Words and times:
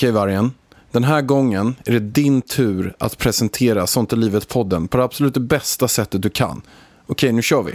Okej 0.00 0.10
vargen, 0.10 0.52
den 0.90 1.04
här 1.04 1.22
gången 1.22 1.76
är 1.84 1.92
det 1.92 2.00
din 2.00 2.42
tur 2.42 2.94
att 2.98 3.18
presentera 3.18 3.86
Sånt 3.86 4.12
är 4.12 4.16
livet-podden 4.16 4.88
på 4.88 4.96
det 4.96 5.04
absolut 5.04 5.36
bästa 5.36 5.88
sättet 5.88 6.22
du 6.22 6.30
kan. 6.30 6.62
Okej, 7.06 7.32
nu 7.32 7.42
kör 7.42 7.62
vi. 7.62 7.72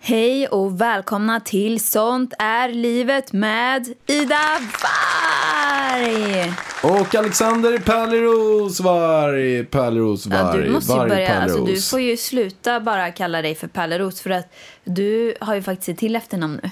Hej 0.00 0.48
och 0.48 0.80
välkomna 0.80 1.40
till 1.40 1.80
Sånt 1.80 2.34
är 2.38 2.68
livet 2.68 3.32
med 3.32 3.94
Ida 4.06 4.58
Varg! 4.82 6.52
Och 6.82 7.14
Alexander 7.14 7.78
Pärleros 7.78 8.80
varg, 8.80 9.64
Pärleros 9.64 10.26
Ja, 10.26 10.42
varg, 10.42 10.62
du 10.62 10.70
måste 10.70 10.92
ju 10.92 10.98
varg 10.98 11.08
börja, 11.08 11.42
alltså, 11.42 11.64
du 11.64 11.80
får 11.80 12.00
ju 12.00 12.16
sluta 12.16 12.80
bara 12.80 13.10
kalla 13.10 13.42
dig 13.42 13.54
för 13.54 13.68
Pärleros 13.68 14.20
för 14.20 14.30
att 14.30 14.54
du 14.84 15.34
har 15.40 15.54
ju 15.54 15.62
faktiskt 15.62 15.88
ett 15.88 15.98
till 15.98 16.16
efternamn 16.16 16.60
nu. 16.62 16.70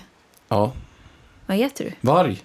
Ja, 0.48 0.73
Vad 1.47 1.57
heter 1.57 1.84
du? 1.84 1.93
varg. 2.00 2.43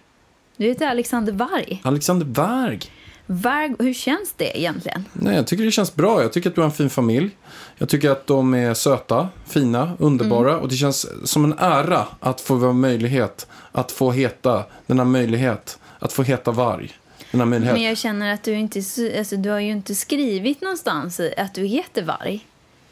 Du 0.58 0.66
heter 0.66 0.88
Alexander 0.88 1.34
Varg. 1.34 1.82
Alexander 1.84 2.26
Varg. 2.26 2.80
Varg, 3.26 3.76
hur 3.80 3.94
känns 3.94 4.34
det 4.38 4.60
egentligen? 4.60 5.06
Nej, 5.14 5.36
jag 5.36 5.48
tycker 5.48 5.66
det 5.66 5.72
känns 5.72 5.96
bra. 5.96 6.22
Jag 6.22 6.34
tycker 6.34 6.50
att 6.50 6.56
du 6.56 6.62
har 6.62 6.66
en 6.66 6.74
fin 6.74 6.90
familj. 6.90 7.30
Jag 7.78 7.90
tycker 7.90 8.10
att 8.10 8.28
de 8.28 8.54
är 8.54 8.74
söta, 8.74 9.30
fina, 9.46 9.92
underbara. 10.00 10.50
Mm. 10.50 10.62
Och 10.62 10.70
det 10.70 10.76
känns 10.76 11.30
som 11.30 11.46
en 11.46 11.54
ära 11.60 12.06
att 12.20 12.42
få 12.42 12.56
vara 12.56 12.74
möjlighet 12.74 13.48
att 13.72 13.92
få 13.92 14.12
heta, 14.12 14.64
denna 14.86 15.06
möjlighet 15.06 15.80
att 16.00 16.14
få 16.14 16.24
heta 16.24 16.52
varg. 16.52 16.94
Men 17.32 17.82
jag 17.84 17.98
känner 17.98 18.34
att 18.34 18.44
du 18.44 18.54
inte, 18.54 18.80
alltså, 19.18 19.36
du 19.36 19.50
har 19.50 19.60
ju 19.60 19.72
inte 19.72 19.96
skrivit 19.96 20.62
någonstans 20.62 21.22
att 21.38 21.54
du 21.54 21.66
heter 21.66 22.04
Varg. 22.04 22.46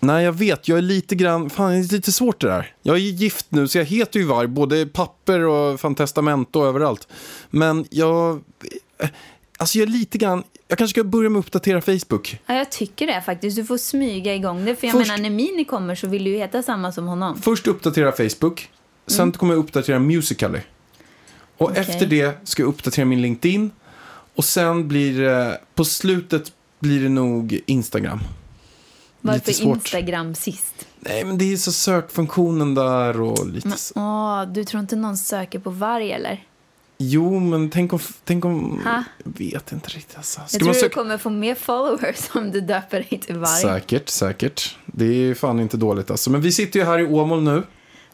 Nej, 0.05 0.23
jag 0.25 0.33
vet. 0.33 0.67
Jag 0.67 0.77
är 0.77 0.81
lite 0.81 1.15
grann... 1.15 1.49
Fan, 1.49 1.71
det 1.71 1.77
är 1.77 1.93
lite 1.93 2.11
svårt 2.11 2.41
det 2.41 2.47
där. 2.47 2.73
Jag 2.81 2.95
är 2.95 2.99
gift 2.99 3.45
nu, 3.49 3.67
så 3.67 3.77
jag 3.77 3.85
heter 3.85 4.19
ju 4.19 4.25
Varg. 4.25 4.47
Både 4.47 4.85
papper 4.85 5.39
och 5.39 5.79
fan 5.79 5.95
testament 5.95 6.55
och 6.55 6.65
överallt. 6.65 7.07
Men 7.49 7.85
jag... 7.89 8.41
eh, 8.99 9.09
Alltså 9.57 9.77
jag 9.77 9.87
är 9.87 9.91
lite 9.91 10.17
grann... 10.17 10.43
Jag 10.67 10.77
kanske 10.77 10.93
ska 10.93 11.03
börja 11.03 11.29
med 11.29 11.39
att 11.39 11.45
uppdatera 11.45 11.81
Facebook. 11.81 12.39
Ja, 12.45 12.53
jag 12.55 12.71
tycker 12.71 13.07
det 13.07 13.21
faktiskt. 13.25 13.57
Du 13.57 13.65
får 13.65 13.77
smyga 13.77 14.35
igång 14.35 14.65
det. 14.65 14.75
För 14.75 14.87
jag 14.87 14.95
Först- 14.97 15.07
menar, 15.11 15.21
när 15.23 15.29
Mini 15.29 15.65
kommer 15.65 15.95
så 15.95 16.07
vill 16.07 16.23
du 16.23 16.29
ju 16.29 16.37
heta 16.37 16.63
samma 16.63 16.91
som 16.91 17.05
honom. 17.07 17.41
Först 17.41 17.67
uppdatera 17.67 18.11
Facebook. 18.11 18.69
Sen 19.07 19.19
Mm. 19.23 19.31
kommer 19.33 19.53
jag 19.53 19.59
uppdatera 19.59 19.99
Musical.ly. 19.99 20.59
Och 21.57 21.69
Okej. 21.71 21.81
efter 21.81 22.05
det 22.05 22.37
ska 22.49 22.61
jag 22.63 22.69
uppdatera 22.69 23.05
min 23.05 23.21
LinkedIn. 23.21 23.71
Och 24.35 24.45
sen 24.45 24.87
blir 24.87 25.21
det... 25.21 25.59
På 25.75 25.85
slutet 25.85 26.51
blir 26.79 27.03
det 27.03 27.09
nog 27.09 27.59
Instagram. 27.65 28.19
Varför. 29.27 29.63
Instagram 29.63 30.35
sist? 30.35 30.85
Nej, 30.99 31.23
men 31.25 31.37
det 31.37 31.53
är 31.53 31.57
så 31.57 31.71
sökfunktionen 31.71 32.75
där 32.75 33.21
och 33.21 33.47
lite... 33.47 33.67
Men, 33.67 33.77
så- 33.77 33.93
åh, 33.95 34.43
du 34.53 34.63
tror 34.63 34.81
inte 34.81 34.95
någon 34.95 35.17
söker 35.17 35.59
på 35.59 35.69
varg 35.69 36.11
eller? 36.11 36.43
Jo, 36.97 37.39
men 37.39 37.69
tänk 37.69 37.93
om... 37.93 37.99
Tänk 38.23 38.45
om... 38.45 38.81
Ha? 38.83 39.03
Jag 39.23 39.37
vet 39.37 39.71
inte 39.71 39.89
riktigt. 39.89 40.17
Alltså. 40.17 40.39
Jag 40.41 40.49
Ska 40.49 40.57
tror 40.57 40.65
man 40.67 40.73
du 40.73 40.79
söka... 40.79 40.93
kommer 40.93 41.17
få 41.17 41.29
mer 41.29 41.55
followers 41.55 42.29
om 42.35 42.51
du 42.51 42.61
döper 42.61 43.05
dig 43.09 43.19
till 43.19 43.37
varg. 43.37 43.61
Säkert, 43.61 44.09
säkert. 44.09 44.77
Det 44.85 45.05
är 45.05 45.33
fan 45.35 45.59
inte 45.59 45.77
dåligt 45.77 46.11
alltså. 46.11 46.29
Men 46.29 46.41
vi 46.41 46.51
sitter 46.51 46.79
ju 46.79 46.85
här 46.85 46.99
i 46.99 47.05
Åmål 47.05 47.43
nu. 47.43 47.63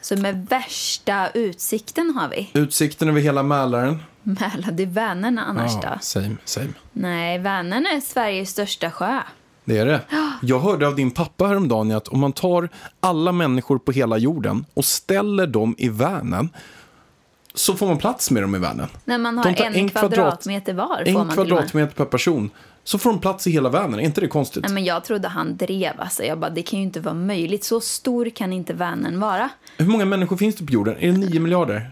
Så 0.01 0.15
med 0.17 0.47
värsta 0.49 1.29
utsikten 1.29 2.15
har 2.15 2.29
vi. 2.29 2.49
Utsikten 2.53 3.09
över 3.09 3.21
hela 3.21 3.43
Mälaren. 3.43 4.03
Mälaren, 4.23 4.75
det 4.75 4.83
är 4.83 4.87
Vänern 4.87 5.37
annars 5.39 5.71
Ja, 5.83 5.89
då? 5.89 5.97
same, 6.01 6.35
same. 6.45 6.73
Nej, 6.93 7.39
Vänern 7.39 7.85
är 7.85 7.99
Sveriges 8.01 8.49
största 8.49 8.91
sjö. 8.91 9.19
Det 9.65 9.77
är 9.77 9.85
det. 9.85 10.01
Jag 10.41 10.59
hörde 10.59 10.87
av 10.87 10.95
din 10.95 11.11
pappa 11.11 11.47
häromdagen 11.47 11.91
att 11.91 12.07
om 12.07 12.19
man 12.19 12.33
tar 12.33 12.69
alla 12.99 13.31
människor 13.31 13.77
på 13.77 13.91
hela 13.91 14.17
jorden 14.17 14.65
och 14.73 14.85
ställer 14.85 15.47
dem 15.47 15.75
i 15.77 15.89
Vänern 15.89 16.49
så 17.53 17.73
får 17.73 17.87
man 17.87 17.97
plats 17.97 18.31
med 18.31 18.43
dem 18.43 18.55
i 18.55 18.59
Vänern. 18.59 18.87
När 19.05 19.17
man 19.17 19.37
har 19.37 19.45
en, 19.45 19.55
en 19.75 19.89
kvadrat- 19.89 19.91
kvadratmeter 19.99 20.73
var 20.73 20.87
får 20.87 21.07
En 21.07 21.13
man 21.13 21.27
med. 21.27 21.33
kvadratmeter 21.35 21.93
per 21.95 22.05
person. 22.05 22.49
Så 22.83 22.97
får 22.97 23.09
de 23.09 23.19
plats 23.19 23.47
i 23.47 23.51
hela 23.51 23.69
Vänern. 23.69 23.93
Är 23.99 24.03
inte 24.03 24.21
det 24.21 24.27
konstigt? 24.27 24.63
Nej, 24.63 24.73
men 24.73 24.83
jag 24.85 25.03
trodde 25.03 25.27
han 25.27 25.57
drev. 25.57 25.93
Alltså. 26.01 26.23
Jag 26.23 26.39
bara, 26.39 26.49
det 26.49 26.61
kan 26.61 26.79
ju 26.79 26.85
inte 26.85 26.99
vara 26.99 27.13
möjligt. 27.15 27.63
Så 27.63 27.81
stor 27.81 28.29
kan 28.29 28.53
inte 28.53 28.73
Vänern 28.73 29.19
vara. 29.19 29.49
Hur 29.77 29.85
många 29.85 30.05
människor 30.05 30.37
finns 30.37 30.55
det 30.55 30.65
på 30.65 30.71
jorden? 30.71 30.95
Är 30.99 31.11
det 31.11 31.17
nio 31.17 31.39
miljarder? 31.39 31.91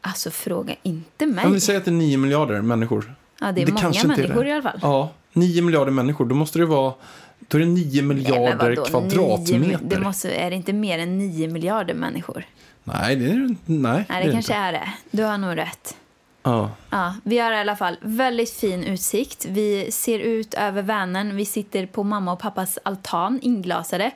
Alltså, 0.00 0.30
fråga 0.30 0.74
inte 0.82 1.26
mig. 1.26 1.44
Jag 1.44 1.50
vill 1.50 1.60
säga 1.60 1.78
att 1.78 1.84
det 1.84 1.90
är 1.90 1.92
nio 1.92 2.16
miljarder 2.18 2.60
människor. 2.62 3.14
Ja, 3.40 3.52
det 3.52 3.62
är 3.62 3.66
Det 3.66 3.72
många 3.72 3.88
är 3.88 4.06
människor 4.06 4.44
det. 4.44 4.48
i 4.48 4.52
alla 4.52 4.62
fall. 4.62 4.78
Ja, 4.82 5.10
9 5.32 5.62
miljarder 5.62 5.92
människor. 5.92 6.24
Då 6.26 6.34
måste 6.34 6.58
det 6.58 6.66
vara... 6.66 6.94
Då 7.48 7.58
är 7.58 7.60
det 7.60 7.66
9 7.68 7.84
Nej, 7.92 8.02
men 8.02 8.16
miljarder 8.16 8.56
vadå? 8.76 8.84
kvadratmeter. 8.84 9.78
Det 9.82 10.00
måste, 10.00 10.34
är 10.34 10.50
det 10.50 10.56
inte 10.56 10.72
mer 10.72 10.98
än 10.98 11.18
9 11.18 11.48
miljarder 11.48 11.94
människor? 11.94 12.44
Nej, 12.84 13.16
det 13.16 13.24
är 13.24 13.34
det. 13.36 13.48
Nej, 13.48 13.56
Nej, 13.66 14.04
är 14.08 14.26
det 14.26 14.32
kanske 14.32 14.52
inte. 14.52 14.54
är 14.54 14.72
det. 14.72 14.92
Du 15.10 15.22
har 15.22 15.38
nog 15.38 15.56
rätt. 15.56 15.96
Ja. 16.42 16.70
Ja, 16.90 17.14
vi 17.24 17.38
har 17.38 17.52
i 17.52 17.56
alla 17.56 17.76
fall 17.76 17.96
väldigt 18.00 18.50
fin 18.50 18.84
utsikt. 18.84 19.46
Vi 19.48 19.92
ser 19.92 20.18
ut 20.18 20.54
över 20.54 20.82
Vänern. 20.82 21.36
Vi 21.36 21.44
sitter 21.44 21.86
på 21.86 22.04
mamma 22.04 22.32
och 22.32 22.38
pappas 22.38 22.78
altan, 22.82 23.38
inglasade. 23.42 24.10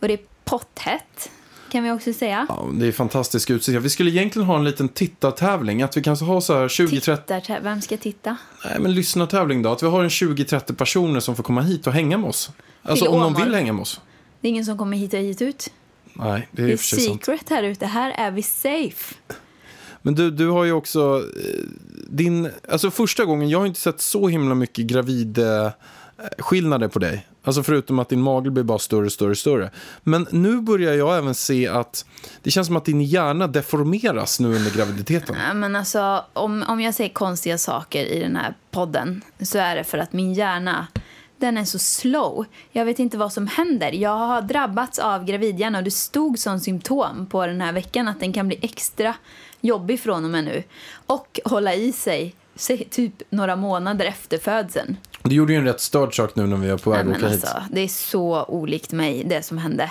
Och 0.00 0.08
det 0.08 0.14
är 0.14 0.20
potthett, 0.44 1.30
kan 1.76 1.84
vi 1.84 1.90
också 1.90 2.12
säga. 2.12 2.46
ja, 2.48 2.68
det 2.74 2.86
är 2.86 2.92
fantastisk 2.92 3.50
utsikt. 3.50 3.82
Vi 3.82 3.90
skulle 3.90 4.10
egentligen 4.10 4.46
ha 4.48 4.56
en 4.56 4.64
liten 4.64 4.88
tittartävling. 4.88 5.82
Att 5.82 5.96
vi 5.96 6.02
kanske 6.02 6.24
har 6.24 6.40
så 6.40 6.54
här 6.54 6.68
20-30... 6.68 7.16
Tittar, 7.16 7.60
vem 7.60 7.80
ska 7.82 7.96
titta? 7.96 8.36
Nej, 8.64 8.76
men 8.80 8.94
lyssnartävling 8.94 9.62
då. 9.62 9.72
Att 9.72 9.82
vi 9.82 9.86
har 9.86 10.02
en 10.02 10.08
20-30 10.08 10.74
personer 10.74 11.20
som 11.20 11.36
får 11.36 11.42
komma 11.42 11.60
hit 11.60 11.86
och 11.86 11.92
hänga 11.92 12.18
med 12.18 12.28
oss. 12.28 12.50
Alltså 12.82 13.04
Till 13.04 13.14
om 13.14 13.20
de 13.34 13.42
vill 13.44 13.54
hänga 13.54 13.72
med 13.72 13.82
oss. 13.82 14.00
Det 14.40 14.48
är 14.48 14.50
ingen 14.50 14.64
som 14.64 14.78
kommer 14.78 14.96
hit 14.96 15.14
och 15.14 15.20
hit 15.20 15.42
ut. 15.42 15.68
Nej, 16.12 16.48
det 16.52 16.62
är 16.62 16.66
Det 16.66 16.72
är 16.72 16.76
sig 16.76 17.00
sant. 17.00 17.24
secret 17.24 17.48
här 17.48 17.62
ute. 17.62 17.86
Här 17.86 18.10
är 18.10 18.30
vi 18.30 18.42
safe. 18.42 19.14
Men 20.02 20.14
du, 20.14 20.30
du 20.30 20.48
har 20.48 20.64
ju 20.64 20.72
också 20.72 21.22
eh, 21.44 21.64
din... 22.08 22.50
Alltså 22.68 22.90
första 22.90 23.24
gången, 23.24 23.48
jag 23.48 23.58
har 23.58 23.66
inte 23.66 23.80
sett 23.80 24.00
så 24.00 24.28
himla 24.28 24.54
mycket 24.54 24.86
gravid 24.86 25.38
eh, 25.38 25.70
skillnader 26.38 26.88
på 26.88 26.98
dig. 26.98 27.26
Alltså 27.46 27.62
förutom 27.62 27.98
att 27.98 28.08
din 28.08 28.22
mage 28.22 28.50
blir 28.50 28.64
bara 28.64 28.78
större, 28.78 29.10
större, 29.10 29.36
större. 29.36 29.70
Men 30.02 30.26
nu 30.30 30.60
börjar 30.60 30.94
jag 30.94 31.18
även 31.18 31.34
se 31.34 31.68
att 31.68 32.04
det 32.42 32.50
känns 32.50 32.66
som 32.66 32.76
att 32.76 32.84
din 32.84 33.02
hjärna 33.02 33.46
deformeras 33.46 34.40
nu 34.40 34.56
under 34.56 34.70
graviditeten. 34.70 35.36
Ja, 35.48 35.54
men 35.54 35.76
alltså, 35.76 36.24
om, 36.32 36.64
om 36.68 36.80
jag 36.80 36.94
säger 36.94 37.10
konstiga 37.10 37.58
saker 37.58 38.04
i 38.04 38.20
den 38.20 38.36
här 38.36 38.54
podden 38.70 39.22
så 39.40 39.58
är 39.58 39.76
det 39.76 39.84
för 39.84 39.98
att 39.98 40.12
min 40.12 40.34
hjärna 40.34 40.86
den 41.38 41.58
är 41.58 41.64
så 41.64 41.78
slow. 41.78 42.44
Jag 42.72 42.84
vet 42.84 42.98
inte 42.98 43.18
vad 43.18 43.32
som 43.32 43.46
händer. 43.46 43.92
Jag 43.92 44.16
har 44.16 44.42
drabbats 44.42 44.98
av 44.98 45.24
gravidhjärna 45.24 45.78
och 45.78 45.84
det 45.84 45.90
stod 45.90 46.38
som 46.38 46.60
symptom 46.60 47.26
på 47.26 47.46
den 47.46 47.60
här 47.60 47.72
veckan 47.72 48.08
att 48.08 48.20
den 48.20 48.32
kan 48.32 48.48
bli 48.48 48.58
extra 48.62 49.14
jobbig 49.60 50.00
från 50.00 50.24
och 50.24 50.30
med 50.30 50.44
nu. 50.44 50.62
Och 51.06 51.40
hålla 51.44 51.74
i 51.74 51.92
sig, 51.92 52.34
typ 52.90 53.22
några 53.30 53.56
månader 53.56 54.04
efter 54.04 54.38
födseln. 54.38 54.96
Du 55.22 55.34
gjorde 55.34 55.52
ju 55.52 55.58
en 55.58 55.64
rätt 55.64 55.80
störd 55.80 56.16
sak 56.16 56.36
nu 56.36 56.46
när 56.46 56.56
vi 56.56 56.70
var 56.70 56.78
på 56.78 56.90
väg 56.90 57.00
att 57.00 57.16
åka 57.16 57.28
hit. 57.28 57.44
alltså, 57.44 57.62
det 57.70 57.80
är 57.80 57.88
så 57.88 58.44
olikt 58.44 58.92
mig, 58.92 59.24
det 59.24 59.42
som 59.42 59.58
hände. 59.58 59.90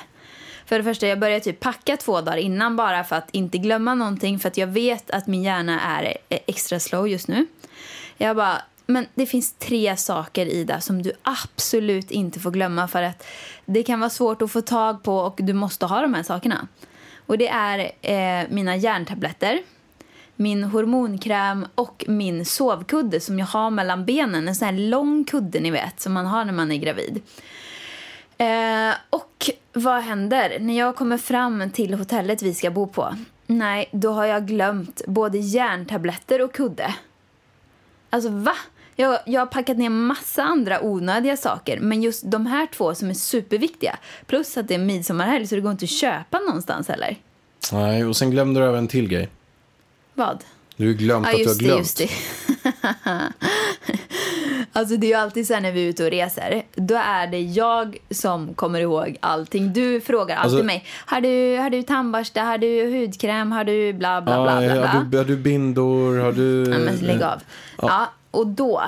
För 0.66 0.78
det 0.78 0.84
första, 0.84 1.08
jag 1.08 1.20
började 1.20 1.44
typ 1.44 1.60
packa 1.60 1.98
två 1.98 2.22
dagar 2.22 2.38
innan 2.38 2.76
bara 2.76 3.04
för 3.04 3.16
att 3.16 3.30
inte 3.32 3.58
glömma 3.58 3.96
någonting. 3.96 4.40
För 4.40 4.48
att 4.48 4.58
jag 4.58 4.68
vet 4.68 5.12
att 5.12 5.28
min 5.28 5.44
hjärna 5.44 5.82
är 5.82 6.18
extra 6.30 6.80
slow 6.80 7.08
just 7.08 7.28
nu. 7.28 7.46
Jag 8.18 8.36
bara, 8.36 8.62
men 8.86 9.06
det 9.16 9.26
finns 9.26 9.54
tre 9.54 9.98
saker 9.98 10.46
Ida 10.46 10.82
som 10.82 11.04
du 11.04 11.12
absolut 11.24 12.12
inte 12.12 12.40
får 12.40 12.52
glömma 12.52 12.88
för 12.88 13.04
att 13.04 13.26
det 13.66 13.84
kan 13.84 14.00
vara 14.00 14.10
svårt 14.10 14.42
att 14.42 14.52
få 14.52 14.62
tag 14.62 15.04
på 15.04 15.18
och 15.18 15.36
du 15.38 15.54
måste 15.54 15.86
ha 15.86 16.02
de 16.02 16.14
här 16.14 16.24
sakerna. 16.24 16.68
Och 17.26 17.38
det 17.38 17.48
är 17.48 17.92
eh, 18.02 18.48
mina 18.50 18.76
järntabletter, 18.76 19.60
min 20.36 20.64
hormonkräm 20.64 21.68
och 21.76 22.06
min 22.08 22.46
sovkudde 22.46 23.20
som 23.20 23.40
jag 23.40 23.46
har 23.46 23.70
mellan 23.70 24.06
benen. 24.06 24.48
En 24.48 24.56
sån 24.56 24.66
här 24.66 24.90
lång 24.90 25.24
kudde 25.24 25.60
ni 25.60 25.72
vet 25.72 26.00
som 26.00 26.14
man 26.14 26.26
har 26.26 26.46
när 26.46 26.54
man 26.54 26.72
är 26.72 26.78
gravid. 26.78 27.22
Eh, 28.38 28.96
och 29.10 29.50
vad 29.74 30.02
händer 30.02 30.60
när 30.60 30.78
jag 30.78 30.96
kommer 30.96 31.18
fram 31.18 31.72
till 31.72 31.94
hotellet 31.94 32.42
vi 32.42 32.54
ska 32.54 32.72
bo 32.72 32.88
på? 32.88 33.16
Nej, 33.48 33.90
då 33.92 34.12
har 34.12 34.26
jag 34.26 34.48
glömt 34.48 35.02
både 35.08 35.38
järntabletter 35.38 36.42
och 36.42 36.54
kudde. 36.54 36.96
Alltså 38.10 38.30
va? 38.30 38.56
Jag, 38.96 39.20
jag 39.26 39.42
har 39.42 39.46
packat 39.46 39.78
ner 39.78 39.90
massa 39.90 40.44
andra 40.44 40.84
onödiga 40.84 41.38
saker 41.38 41.80
men 41.80 42.02
just 42.02 42.32
de 42.32 42.46
här 42.46 42.68
två 42.68 42.96
som 42.96 43.10
är 43.10 43.14
superviktiga 43.14 43.98
plus 44.26 44.58
att 44.58 44.68
det 44.68 44.76
är 44.76 44.80
midsommarhelg 44.80 45.48
så 45.48 45.56
det 45.56 45.62
går 45.62 45.72
inte 45.72 45.86
att 45.86 45.90
köpa 45.90 46.40
någonstans 46.40 46.88
heller. 46.88 47.18
Nej, 47.72 48.06
och 48.06 48.18
sen 48.18 48.32
glömde 48.32 48.60
du 48.60 48.66
även 48.66 48.78
en 48.80 48.88
till 48.88 49.08
grej. 49.08 49.30
Vad? 50.16 50.44
Du 50.78 50.88
har 50.88 50.94
glömt 50.94 51.28
Ja, 51.28 51.32
att 51.48 51.60
du 51.60 51.70
har 51.70 51.78
just 51.78 51.98
det, 51.98 52.06
glömt. 52.06 52.10
just 52.60 52.64
det. 52.64 53.06
alltså 54.74 54.98
det 54.98 55.08
är 55.08 55.10
ju 55.10 55.14
alltid 55.16 55.48
så 55.48 55.54
här 55.54 55.62
när 55.62 55.72
vi 55.72 55.86
är 55.86 55.90
ute 55.90 56.04
och 56.06 56.12
reser. 56.12 56.64
Då 56.76 56.96
är 56.96 57.28
det 57.28 57.40
jag 57.42 57.98
som 58.12 58.54
kommer 58.54 58.80
ihåg 58.80 59.18
allting. 59.20 59.74
Du 59.74 60.02
frågar 60.02 60.36
alltid 60.36 60.54
Alltså- 60.54 60.66
mig. 60.66 60.86
Har 61.06 61.22
du, 61.22 61.58
har 61.58 61.70
du 61.70 61.84
tandborste? 61.84 62.42
Har 62.42 62.58
du 62.58 63.00
hudkräm? 63.00 63.52
Har 63.52 63.64
du 63.64 63.94
bla 63.94 64.22
bla 64.22 64.44
bla 64.44 64.60
bla? 64.62 64.74
bla? 64.74 64.88
har, 64.88 65.04
du, 65.04 65.18
har 65.18 65.26
du 65.26 65.36
bindor? 65.38 66.20
Har 66.20 66.32
du... 66.32 66.72
Ja, 66.72 66.78
men 66.80 66.96
lägg 66.96 67.24
av. 67.24 67.42
Ja. 67.82 68.12
och 68.32 68.48
då 68.48 68.84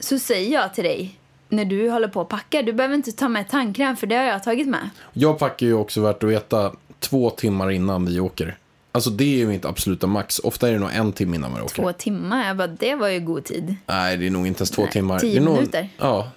så 0.00 0.18
säger 0.18 0.52
jag 0.52 0.74
till 0.74 0.84
dig 0.84 1.18
när 1.48 1.64
du 1.64 1.90
håller 1.90 2.08
på 2.08 2.20
att 2.20 2.28
packa. 2.28 2.62
Du 2.62 2.72
behöver 2.72 2.94
inte 2.94 3.12
ta 3.12 3.28
med 3.28 3.48
tandkräm 3.48 3.96
för 3.96 4.06
det 4.06 4.16
har 4.16 4.24
jag 4.24 4.42
tagit 4.44 4.68
med. 4.68 4.90
Jag 5.12 5.38
packar 5.38 5.66
ju 5.66 5.74
också 5.74 6.00
värt 6.00 6.22
att 6.22 6.30
veta 6.30 6.72
två 7.00 7.30
timmar 7.30 7.70
innan 7.70 8.06
vi 8.06 8.20
åker. 8.20 8.56
Alltså 8.94 9.10
det 9.10 9.24
är 9.24 9.36
ju 9.36 9.46
mitt 9.46 9.64
absoluta 9.64 10.06
max. 10.06 10.38
Ofta 10.38 10.68
är 10.68 10.72
det 10.72 10.78
nog 10.78 10.90
en 10.92 11.12
timme 11.12 11.36
innan 11.36 11.54
vi 11.54 11.60
åker. 11.60 11.82
Två 11.82 11.92
timmar. 11.92 12.46
Jag 12.46 12.56
bara, 12.56 12.66
det 12.66 12.94
var 12.94 13.08
ju 13.08 13.20
god 13.20 13.44
tid. 13.44 13.76
Nej, 13.86 14.16
det 14.16 14.26
är 14.26 14.30
nog 14.30 14.46
inte 14.46 14.60
ens 14.60 14.70
två 14.70 14.82
Nej, 14.82 14.90
timmar. 14.92 15.18
tio 15.18 15.40
nog... 15.40 15.54
minuter. 15.54 15.88
Ja. 15.98 16.30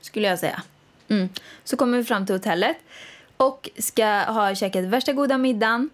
skulle 0.00 0.28
jag 0.28 0.38
säga. 0.38 0.62
Mm. 1.08 1.28
Så 1.64 1.76
kommer 1.76 1.98
vi 1.98 2.04
fram 2.04 2.26
till 2.26 2.34
hotellet 2.34 2.76
och 3.36 3.68
ska 3.78 4.06
ha 4.06 4.54
käkat 4.54 4.84
värsta 4.84 5.12
goda 5.12 5.38
middagen. 5.38 5.90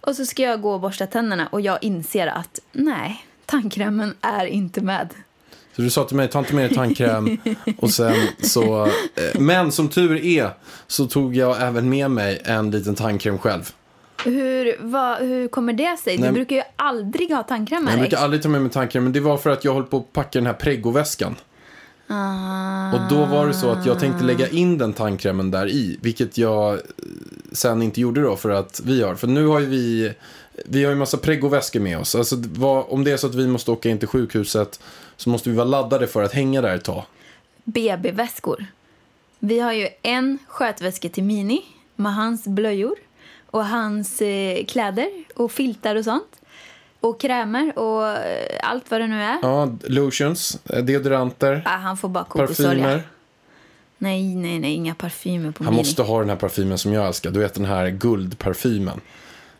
Och 0.00 0.16
så 0.16 0.26
ska 0.26 0.42
jag 0.42 0.60
gå 0.62 0.72
och 0.72 0.80
borsta 0.80 1.06
tänderna 1.06 1.46
och 1.46 1.60
jag 1.60 1.78
inser 1.82 2.26
att 2.26 2.58
nej, 2.72 3.26
tandkrämen 3.46 4.14
är 4.20 4.44
inte 4.44 4.80
med. 4.80 5.08
Så 5.76 5.82
du 5.82 5.90
sa 5.90 6.04
till 6.04 6.16
mig, 6.16 6.28
ta 6.28 6.38
inte 6.38 6.54
med 6.54 6.70
dig 6.70 6.74
tandkräm. 6.76 7.38
och 7.78 7.90
sen 7.90 8.14
så... 8.42 8.84
eh, 8.86 9.40
Men 9.40 9.72
som 9.72 9.88
tur 9.88 10.24
är 10.24 10.50
så 10.86 11.06
tog 11.06 11.36
jag 11.36 11.62
även 11.62 11.88
med 11.88 12.10
mig 12.10 12.42
en 12.44 12.70
liten 12.70 12.94
tandkräm 12.94 13.38
själv. 13.38 13.72
Hur, 14.24 14.76
vad, 14.80 15.18
hur 15.18 15.48
kommer 15.48 15.72
det 15.72 15.96
sig? 15.98 16.18
Nej, 16.18 16.28
Du 16.28 16.34
brukar 16.34 16.56
ju 16.56 16.62
aldrig 16.76 17.30
ha 17.32 17.42
tandkräm 17.42 17.84
med 17.84 17.92
Jag 17.92 17.98
dig. 18.00 18.08
brukar 18.08 18.24
aldrig 18.24 18.42
ta 18.42 18.48
med 18.48 18.62
mig 18.62 18.70
tandkräm, 18.70 19.02
men 19.04 19.12
det 19.12 19.20
var 19.20 19.36
för 19.36 19.50
att 19.50 19.64
jag 19.64 19.74
höll 19.74 19.82
på 19.84 19.96
att 19.96 20.12
packa 20.12 20.38
den 20.38 20.46
här 20.46 20.54
preggoväskan. 20.54 21.36
Ah. 22.06 22.92
Och 22.94 23.00
då 23.10 23.24
var 23.24 23.46
det 23.46 23.54
så 23.54 23.70
att 23.70 23.86
jag 23.86 24.00
tänkte 24.00 24.24
lägga 24.24 24.48
in 24.48 24.78
den 24.78 24.92
tandkrämen 24.92 25.50
där 25.50 25.68
i, 25.68 25.98
vilket 26.02 26.38
jag 26.38 26.74
eh, 26.74 26.80
sen 27.52 27.82
inte 27.82 28.00
gjorde 28.00 28.22
då 28.22 28.36
för 28.36 28.50
att 28.50 28.80
vi 28.84 29.02
har. 29.02 29.14
För 29.14 29.26
nu 29.26 29.46
har 29.46 29.60
ju 29.60 29.66
vi, 29.66 30.12
vi 30.64 30.84
har 30.84 30.90
ju 30.90 30.96
massa 30.98 31.16
preggoväskor 31.16 31.80
med 31.80 31.98
oss. 31.98 32.14
Alltså 32.14 32.36
vad, 32.38 32.84
om 32.88 33.04
det 33.04 33.10
är 33.12 33.16
så 33.16 33.26
att 33.26 33.34
vi 33.34 33.46
måste 33.46 33.70
åka 33.70 33.88
in 33.88 33.98
till 33.98 34.08
sjukhuset 34.08 34.80
så 35.16 35.30
måste 35.30 35.50
vi 35.50 35.56
vara 35.56 35.66
laddade 35.66 36.06
för 36.06 36.22
att 36.22 36.32
hänga 36.32 36.60
där 36.60 36.74
ett 36.74 36.84
tag. 36.84 37.02
BB-väskor. 37.64 38.66
Vi 39.38 39.60
har 39.60 39.72
ju 39.72 39.88
en 40.02 40.38
skötväska 40.48 41.08
till 41.08 41.24
Mini 41.24 41.62
med 41.96 42.14
hans 42.14 42.44
blöjor 42.46 42.94
och 43.52 43.66
hans 43.66 44.22
eh, 44.22 44.64
kläder 44.64 45.08
och 45.36 45.52
filtar 45.52 45.96
och 45.96 46.04
sånt. 46.04 46.28
Och 47.00 47.20
krämer 47.20 47.78
och 47.78 48.08
eh, 48.08 48.58
allt 48.62 48.90
vad 48.90 49.00
det 49.00 49.06
nu 49.06 49.22
är. 49.22 49.38
Ja, 49.42 49.72
lotions, 49.82 50.58
eh, 50.70 50.84
deodoranter, 50.84 51.62
Ah, 51.66 51.76
han 51.76 51.96
får 51.96 52.08
bara 52.08 52.24
parfymer. 52.24 53.02
Nej, 53.98 54.34
nej, 54.36 54.58
nej, 54.58 54.72
inga 54.74 54.94
parfymer 54.94 55.50
på 55.50 55.64
Han 55.64 55.72
Mini. 55.72 55.80
måste 55.80 56.02
ha 56.02 56.20
den 56.20 56.28
här 56.28 56.36
parfymen 56.36 56.78
som 56.78 56.92
jag 56.92 57.06
älskar. 57.06 57.30
Du 57.30 57.40
vet 57.40 57.54
den 57.54 57.64
här 57.64 57.88
guldparfymen. 57.90 59.00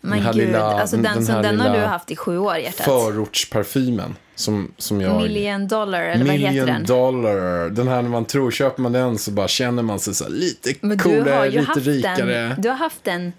Men 0.00 0.18
här 0.18 0.32
gud, 0.32 0.46
lilla- 0.46 0.80
alltså 0.80 0.96
den, 0.96 1.14
den 1.14 1.26
som, 1.26 1.42
den 1.42 1.60
har 1.60 1.76
du 1.78 1.84
haft 1.84 2.10
i 2.10 2.16
sju 2.16 2.38
år, 2.38 2.56
hjärtat. 2.56 2.84
Förortsparfymen. 2.84 4.16
Som, 4.34 4.72
som 4.78 5.00
jag... 5.00 5.16
Million 5.22 5.68
dollar, 5.68 6.00
eller 6.02 6.24
vad 6.24 6.34
heter 6.34 6.48
Million 6.50 6.66
den? 6.66 6.84
dollar. 6.86 7.70
Den 7.70 7.88
här 7.88 8.02
när 8.02 8.08
man 8.10 8.24
tror, 8.24 8.50
köper 8.50 8.82
man 8.82 8.92
den 8.92 9.18
så 9.18 9.30
bara 9.30 9.48
känner 9.48 9.82
man 9.82 10.00
sig 10.00 10.14
så 10.14 10.24
här 10.24 10.30
lite 10.30 10.74
Men 10.80 10.98
du 10.98 11.04
coolare, 11.04 11.34
har 11.34 11.44
ju 11.44 11.50
lite 11.50 11.64
haft 11.64 11.86
rikare. 11.86 12.24
den, 12.48 12.60
du 12.62 12.68
har 12.68 12.76
haft 12.76 13.04
den 13.04 13.32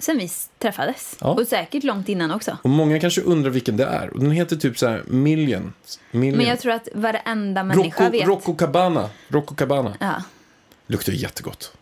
sen 0.00 0.18
vi 0.18 0.30
träffades. 0.58 1.16
Ja. 1.20 1.26
Och 1.26 1.46
säkert 1.46 1.84
långt 1.84 2.08
innan 2.08 2.30
också. 2.30 2.58
Och 2.62 2.70
många 2.70 3.00
kanske 3.00 3.20
undrar 3.20 3.50
vilken 3.50 3.76
det 3.76 3.84
är. 3.84 4.10
Och 4.10 4.20
den 4.20 4.30
heter 4.30 4.56
typ 4.56 4.78
så 4.78 4.88
här 4.88 5.02
Million. 5.06 5.72
Million. 6.10 6.38
Men 6.38 6.46
jag 6.46 6.60
tror 6.60 6.72
att 6.72 6.88
varenda 6.94 7.62
människa 7.62 8.04
Rocco, 8.04 8.12
vet. 8.12 8.26
Rocco 8.26 8.54
Cabana. 8.54 9.10
Rocco 9.28 9.54
Cabana. 9.54 9.96
Ja. 10.00 10.22
Luktar 10.86 11.12
jättegott. 11.12 11.72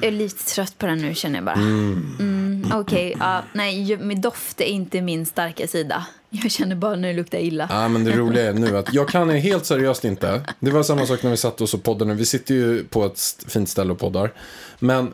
Jag 0.00 0.04
är 0.04 0.10
lite 0.10 0.44
trött 0.44 0.78
på 0.78 0.86
den 0.86 0.98
nu 0.98 1.14
känner 1.14 1.36
jag 1.36 1.44
bara. 1.44 1.54
Mm. 1.54 2.72
Okej, 2.74 3.14
ja, 3.20 3.42
nej, 3.52 3.96
med 3.96 4.20
doft 4.20 4.60
är 4.60 4.64
inte 4.64 5.02
min 5.02 5.26
starka 5.26 5.66
sida. 5.66 6.06
Jag 6.30 6.50
känner 6.50 6.76
bara 6.76 6.96
det 6.96 7.12
luktar 7.12 7.38
illa. 7.38 7.66
Ja, 7.70 7.88
men 7.88 8.04
det 8.04 8.12
roliga 8.12 8.48
är 8.48 8.52
nu 8.52 8.76
att 8.78 8.94
jag 8.94 9.08
kan 9.08 9.30
helt 9.30 9.66
seriöst 9.66 10.04
inte. 10.04 10.42
Det 10.60 10.70
var 10.70 10.82
samma 10.82 11.06
sak 11.06 11.22
när 11.22 11.30
vi 11.30 11.36
satt 11.36 11.60
oss 11.60 11.74
och 11.74 11.82
poddade. 11.82 12.14
Vi 12.14 12.26
sitter 12.26 12.54
ju 12.54 12.84
på 12.84 13.04
ett 13.04 13.44
fint 13.48 13.68
ställe 13.68 13.92
och 13.92 13.98
poddar. 13.98 14.32
Men 14.78 15.12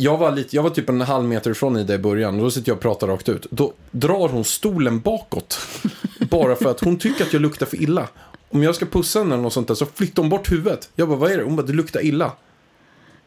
jag 0.00 0.16
var, 0.16 0.32
lite, 0.32 0.56
jag 0.56 0.62
var 0.62 0.70
typ 0.70 0.88
en 0.88 1.00
halv 1.00 1.24
meter 1.24 1.50
ifrån 1.50 1.76
Ida 1.76 1.94
i 1.94 1.98
början 1.98 2.34
och 2.34 2.40
då 2.42 2.50
sitter 2.50 2.68
jag 2.68 2.76
och 2.76 2.82
pratar 2.82 3.06
rakt 3.06 3.28
ut. 3.28 3.46
Då 3.50 3.72
drar 3.90 4.28
hon 4.28 4.44
stolen 4.44 5.00
bakåt. 5.00 5.58
Bara 6.30 6.56
för 6.56 6.70
att 6.70 6.80
hon 6.80 6.98
tycker 6.98 7.24
att 7.24 7.32
jag 7.32 7.42
luktar 7.42 7.66
för 7.66 7.82
illa. 7.82 8.08
Om 8.50 8.62
jag 8.62 8.74
ska 8.74 8.86
pussa 8.86 9.18
henne 9.18 9.34
eller 9.34 9.42
något 9.42 9.52
sånt 9.52 9.68
där 9.68 9.74
så 9.74 9.86
flyttar 9.86 10.22
hon 10.22 10.30
bort 10.30 10.52
huvudet. 10.52 10.90
Jag 10.94 11.08
bara, 11.08 11.18
vad 11.18 11.32
är 11.32 11.38
det? 11.38 11.44
Hon 11.44 11.56
bara, 11.56 11.66
du 11.66 11.72
luktar 11.72 12.04
illa. 12.04 12.32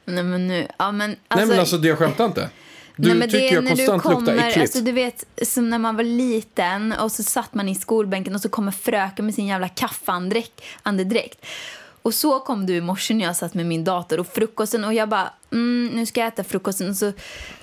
Nej 0.06 0.24
men 0.24 0.48
nu, 0.48 0.68
ja 0.78 0.92
men 0.92 1.10
Nej 1.10 1.20
alltså. 1.28 1.48
men 1.48 1.60
alltså 1.60 1.78
det 1.78 1.88
jag 1.88 1.98
skämtar 1.98 2.26
inte. 2.26 2.50
Du 2.96 3.08
nej, 3.08 3.18
men 3.18 3.30
tycker 3.30 3.40
det 3.40 3.50
är 3.50 3.54
jag 3.54 3.64
när 3.64 3.76
du 3.76 3.88
konstant 3.88 4.04
luktar 4.04 4.34
kommer, 4.34 4.48
äckligt. 4.48 4.58
alltså 4.58 4.82
du 4.82 4.92
vet 4.92 5.26
som 5.42 5.70
när 5.70 5.80
man 5.80 5.96
var 5.96 6.04
liten 6.04 6.92
och 6.92 7.12
så 7.12 7.24
satt 7.24 7.54
man 7.54 7.70
i 7.70 7.76
skolbänken 7.76 8.36
och 8.36 8.42
så 8.42 8.50
kommer 8.50 8.72
fröken 8.72 9.26
med 9.26 9.36
sin 9.36 9.48
jävla 9.48 9.70
kaffeandedräkt. 9.70 11.46
Och 12.06 12.14
så 12.14 12.40
kom 12.40 12.66
du 12.66 12.76
i 12.76 12.82
morse 12.82 13.14
när 13.14 13.26
jag 13.26 13.36
satt 13.36 13.54
med 13.54 13.66
min 13.66 13.84
dator 13.84 14.20
och 14.20 14.28
frukosten 14.28 14.84
och 14.84 14.94
jag 14.94 15.10
bara, 15.10 15.34
mm, 15.52 15.92
nu 15.96 16.06
ska 16.06 16.20
jag 16.20 16.28
äta 16.28 16.44
frukosten 16.44 16.90
och 16.90 16.96
så 16.96 17.12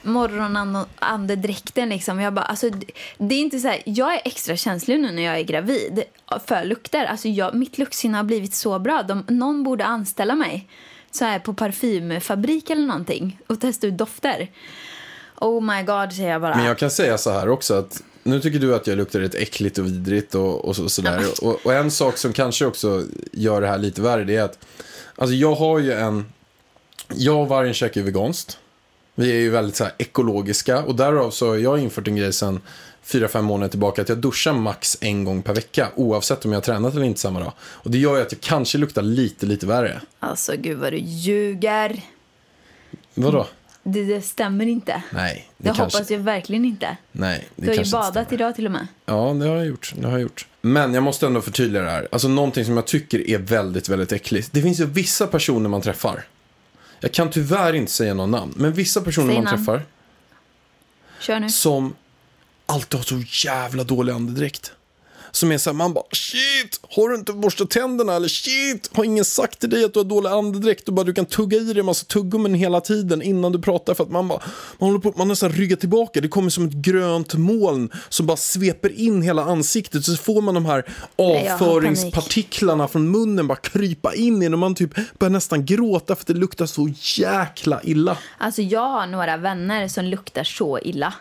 morgonandedräkten 0.03 1.89
liksom. 1.89 2.21
Jag 2.21 2.33
bara, 2.35 2.45
alltså 2.45 2.71
det- 2.71 2.87
det 3.19 3.35
är 3.35 3.41
inte 3.41 3.59
så 3.61 3.69
här, 3.69 3.83
jag 3.85 4.15
är 4.15 4.21
extra 4.25 4.57
känslig 4.57 5.01
nu 5.01 5.13
när 5.13 5.23
jag 5.23 5.39
är 5.39 5.43
gravid 5.43 6.03
för 6.47 6.65
lukter. 6.65 7.05
Alltså 7.05 7.29
jag, 7.29 7.55
mitt 7.55 7.79
luktsinne 7.79 8.17
har 8.17 8.25
blivit 8.25 8.55
så 8.55 8.79
bra. 8.79 9.03
De, 9.03 9.25
någon 9.29 9.63
borde 9.65 9.85
anställa 9.85 10.35
mig 10.35 10.69
så 11.11 11.25
här 11.25 11.39
på 11.39 11.55
parfymfabrik 11.55 12.71
eller 12.71 12.87
någonting 12.87 13.39
och 13.47 13.61
testa 13.61 13.87
ut 13.87 13.99
dofter. 13.99 14.49
Oh 15.37 15.63
my 15.63 15.83
god, 15.83 16.13
säger 16.13 16.31
jag 16.31 16.41
bara. 16.41 16.57
Men 16.57 16.65
jag 16.67 16.79
kan 16.79 16.91
säga 16.91 17.19
så 17.19 17.31
här 17.31 17.49
också 17.49 17.75
att 17.75 18.03
nu 18.23 18.41
tycker 18.41 18.59
du 18.59 18.75
att 18.75 18.87
jag 18.87 18.99
luktar 18.99 19.21
rätt 19.21 19.35
äckligt 19.35 19.79
och 19.79 19.87
vidrigt 19.87 20.35
och, 20.35 20.65
och 20.65 20.77
så, 20.77 20.89
sådär. 20.89 21.25
Och, 21.43 21.67
och 21.67 21.75
en 21.75 21.91
sak 21.91 22.17
som 22.17 22.33
kanske 22.33 22.67
också 22.67 23.05
gör 23.33 23.61
det 23.61 23.67
här 23.67 23.79
lite 23.79 24.03
värre 24.03 24.25
det 24.25 24.37
är 24.37 24.43
att 24.43 24.59
alltså 25.17 25.35
jag 25.35 25.55
har 25.55 25.79
ju 25.79 25.93
en, 25.93 26.25
jag 27.15 27.41
och 27.41 27.49
vargen 27.49 27.75
käkar 27.75 28.01
ju 28.01 28.05
veganskt. 28.05 28.59
Vi 29.15 29.31
är 29.31 29.41
ju 29.41 29.51
väldigt 29.51 29.77
så 29.77 29.85
här 29.85 29.93
ekologiska 29.99 30.83
och 30.83 30.95
därav 30.95 31.31
så 31.31 31.49
har 31.49 31.57
jag 31.57 31.79
infört 31.79 32.09
en 32.09 32.17
grej 32.17 32.33
sen 32.33 32.61
fyra, 33.03 33.29
fem 33.29 33.45
månader 33.45 33.71
tillbaka 33.71 34.03
att 34.03 34.09
jag 34.09 34.19
duschar 34.19 34.53
max 34.53 34.99
en 35.01 35.25
gång 35.25 35.43
per 35.43 35.55
vecka 35.55 35.89
oavsett 35.95 36.45
om 36.45 36.53
jag 36.53 36.57
har 36.57 36.63
tränat 36.63 36.95
eller 36.95 37.05
inte 37.05 37.21
samma 37.21 37.41
dag. 37.41 37.53
Och 37.61 37.91
det 37.91 37.99
gör 37.99 38.17
ju 38.17 38.23
att 38.23 38.33
jag 38.33 38.41
kanske 38.41 38.79
luktar 38.79 39.03
lite, 39.03 39.47
lite 39.47 39.67
värre. 39.67 40.01
Alltså 40.21 40.53
gud 40.57 40.79
vad 40.79 40.93
du 40.93 40.99
ljuger. 40.99 42.03
Vadå? 43.15 43.47
Det, 43.83 44.05
det 44.05 44.21
stämmer 44.23 44.67
inte. 44.67 45.03
Nej, 45.11 45.51
det, 45.57 45.63
Det, 45.69 45.75
kanske... 45.77 45.99
hoppas 45.99 46.11
jag 46.11 46.19
verkligen 46.19 46.65
inte. 46.65 46.97
Nej, 47.13 47.49
det 47.57 47.67
Du 47.67 47.79
har 47.79 47.85
ju 47.85 47.91
badat 47.91 48.33
idag 48.33 48.55
till 48.55 48.67
och 48.67 48.73
med. 48.73 48.87
Ja, 49.07 49.15
det 49.41 49.47
har 49.47 49.57
jag 49.57 49.67
gjort. 49.67 49.93
Det 49.97 50.05
har 50.07 50.13
jag 50.13 50.21
gjort. 50.21 50.47
Men 50.61 50.95
jag 50.95 51.03
måste 51.03 51.27
ändå 51.27 51.41
förtydliga 51.41 51.83
det 51.83 51.91
här. 51.91 52.09
Alltså 52.13 52.29
någonting 52.29 52.65
som 52.65 52.77
jag 52.77 52.87
tycker 52.87 53.31
är 53.31 53.39
väldigt, 53.39 53.89
väldigt 53.89 54.13
äckligt. 54.13 54.53
Det 54.53 54.63
finns 54.63 54.81
ju 54.81 54.87
vissa 54.87 55.27
personer 55.27 55.69
man 55.69 55.81
träffar. 55.81 56.25
Jag 57.01 57.13
kan 57.13 57.31
tyvärr 57.31 57.73
inte 57.73 57.93
säga 57.93 58.15
någon 58.15 58.31
namn. 58.31 58.53
Men 58.57 58.73
vissa 58.73 59.01
personer 59.01 59.27
Säg 59.29 59.35
man 59.37 59.45
namn. 59.45 59.57
träffar 59.59 59.83
Kör 61.21 61.41
nu. 61.41 61.49
som 61.51 61.95
alltid 62.67 63.01
har 63.01 63.05
så 63.05 63.49
jävla 63.49 63.85
dålig 63.85 64.13
andedräkt. 64.13 64.73
Som 65.33 65.53
är 65.53 65.59
så 65.59 65.71
här, 65.71 65.75
man 65.75 65.93
bara 65.93 66.05
shit, 66.13 66.81
har 66.97 67.09
du 67.09 67.15
inte 67.15 67.33
borstat 67.33 67.71
tänderna? 67.71 68.15
Eller 68.15 68.29
shit, 68.29 68.91
har 68.97 69.05
ingen 69.05 69.25
sagt 69.25 69.59
till 69.61 69.71
dig 69.71 69.85
att 69.85 69.93
du 69.93 69.99
har 69.99 70.05
dålig 70.05 70.31
andedräkt? 70.31 70.89
Och 70.89 70.95
bara 70.95 71.05
du 71.05 71.15
kan 71.15 71.27
tugga 71.27 71.59
i 71.59 71.65
dig 71.65 71.81
en 71.81 71.87
massa 71.87 72.07
tuggummin 72.07 72.55
hela 72.55 72.81
tiden 72.81 73.23
innan 73.23 73.53
du 73.53 73.59
pratar. 73.59 73.95
För 73.95 74.05
att 74.05 74.11
man 74.11 74.29
bara, 74.29 74.41
man 74.79 74.91
håller 74.91 75.01
på, 75.01 75.13
man 75.17 75.29
nästan 75.29 75.53
ryggar 75.53 75.77
tillbaka. 75.77 76.21
Det 76.21 76.29
kommer 76.29 76.51
som 76.51 76.67
ett 76.67 76.73
grönt 76.73 77.35
moln 77.35 77.91
som 78.09 78.27
bara 78.27 78.37
sveper 78.37 79.01
in 79.01 79.23
hela 79.23 79.45
ansiktet. 79.45 80.05
Så 80.05 80.17
får 80.17 80.43
man 80.43 80.55
de 80.55 80.67
här 80.67 80.85
avföringspartiklarna 81.17 82.89
från 82.89 83.11
munnen 83.11 83.47
bara 83.47 83.59
krypa 83.59 84.15
in 84.15 84.43
i 84.43 84.47
en 84.47 84.53
och 84.53 84.59
man 84.59 84.75
typ 84.75 85.19
börjar 85.19 85.31
nästan 85.31 85.65
gråta 85.65 86.17
för 86.17 86.23
att 86.23 86.27
det 86.27 86.35
luktar 86.35 86.67
så 86.67 86.89
jäkla 87.03 87.81
illa. 87.83 88.19
Alltså 88.39 88.63
jag 88.63 88.89
har 88.89 89.07
några 89.07 89.37
vänner 89.37 89.89
som 89.89 90.05
luktar 90.05 90.45
så 90.45 90.79
illa. 90.79 91.15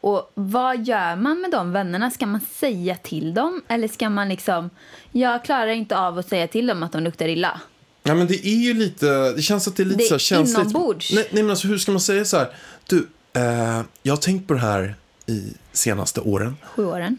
Och 0.00 0.30
vad 0.34 0.86
gör 0.88 1.16
man 1.16 1.40
med 1.40 1.50
de 1.50 1.72
vännerna? 1.72 2.10
Ska 2.10 2.26
man 2.26 2.40
säga 2.40 2.96
till 2.96 3.34
dem? 3.34 3.62
Eller 3.68 3.88
ska 3.88 4.10
man 4.10 4.28
liksom... 4.28 4.70
Jag 5.12 5.44
klarar 5.44 5.66
inte 5.68 5.98
av 5.98 6.18
att 6.18 6.28
säga 6.28 6.46
till 6.48 6.66
dem 6.66 6.82
att 6.82 6.92
de 6.92 7.02
luktar 7.02 7.28
illa. 7.28 7.60
Ja, 8.02 8.14
men 8.14 8.26
det 8.26 8.46
är 8.46 8.56
ju 8.58 8.74
lite, 8.74 9.32
det 9.32 9.42
känns 9.42 9.68
att 9.68 9.76
det 9.76 9.82
är 9.82 9.84
lite 9.84 9.98
Det 9.98 10.04
är 10.04 10.08
så 10.08 10.18
känsligt. 10.18 10.58
inombords. 10.58 11.12
Nej, 11.12 11.28
nej, 11.32 11.42
men 11.42 11.50
alltså 11.50 11.68
hur 11.68 11.78
ska 11.78 11.92
man 11.92 12.00
säga 12.00 12.24
så 12.24 12.36
här? 12.36 12.48
Du, 12.86 13.08
eh, 13.32 13.82
jag 14.02 14.12
har 14.12 14.16
tänkt 14.16 14.48
på 14.48 14.54
det 14.54 14.60
här 14.60 14.94
i 15.26 15.52
senaste 15.72 16.20
åren. 16.20 16.56
Sju 16.74 16.86
åren. 16.86 17.18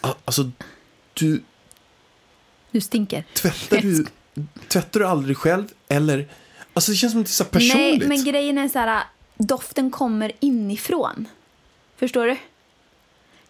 A- 0.00 0.14
Alltså, 0.24 0.50
du, 1.14 1.42
Du 2.70 2.80
stinker. 2.80 3.24
tvättar 3.34 3.76
du, 3.80 4.06
tvättar 4.68 5.00
du 5.00 5.06
aldrig 5.06 5.36
själv? 5.36 5.64
Eller, 5.88 6.28
alltså 6.72 6.90
det 6.90 6.96
känns 6.96 7.12
som 7.12 7.20
att 7.20 7.26
det 7.26 7.30
är 7.30 7.32
så 7.32 7.44
personligt. 7.44 7.98
Nej, 7.98 8.08
men 8.08 8.24
grejen 8.24 8.58
är 8.58 8.68
så 8.68 8.78
här... 8.78 9.02
doften 9.38 9.90
kommer 9.90 10.32
inifrån. 10.40 11.28
Förstår 11.98 12.26
du? 12.26 12.36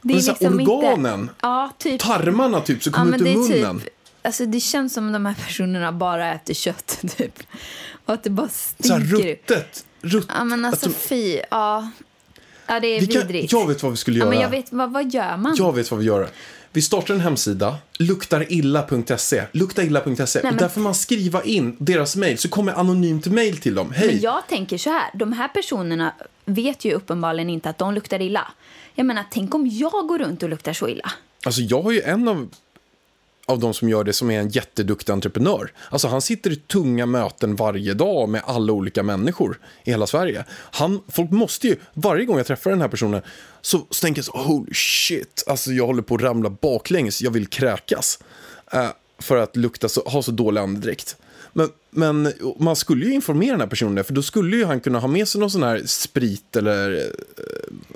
Det 0.03 0.15
är 0.15 0.45
här 0.45 0.55
organen. 0.55 1.31
Ja, 1.43 1.73
typ. 1.79 2.01
Tarmarna 2.01 2.61
typ, 2.61 2.83
så 2.83 2.89
Ja, 2.91 2.95
kommer 2.95 3.11
men 3.11 3.21
ut 3.21 3.25
det 3.27 3.33
ur 3.33 3.53
är 3.53 3.61
munnen. 3.61 3.81
typ, 3.81 3.89
alltså 4.23 4.47
det 4.47 4.61
känns 4.61 4.95
som 4.95 5.07
att 5.07 5.13
de 5.13 5.27
här 5.27 5.35
personerna 5.35 5.93
bara 5.93 6.33
äter 6.35 6.55
kött, 6.55 6.99
typ. 7.17 7.43
Och 8.05 8.15
att 8.15 8.23
det 8.25 8.31
bara 8.31 8.49
Så 8.49 8.93
här 8.93 9.01
stinker. 9.01 9.29
ruttet. 9.29 9.85
Rutt, 10.01 10.27
Ja, 10.39 10.45
men 10.45 10.65
alltså 10.65 10.89
de- 10.89 10.95
fy. 10.95 11.41
Ja, 11.51 11.91
ja 12.67 12.81
det 12.81 12.87
är 12.87 13.01
vi 13.01 13.07
kan, 13.07 13.23
vidrigt. 13.23 13.53
jag 13.53 13.67
vet 13.69 13.83
vad 13.83 13.93
vi 13.93 13.97
skulle 13.97 14.19
ja, 14.19 14.25
göra. 14.25 14.31
men 14.35 14.41
jag 14.43 14.51
vet, 14.51 14.73
vad, 14.73 14.93
vad 14.93 15.15
gör 15.15 15.37
man? 15.37 15.55
Jag 15.59 15.75
vet 15.75 15.91
vad 15.91 16.01
vi 16.01 16.07
gör. 16.07 16.29
Vi 16.77 16.83
startar 16.83 17.15
en 17.15 17.21
hemsida, 17.21 17.77
luktarilla.se. 17.99 19.43
Luktailla.se. 19.53 20.41
men- 20.43 20.55
Och 20.55 20.61
där 20.61 20.69
får 20.69 20.81
man 20.81 20.95
skriva 20.95 21.43
in 21.43 21.77
deras 21.79 22.17
mejl, 22.17 22.39
så 22.39 22.49
kommer 22.49 22.73
anonymt 22.73 23.27
mejl 23.27 23.57
till 23.59 23.75
dem. 23.75 23.93
Hej! 23.93 24.07
Men 24.07 24.21
jag 24.21 24.43
tänker 24.49 24.79
så 24.79 24.91
här, 24.91 25.11
de 25.15 25.33
här 25.33 25.49
personerna 25.49 26.15
vet 26.45 26.85
ju 26.85 26.93
uppenbarligen 26.93 27.51
inte 27.51 27.71
att 27.71 27.79
de 27.79 27.95
luktar 27.95 28.23
illa. 28.23 28.49
Jag 28.95 29.07
menar, 29.07 29.25
tänk 29.31 29.55
om 29.55 29.67
jag 29.67 29.91
går 30.09 30.19
runt 30.19 30.43
och 30.43 30.49
luktar 30.49 30.73
så 30.73 30.89
illa. 30.89 31.13
Alltså 31.47 31.61
jag 31.61 31.83
har 31.83 31.91
ju 31.93 32.01
en 32.03 32.29
av, 32.29 32.49
av 33.47 33.59
de 33.59 33.75
som 33.75 33.89
gör 33.89 34.05
det 34.05 34.13
som 34.13 34.31
är 34.31 34.41
en 34.41 34.49
jätteduktig 34.49 35.13
entreprenör. 35.13 35.73
Alltså 35.91 36.09
han 36.09 36.23
sitter 36.23 36.51
i 36.51 36.57
tunga 36.57 37.07
möten 37.07 37.57
varje 37.57 37.95
dag 37.95 38.29
med 38.29 38.43
alla 38.45 38.73
olika 38.73 39.03
människor 39.03 39.59
i 39.85 39.91
hela 39.91 40.07
Sverige. 40.07 40.45
Han, 40.51 41.01
folk 41.09 41.31
måste 41.31 41.69
ju, 41.69 41.77
varje 41.95 42.25
gång 42.25 42.37
jag 42.37 42.47
träffar 42.47 42.71
den 42.71 42.81
här 42.81 42.89
personen 42.89 43.23
så, 43.61 43.79
så 43.91 44.01
tänker 44.01 44.19
jag 44.19 44.25
så, 44.25 44.37
holy 44.37 44.75
shit, 44.75 45.45
alltså 45.47 45.71
jag 45.71 45.87
håller 45.87 46.03
på 46.03 46.15
att 46.15 46.23
ramla 46.23 46.51
baklänges, 46.51 47.23
jag 47.23 47.31
vill 47.31 47.47
kräkas. 47.47 48.19
Eh, 48.73 48.89
för 49.19 49.37
att 49.37 49.57
lukta 49.57 49.89
så, 49.89 50.01
ha 50.01 50.23
så 50.23 50.31
dålig 50.31 50.61
andedräkt. 50.61 51.17
Men, 51.53 51.69
men 51.91 52.33
man 52.59 52.77
skulle 52.77 53.07
ju 53.07 53.13
informera 53.13 53.51
den 53.51 53.61
här 53.61 53.69
personen, 53.69 54.05
för 54.05 54.13
då 54.13 54.23
skulle 54.23 54.57
ju 54.57 54.65
han 54.65 54.81
kunna 54.81 54.99
ha 54.99 55.09
med 55.09 55.29
sig 55.29 55.41
någon 55.41 55.51
sån 55.51 55.63
här 55.63 55.83
sprit 55.87 56.57
eller 56.57 56.97
eh, 56.97 57.03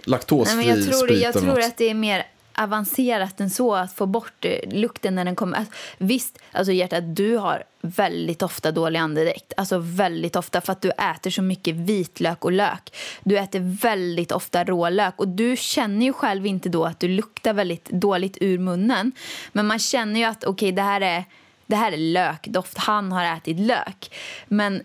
laktosfri 0.05 0.57
Nej, 0.57 0.67
men 0.67 0.77
jag 0.77 0.89
tror, 0.89 1.07
sprit 1.07 1.23
jag 1.23 1.33
tror 1.35 1.61
att 1.61 1.77
det 1.77 1.91
är 1.91 1.95
mer 1.95 2.27
avancerat 2.55 3.41
än 3.41 3.51
så 3.51 3.75
att 3.75 3.93
få 3.93 4.07
bort 4.07 4.45
eh, 4.45 4.73
lukten 4.73 5.15
när 5.15 5.25
den 5.25 5.37
kommer. 5.37 5.59
Alltså, 5.59 5.73
visst, 5.99 6.39
alltså 6.53 6.73
hjärtat, 6.73 7.17
du 7.17 7.37
har 7.37 7.65
väldigt 7.81 8.43
ofta 8.43 8.73
dålig 8.73 8.99
andedräkt. 8.99 9.53
Alltså 9.57 9.79
väldigt 9.79 10.37
ofta 10.37 10.61
för 10.61 10.73
att 10.73 10.83
du 10.83 10.91
äter 10.91 11.31
så 11.31 11.43
mycket 11.43 11.75
vitlök 11.75 12.45
och 12.45 12.53
lök. 12.53 12.97
Du 13.25 13.39
äter 13.39 13.79
väldigt 13.83 14.33
ofta 14.33 14.65
rålök 14.65 15.15
och 15.17 15.29
du 15.29 15.57
känner 15.57 16.07
ju 16.07 16.13
själv 16.13 16.47
inte 16.47 16.69
då 16.69 16.85
att 16.85 17.01
du 17.01 17.09
luktar 17.09 17.53
väldigt 17.53 17.91
dåligt 17.91 18.39
ur 18.41 18.59
munnen. 18.59 19.13
Men 19.53 19.67
man 19.67 19.79
känner 19.79 20.21
ju 20.21 20.27
att 20.27 20.45
okej, 20.45 20.73
det 20.73 20.83
här 20.83 21.01
är 21.01 21.25
det 21.67 21.77
här 21.77 21.93
är 21.93 21.97
lökdoft. 21.97 22.79
Han 22.79 23.13
har 23.13 23.25
ätit 23.25 23.61
lök. 23.61 24.15
Men 24.49 24.83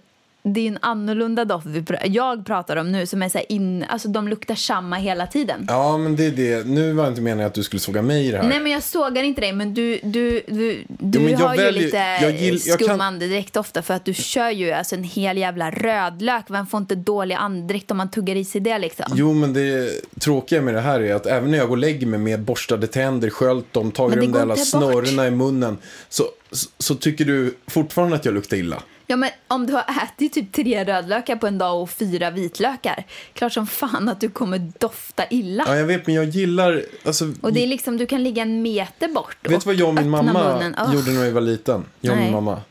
det 0.47 0.59
är 0.59 0.67
en 0.67 0.77
annorlunda 0.81 1.45
doft 1.45 1.65
vi 1.65 1.81
pr- 1.81 2.07
jag 2.07 2.45
pratar 2.45 2.75
om 2.75 2.91
nu 2.91 3.05
som 3.05 3.21
är 3.23 3.29
så 3.29 3.37
här 3.37 3.51
in, 3.51 3.83
alltså 3.89 4.07
de 4.07 4.27
luktar 4.27 4.55
samma 4.55 4.95
hela 4.95 5.27
tiden. 5.27 5.65
Ja, 5.69 5.97
men 5.97 6.15
det 6.15 6.25
är 6.25 6.31
det. 6.31 6.67
Nu 6.67 6.93
var 6.93 7.03
det 7.03 7.09
inte 7.09 7.21
meningen 7.21 7.47
att 7.47 7.53
du 7.53 7.63
skulle 7.63 7.79
såga 7.79 8.01
mig 8.01 8.27
i 8.27 8.31
det 8.31 8.37
här. 8.37 8.47
Nej 8.49 8.59
men 8.59 8.71
jag 8.71 8.83
sågar 8.83 9.23
inte 9.23 9.41
dig 9.41 9.53
men 9.53 9.73
du, 9.73 9.99
du, 10.03 10.41
du, 10.47 10.83
du 10.87 11.29
jag 11.29 11.37
har 11.37 11.49
väljer- 11.57 11.71
ju 11.71 11.85
lite 11.85 11.97
jag 11.97 12.31
gill- 12.31 12.61
jag 12.65 12.79
skum 12.79 12.87
kan- 12.87 13.01
andedräkt 13.01 13.57
ofta 13.57 13.81
för 13.81 13.93
att 13.93 14.05
du 14.05 14.13
kör 14.13 14.49
ju 14.49 14.71
alltså 14.71 14.95
en 14.95 15.03
hel 15.03 15.37
jävla 15.37 15.71
rödlök. 15.71 16.43
Vem 16.47 16.67
får 16.67 16.77
inte 16.77 16.95
dålig 16.95 17.35
andedräkt 17.35 17.91
om 17.91 17.97
man 17.97 18.11
tuggar 18.11 18.35
i 18.35 18.45
sig 18.45 18.61
det 18.61 18.77
liksom? 18.77 19.05
Jo, 19.15 19.33
men 19.33 19.53
det 19.53 19.89
tråkiga 20.19 20.61
med 20.61 20.73
det 20.73 20.81
här 20.81 20.99
är 21.01 21.15
att 21.15 21.25
även 21.25 21.51
när 21.51 21.57
jag 21.57 21.67
går 21.67 21.75
och 21.75 21.81
lägger 21.81 22.07
mig 22.07 22.19
med 22.19 22.41
borstade 22.41 22.87
tänder, 22.87 23.29
sköljt 23.29 23.73
dem, 23.73 23.91
tagit 23.91 24.19
de 24.21 24.31
där 24.31 24.39
jävla 24.39 24.55
snörena 24.55 25.27
i 25.27 25.31
munnen, 25.31 25.77
så, 26.09 26.23
så, 26.51 26.69
så 26.79 26.95
tycker 26.95 27.25
du 27.25 27.55
fortfarande 27.67 28.15
att 28.15 28.25
jag 28.25 28.33
luktar 28.33 28.57
illa. 28.57 28.83
Ja 29.07 29.15
men 29.15 29.29
om 29.47 29.65
du 29.65 29.73
har 29.73 29.85
ätit 30.03 30.33
typ 30.33 30.53
tre 30.53 30.85
rödlökar 30.85 31.35
på 31.35 31.47
en 31.47 31.57
dag 31.57 31.81
och 31.81 31.89
fyra 31.89 32.31
vitlökar. 32.31 33.05
Klart 33.33 33.53
som 33.53 33.67
fan 33.67 34.09
att 34.09 34.21
du 34.21 34.29
kommer 34.29 34.71
dofta 34.79 35.27
illa. 35.29 35.63
Ja, 35.67 35.75
jag 35.77 35.85
vet, 35.85 36.07
men 36.07 36.15
jag 36.15 36.25
gillar... 36.25 36.83
Alltså, 37.05 37.33
Och 37.41 37.53
det 37.53 37.63
är 37.63 37.67
liksom, 37.67 37.97
du 37.97 38.05
kan 38.05 38.23
ligga 38.23 38.41
en 38.41 38.61
meter 38.61 39.07
bort 39.07 39.37
vet 39.41 39.61
du 39.61 39.65
vad 39.65 39.75
jag 39.75 39.87
och 39.87 39.95
min 39.95 40.09
mamma. 40.09 40.73
Åh. 40.77 40.95
gjorde 40.95 41.11
när 41.11 41.23
vi 41.23 41.31
var 41.31 41.41
liten? 41.41 41.85
Jag 42.01 42.13
och 42.13 42.19
min 42.19 42.31
mamma. 42.31 42.61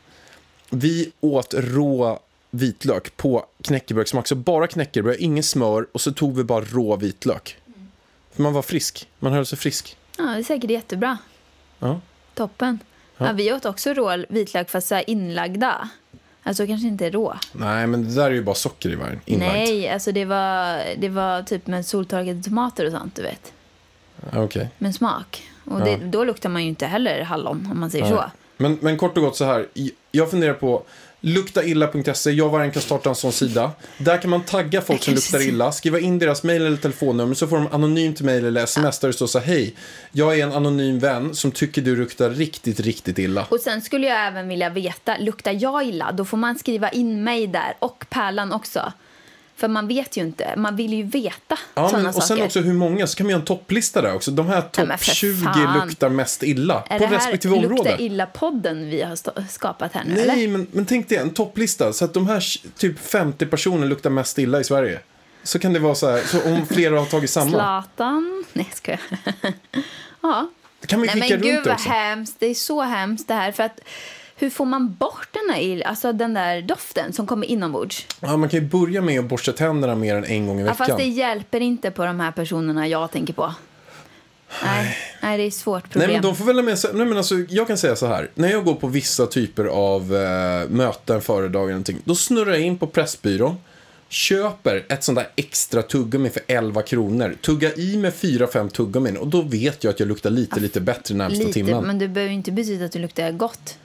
Vi 0.69 1.11
åt 1.21 1.53
rå 1.53 2.19
vitlök 2.51 3.17
på 3.17 3.45
knäckebrödssmak, 3.63 4.27
så 4.27 4.35
bara 4.35 4.67
knäckebröd, 4.67 5.15
ingen 5.19 5.43
smör 5.43 5.87
och 5.91 6.01
så 6.01 6.11
tog 6.11 6.37
vi 6.37 6.43
bara 6.43 6.65
rå 6.65 6.95
vitlök. 6.95 7.57
För 8.31 8.43
man 8.43 8.53
var 8.53 8.61
frisk, 8.61 9.07
man 9.19 9.33
höll 9.33 9.45
sig 9.45 9.57
frisk. 9.57 9.97
Ja, 10.17 10.23
det 10.23 10.39
är 10.39 10.43
säkert 10.43 10.71
jättebra. 10.71 11.17
Ja. 11.79 12.01
Toppen. 12.33 12.79
Ja. 13.17 13.31
vi 13.31 13.53
åt 13.53 13.65
också 13.65 13.93
rå 13.93 14.25
vitlök 14.29 14.69
fast 14.69 14.87
så 14.87 15.01
inlagda. 15.07 15.89
Alltså 16.47 16.67
kanske 16.67 16.87
inte 16.87 17.09
rå. 17.09 17.35
Nej, 17.51 17.87
men 17.87 18.07
det 18.07 18.15
där 18.15 18.25
är 18.25 18.31
ju 18.31 18.43
bara 18.43 18.55
socker 18.55 18.89
i 18.89 18.95
varje. 18.95 19.19
Nej, 19.25 19.89
alltså 19.89 20.11
det 20.11 20.25
var, 20.25 20.81
det 20.97 21.09
var 21.09 21.43
typ 21.43 21.67
med 21.67 21.85
soltorkade 21.85 22.43
tomater 22.43 22.85
och 22.85 22.91
sånt, 22.91 23.15
du 23.15 23.21
vet. 23.21 23.53
Ja, 24.31 24.43
Okej. 24.43 24.69
Med 24.77 24.95
smak. 24.95 25.43
Och 25.65 25.79
det, 25.81 25.97
då 25.97 26.23
luktar 26.23 26.49
man 26.49 26.61
ju 26.63 26.69
inte 26.69 26.85
heller 26.85 27.21
hallon, 27.21 27.69
om 27.71 27.79
man 27.79 27.91
säger 27.91 28.05
så. 28.05 28.23
Men, 28.57 28.77
men 28.81 28.97
kort 28.97 29.17
och 29.17 29.23
gott 29.23 29.35
så 29.35 29.45
här. 29.45 29.67
Jag 30.11 30.31
funderar 30.31 30.53
på 30.53 30.83
luktailla.se. 31.25 32.31
Jag 32.31 32.49
var 32.49 32.59
en 32.59 32.71
kan 32.71 32.81
starta 32.81 33.09
en 33.09 33.15
sån 33.15 33.31
sida. 33.31 33.71
Där 33.97 34.21
kan 34.21 34.29
man 34.29 34.41
tagga 34.41 34.81
folk 34.81 35.03
som 35.03 35.13
luktar 35.13 35.41
illa. 35.41 35.71
Skriva 35.71 35.99
in 35.99 36.19
deras 36.19 36.43
mejl 36.43 36.65
eller 36.65 36.77
telefonnummer 36.77 37.35
så 37.35 37.47
får 37.47 37.57
de 37.57 37.67
anonymt 37.71 38.21
mejl 38.21 38.45
eller 38.45 38.63
sms 38.63 38.99
där 38.99 39.07
det 39.07 39.13
står 39.13 39.27
så 39.27 39.39
här. 39.39 39.45
Hej, 39.45 39.75
jag 40.11 40.39
är 40.39 40.43
en 40.43 40.51
anonym 40.51 40.99
vän 40.99 41.35
som 41.35 41.51
tycker 41.51 41.81
du 41.81 41.95
luktar 41.95 42.29
riktigt, 42.29 42.79
riktigt 42.79 43.19
illa. 43.19 43.45
Och 43.49 43.59
sen 43.59 43.81
skulle 43.81 44.07
jag 44.07 44.27
även 44.27 44.47
vilja 44.47 44.69
veta, 44.69 45.17
luktar 45.17 45.57
jag 45.59 45.85
illa? 45.85 46.11
Då 46.11 46.25
får 46.25 46.37
man 46.37 46.55
skriva 46.55 46.89
in 46.89 47.23
mig 47.23 47.47
där 47.47 47.75
och 47.79 48.05
Pärlan 48.09 48.53
också. 48.53 48.93
För 49.57 49.67
man 49.67 49.87
vet 49.87 50.17
ju 50.17 50.21
inte, 50.21 50.53
man 50.57 50.75
vill 50.75 50.93
ju 50.93 51.03
veta 51.03 51.57
Ja, 51.75 51.89
sådana 51.89 51.97
men, 51.97 52.07
och 52.07 52.13
sen 52.13 52.21
saker. 52.27 52.45
också 52.45 52.59
hur 52.61 52.73
många, 52.73 53.07
så 53.07 53.17
kan 53.17 53.25
man 53.25 53.31
göra 53.31 53.39
en 53.39 53.45
topplista 53.45 54.01
där 54.01 54.15
också. 54.15 54.31
De 54.31 54.47
här 54.47 54.61
topp 54.61 54.99
för 54.99 55.11
20 55.11 55.43
fan. 55.43 55.87
luktar 55.87 56.09
mest 56.09 56.43
illa 56.43 56.83
är 56.89 56.99
på 56.99 57.03
det 57.03 57.07
här 57.07 57.15
respektive 57.15 57.53
område. 57.55 57.75
lukta 57.89 57.97
illa-podden 58.03 58.89
vi 58.89 59.01
har 59.01 59.47
skapat 59.49 59.93
här 59.93 60.03
nu, 60.03 60.13
Nej, 60.13 60.23
eller? 60.23 60.47
men, 60.47 60.67
men 60.71 60.85
tänk 60.85 61.09
dig 61.09 61.17
en 61.17 61.29
topplista. 61.29 61.93
Så 61.93 62.05
att 62.05 62.13
de 62.13 62.27
här 62.27 62.43
typ 62.77 62.99
50 62.99 63.45
personer 63.45 63.87
luktar 63.87 64.09
mest 64.09 64.39
illa 64.39 64.59
i 64.59 64.63
Sverige. 64.63 64.99
Så 65.43 65.59
kan 65.59 65.73
det 65.73 65.79
vara 65.79 65.95
så 65.95 66.09
här, 66.09 66.21
så 66.21 66.43
om 66.53 66.65
flera 66.67 66.99
har 66.99 67.05
tagit 67.05 67.29
samma. 67.29 67.51
Zlatan? 67.51 68.45
Nej, 68.53 68.69
ska 68.73 68.91
jag. 68.91 68.99
ja. 70.21 70.49
Det 70.81 70.87
kan 70.87 70.99
man 70.99 71.07
ju 71.07 71.19
Nej 71.19 71.29
men 71.29 71.41
gud 71.41 71.55
det 71.55 71.61
vad 71.69 71.73
också. 71.73 71.89
hemskt. 71.89 72.35
Det 72.39 72.45
är 72.45 72.53
så 72.53 72.81
hemskt 72.81 73.27
det 73.27 73.33
här. 73.33 73.51
För 73.51 73.63
att 73.63 73.79
hur 74.37 74.49
får 74.49 74.65
man 74.65 74.93
bort 74.93 75.27
den 75.31 75.47
där, 75.47 75.61
ill- 75.61 75.83
alltså 75.83 76.13
den 76.13 76.33
där 76.33 76.61
doften 76.61 77.13
som 77.13 77.27
kommer 77.27 77.47
inombords? 77.47 78.05
Ja, 78.19 78.37
man 78.37 78.49
kan 78.49 78.59
ju 78.59 78.65
börja 78.65 79.01
med 79.01 79.19
att 79.19 79.25
borsta 79.25 79.51
tänderna 79.51 79.95
mer 79.95 80.15
än 80.15 80.25
en 80.25 80.47
gång 80.47 80.57
i 80.59 80.61
Ja, 80.61 80.65
veckan. 80.65 80.87
fast 80.87 80.97
det 80.97 81.03
hjälper 81.07 81.59
inte 81.59 81.91
på 81.91 82.05
de 82.05 82.19
här 82.19 82.31
personerna 82.31 82.87
jag 82.87 83.11
tänker 83.11 83.33
på. 83.33 83.53
Nej, 84.63 84.97
nej 85.21 85.37
det 85.37 85.43
är 85.43 85.47
ett 85.47 85.53
svårt 85.53 85.89
problem. 85.89 86.07
Nej, 86.09 86.15
men 86.15 86.23
de 86.23 86.35
får 86.35 86.45
väl 86.45 86.61
med 86.63 86.79
sig, 86.79 86.91
nej, 86.93 87.05
men 87.05 87.17
alltså, 87.17 87.35
jag 87.49 87.67
kan 87.67 87.77
säga 87.77 87.95
så 87.95 88.07
här. 88.07 88.29
När 88.35 88.51
jag 88.51 88.65
går 88.65 88.75
på 88.75 88.87
vissa 88.87 89.25
typer 89.25 89.65
av 89.65 90.15
eh, 90.15 90.69
möten, 90.69 91.21
föredrag 91.21 91.63
eller 91.63 91.71
någonting. 91.73 91.97
Då 92.05 92.15
snurrar 92.15 92.51
jag 92.51 92.61
in 92.61 92.77
på 92.77 92.87
Pressbyrån. 92.87 93.55
Köper 94.09 94.85
ett 94.89 95.03
sånt 95.03 95.15
där 95.17 95.27
extra 95.35 95.81
tuggummi 95.81 96.29
för 96.29 96.41
11 96.47 96.81
kronor. 96.81 97.35
Tuggar 97.41 97.79
i 97.79 97.97
med 97.97 98.13
4-5 98.13 98.69
tuggummin. 98.69 99.17
Och 99.17 99.27
då 99.27 99.41
vet 99.41 99.83
jag 99.83 99.91
att 99.91 99.99
jag 99.99 100.07
luktar 100.07 100.29
lite, 100.29 100.59
lite 100.59 100.81
bättre 100.81 101.15
närmsta 101.15 101.39
Lite, 101.39 101.53
timmen. 101.53 101.83
men 101.83 101.99
det 101.99 102.07
behöver 102.07 102.29
ju 102.31 102.35
inte 102.37 102.51
betyda 102.51 102.85
att 102.85 102.91
du 102.91 102.99
luktar 102.99 103.31
gott. 103.31 103.77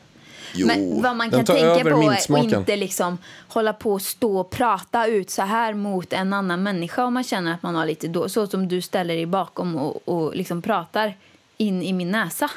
Jo, 0.54 0.66
men 0.66 1.02
vad 1.02 1.16
man 1.16 1.30
kan 1.30 1.44
tänka 1.44 1.82
på 1.82 2.02
är 2.02 2.12
att 2.12 2.52
inte 2.52 2.76
liksom 2.76 3.18
hålla 3.48 3.72
på 3.72 3.92
och 3.92 4.02
stå 4.02 4.38
och 4.40 4.50
prata 4.50 5.06
ut 5.06 5.30
så 5.30 5.42
här 5.42 5.74
mot 5.74 6.12
en 6.12 6.32
annan 6.32 6.62
människa 6.62 7.04
om 7.04 7.14
man 7.14 7.24
känner 7.24 7.54
att 7.54 7.62
man 7.62 7.74
har 7.74 7.86
lite 7.86 8.08
då, 8.08 8.28
så 8.28 8.46
som 8.46 8.68
du 8.68 8.80
ställer 8.80 9.14
dig 9.14 9.26
bakom 9.26 9.76
och, 9.76 10.08
och 10.08 10.36
liksom 10.36 10.62
pratar 10.62 11.16
in 11.56 11.82
i 11.82 11.92
min 11.92 12.10
näsa. 12.10 12.50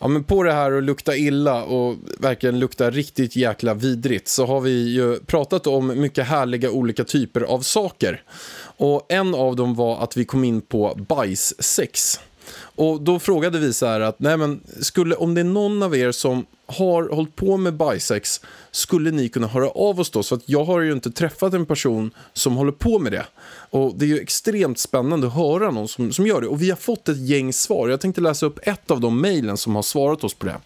Ja, 0.00 0.08
men 0.08 0.24
på 0.24 0.42
det 0.42 0.52
här 0.52 0.72
att 0.72 0.84
lukta 0.84 1.16
illa 1.16 1.64
och 1.64 1.96
verkligen 2.18 2.58
lukta 2.58 2.90
riktigt 2.90 3.36
jäkla 3.36 3.74
vidrigt 3.74 4.28
så 4.28 4.46
har 4.46 4.60
vi 4.60 4.94
ju 4.94 5.20
pratat 5.20 5.66
om 5.66 6.00
mycket 6.00 6.26
härliga 6.26 6.70
olika 6.70 7.04
typer 7.04 7.40
av 7.40 7.60
saker. 7.60 8.22
Och 8.60 9.06
en 9.08 9.34
av 9.34 9.56
dem 9.56 9.74
var 9.74 10.02
att 10.02 10.16
vi 10.16 10.24
kom 10.24 10.44
in 10.44 10.60
på 10.60 10.98
bajssex. 11.08 12.20
Och 12.56 13.00
då 13.00 13.18
frågade 13.18 13.58
vi 13.58 13.72
så 13.72 13.86
här 13.86 14.00
att, 14.00 14.20
nej 14.20 14.36
men, 14.36 14.60
skulle, 14.80 15.14
om 15.14 15.34
det 15.34 15.40
är 15.40 15.44
någon 15.44 15.82
av 15.82 15.96
er 15.96 16.12
som 16.12 16.46
har 16.66 17.08
hållit 17.08 17.36
på 17.36 17.56
med 17.56 17.76
bisex 17.76 18.40
skulle 18.70 19.10
ni 19.10 19.28
kunna 19.28 19.46
höra 19.46 19.68
av 19.68 20.00
oss 20.00 20.10
då? 20.10 20.22
Så 20.22 20.34
att 20.34 20.42
jag 20.46 20.64
har 20.64 20.80
ju 20.80 20.92
inte 20.92 21.10
träffat 21.10 21.54
en 21.54 21.66
person 21.66 22.10
som 22.32 22.56
håller 22.56 22.72
på 22.72 22.98
med 22.98 23.12
det. 23.12 23.26
Och 23.70 23.94
det 23.96 24.04
är 24.04 24.08
ju 24.08 24.18
extremt 24.18 24.78
spännande 24.78 25.26
att 25.26 25.34
höra 25.34 25.70
någon 25.70 25.88
som, 25.88 26.12
som 26.12 26.26
gör 26.26 26.40
det. 26.40 26.46
Och 26.46 26.62
vi 26.62 26.70
har 26.70 26.76
fått 26.76 27.08
ett 27.08 27.28
gäng 27.28 27.52
svar. 27.52 27.88
Jag 27.88 28.00
tänkte 28.00 28.20
läsa 28.20 28.46
upp 28.46 28.58
ett 28.62 28.90
av 28.90 29.00
de 29.00 29.20
mejlen 29.20 29.56
som 29.56 29.74
har 29.74 29.82
svarat 29.82 30.24
oss 30.24 30.34
på 30.34 30.46
det. 30.46 30.56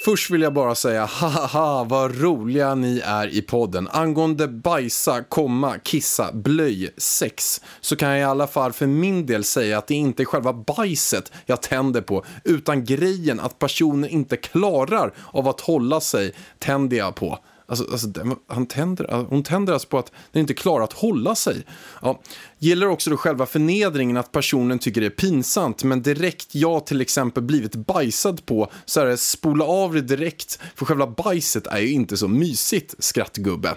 Först 0.00 0.30
vill 0.30 0.42
jag 0.42 0.52
bara 0.52 0.74
säga 0.74 1.04
haha 1.04 1.84
vad 1.84 2.20
roliga 2.20 2.74
ni 2.74 3.02
är 3.04 3.28
i 3.28 3.42
podden. 3.42 3.88
Angående 3.88 4.48
bajsa, 4.48 5.22
komma, 5.22 5.78
kissa, 5.78 6.32
blöj, 6.32 6.90
sex 6.96 7.60
så 7.80 7.96
kan 7.96 8.08
jag 8.08 8.18
i 8.18 8.22
alla 8.22 8.46
fall 8.46 8.72
för 8.72 8.86
min 8.86 9.26
del 9.26 9.44
säga 9.44 9.78
att 9.78 9.86
det 9.86 9.94
inte 9.94 10.22
är 10.22 10.24
själva 10.24 10.52
bajset 10.52 11.32
jag 11.46 11.62
tänder 11.62 12.00
på 12.00 12.24
utan 12.44 12.84
grejen 12.84 13.40
att 13.40 13.58
personen 13.58 14.10
inte 14.10 14.36
klarar 14.36 15.14
av 15.32 15.48
att 15.48 15.60
hålla 15.60 16.00
sig 16.00 16.32
tänder 16.58 16.96
jag 16.96 17.14
på. 17.14 17.38
Alltså, 17.70 17.92
alltså, 17.92 18.08
han 18.46 18.66
tänder, 18.66 19.04
alltså, 19.04 19.34
hon 19.34 19.42
tänder 19.42 19.72
alltså 19.72 19.88
på 19.88 19.98
att 19.98 20.12
den 20.32 20.40
inte 20.40 20.54
klarar 20.54 20.84
att 20.84 20.92
hålla 20.92 21.34
sig. 21.34 21.66
Ja. 22.02 22.20
Gäller 22.58 22.88
också 22.88 23.10
då 23.10 23.16
själva 23.16 23.46
förnedringen 23.46 24.16
att 24.16 24.32
personen 24.32 24.78
tycker 24.78 25.00
det 25.00 25.06
är 25.06 25.10
pinsamt 25.10 25.84
men 25.84 26.02
direkt 26.02 26.54
jag 26.54 26.86
till 26.86 27.00
exempel 27.00 27.42
blivit 27.42 27.74
bajsad 27.74 28.46
på 28.46 28.70
så 28.84 29.00
är 29.00 29.06
det 29.06 29.16
spola 29.16 29.64
av 29.64 29.94
det 29.94 30.00
direkt 30.00 30.58
för 30.74 30.86
själva 30.86 31.06
bajset 31.06 31.66
är 31.66 31.78
ju 31.78 31.92
inte 31.92 32.16
så 32.16 32.28
mysigt, 32.28 32.94
skrattgubbe. 32.98 33.74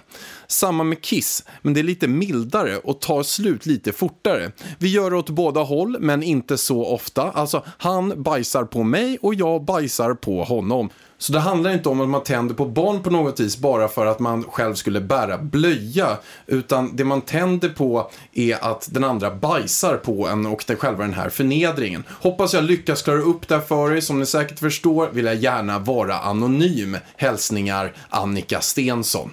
Samma 0.48 0.84
med 0.84 1.02
kiss, 1.02 1.44
men 1.62 1.74
det 1.74 1.80
är 1.80 1.84
lite 1.84 2.08
mildare 2.08 2.78
och 2.78 3.02
tar 3.02 3.24
slut 3.24 3.66
lite 3.66 3.92
fortare. 3.92 4.52
Vi 4.80 4.90
gör 4.90 5.12
det 5.12 5.18
åt 5.18 5.30
båda 5.30 5.62
håll 5.62 5.98
men 6.00 6.24
inte 6.24 6.58
så 6.58 6.86
ofta. 6.86 7.32
Alltså 7.32 7.64
han 7.78 8.24
bajsar 8.24 8.64
på 8.64 8.84
mig 8.84 9.18
och 9.22 9.36
jag 9.36 9.66
bajsar 9.66 10.14
på 10.14 10.44
honom. 10.44 10.90
Så 11.22 11.34
det 11.34 11.40
handlar 11.40 11.74
inte 11.74 11.90
om 11.90 12.02
att 12.02 12.10
man 12.10 12.24
tänder 12.24 12.56
på 12.56 12.66
barn 12.66 13.04
på 13.04 13.10
något 13.10 13.40
vis 13.40 13.58
bara 13.58 13.88
för 13.88 14.06
att 14.06 14.20
man 14.20 14.44
själv 14.44 14.76
skulle 14.76 15.02
bära 15.02 15.38
blöja. 15.38 16.18
Utan 16.48 16.96
det 16.96 17.04
man 17.04 17.22
tänder 17.22 17.70
på 17.70 18.12
är 18.34 18.72
att 18.72 18.88
den 18.92 19.04
andra 19.04 19.32
bajsar 19.32 19.98
på 19.98 20.28
en 20.28 20.46
och 20.46 20.64
det 20.68 20.76
själva 20.76 21.04
den 21.04 21.14
här 21.14 21.30
förnedringen. 21.30 22.04
Hoppas 22.22 22.54
jag 22.54 22.64
lyckas 22.64 23.02
klara 23.02 23.22
upp 23.22 23.48
det 23.48 23.56
här 23.56 23.62
för 23.62 23.96
er. 23.96 24.02
Som 24.02 24.20
ni 24.20 24.26
säkert 24.26 24.60
förstår 24.60 25.10
vill 25.10 25.26
jag 25.26 25.36
gärna 25.36 25.80
vara 25.80 26.20
anonym. 26.20 26.98
Hälsningar 27.18 27.94
Annika 28.10 28.62
Stensson. 28.62 29.32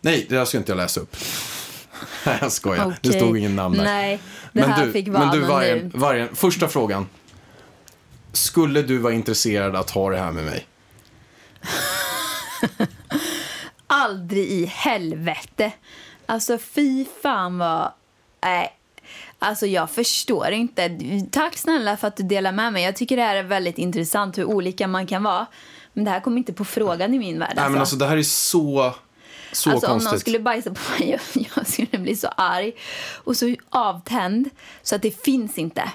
Nej, 0.00 0.26
det 0.28 0.34
där 0.34 0.44
ska 0.44 0.58
inte 0.58 0.72
jag 0.72 0.76
läsa 0.76 1.00
upp. 1.00 1.16
Nej, 2.26 2.38
jag 2.40 2.52
skojar. 2.52 2.84
Okej. 2.84 2.98
Det 3.02 3.12
stod 3.12 3.38
ingen 3.38 3.56
namn 3.56 3.76
där. 3.76 3.84
Nej, 3.84 4.20
det 4.52 4.62
här 4.62 4.86
du, 4.86 4.92
fick 4.92 5.08
vara 5.08 5.26
men 5.26 5.40
du, 5.40 5.46
vargen, 5.46 5.92
vargen, 5.94 6.28
första 6.34 6.68
frågan. 6.68 7.06
Skulle 8.32 8.82
du 8.82 8.98
vara 8.98 9.12
intresserad 9.12 9.76
att 9.76 9.90
ha 9.90 10.10
det 10.10 10.18
här 10.18 10.32
med 10.32 10.44
mig? 10.44 10.66
Aldrig 13.86 14.44
i 14.50 14.64
helvete. 14.66 15.72
Alltså 16.26 16.58
fy 16.58 17.04
fan 17.22 17.58
vad... 17.58 17.92
Nej. 18.42 18.74
Alltså 19.38 19.66
jag 19.66 19.90
förstår 19.90 20.50
inte. 20.50 20.98
Tack 21.30 21.56
snälla 21.56 21.96
för 21.96 22.08
att 22.08 22.16
du 22.16 22.22
delar 22.22 22.52
med 22.52 22.72
mig. 22.72 22.84
Jag 22.84 22.96
tycker 22.96 23.16
det 23.16 23.22
här 23.22 23.36
är 23.36 23.42
väldigt 23.42 23.78
intressant 23.78 24.38
hur 24.38 24.44
olika 24.44 24.88
man 24.88 25.06
kan 25.06 25.22
vara. 25.22 25.46
Men 25.92 26.04
det 26.04 26.10
här 26.10 26.20
kommer 26.20 26.38
inte 26.38 26.52
på 26.52 26.64
frågan 26.64 27.14
i 27.14 27.18
min 27.18 27.38
värld. 27.38 27.52
Nej, 27.56 27.70
men 27.70 27.80
alltså 27.80 27.96
det 27.96 28.06
här 28.06 28.16
är 28.16 28.22
så, 28.22 28.94
så 29.52 29.70
Alltså 29.70 29.86
om 29.86 29.92
konstigt. 29.92 30.12
någon 30.12 30.20
skulle 30.20 30.38
bajsa 30.38 30.70
på 30.70 30.80
mig, 30.98 31.10
jag, 31.10 31.46
jag 31.56 31.66
skulle 31.66 31.98
bli 31.98 32.16
så 32.16 32.28
arg 32.28 32.72
och 33.24 33.36
så 33.36 33.54
avtänd 33.70 34.50
så 34.82 34.94
att 34.94 35.02
det 35.02 35.22
finns 35.24 35.58
inte. 35.58 35.90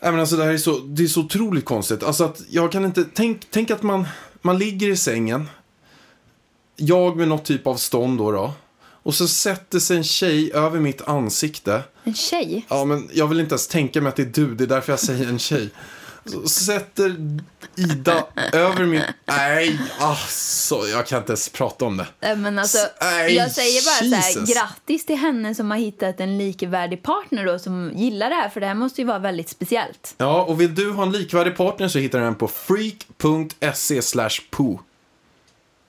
Nej, 0.00 0.10
men 0.10 0.20
alltså 0.20 0.36
det 0.36 0.44
här 0.44 0.52
är 0.52 0.58
så, 0.58 0.78
det 0.78 1.02
är 1.02 1.06
så 1.06 1.20
otroligt 1.20 1.64
konstigt. 1.64 2.02
Alltså 2.02 2.24
att 2.24 2.40
jag 2.48 2.72
kan 2.72 2.84
inte, 2.84 3.04
tänk, 3.14 3.46
tänk 3.50 3.70
att 3.70 3.82
man, 3.82 4.06
man 4.42 4.58
ligger 4.58 4.88
i 4.88 4.96
sängen. 4.96 5.48
Jag 6.76 7.16
med 7.16 7.28
något 7.28 7.44
typ 7.44 7.66
av 7.66 7.76
stånd 7.76 8.18
då, 8.18 8.32
då. 8.32 8.52
Och 9.02 9.14
så 9.14 9.28
sätter 9.28 9.78
sig 9.78 9.96
en 9.96 10.04
tjej 10.04 10.52
över 10.52 10.80
mitt 10.80 11.02
ansikte. 11.02 11.82
En 12.04 12.14
tjej? 12.14 12.66
Ja, 12.68 12.84
men 12.84 13.10
jag 13.12 13.26
vill 13.26 13.40
inte 13.40 13.52
ens 13.52 13.68
tänka 13.68 14.00
mig 14.00 14.08
att 14.08 14.16
det 14.16 14.22
är 14.22 14.26
du. 14.26 14.54
Det 14.54 14.64
är 14.64 14.68
därför 14.68 14.92
jag 14.92 15.00
säger 15.00 15.28
en 15.28 15.38
tjej. 15.38 15.70
Så 16.24 16.48
sätter 16.48 17.16
Ida 17.76 18.26
över 18.52 18.84
min... 18.84 19.02
Nej, 19.26 19.80
alltså, 20.00 20.74
jag 20.88 21.06
kan 21.06 21.18
inte 21.18 21.30
ens 21.32 21.48
prata 21.48 21.84
om 21.84 21.96
det. 21.96 22.06
Nej, 22.20 22.36
Men 22.36 22.58
alltså, 22.58 22.78
Nej, 23.00 23.34
jag 23.34 23.50
säger 23.50 23.84
bara 23.86 24.10
så 24.20 24.26
Jesus. 24.28 24.48
här, 24.48 24.54
grattis 24.54 25.06
till 25.06 25.16
henne 25.16 25.54
som 25.54 25.70
har 25.70 25.78
hittat 25.78 26.20
en 26.20 26.38
likvärdig 26.38 27.02
partner 27.02 27.46
då, 27.46 27.58
som 27.58 27.92
gillar 27.94 28.28
det 28.30 28.34
här, 28.36 28.48
för 28.48 28.60
det 28.60 28.66
här 28.66 28.74
måste 28.74 29.00
ju 29.00 29.06
vara 29.06 29.18
väldigt 29.18 29.48
speciellt. 29.48 30.14
Ja, 30.18 30.42
och 30.42 30.60
vill 30.60 30.74
du 30.74 30.90
ha 30.90 31.02
en 31.02 31.12
likvärdig 31.12 31.56
partner 31.56 31.88
så 31.88 31.98
hittar 31.98 32.18
du 32.18 32.24
den 32.24 32.34
på 32.34 32.48
freak.se 32.48 34.02
slash 34.02 34.30
poo. 34.50 34.80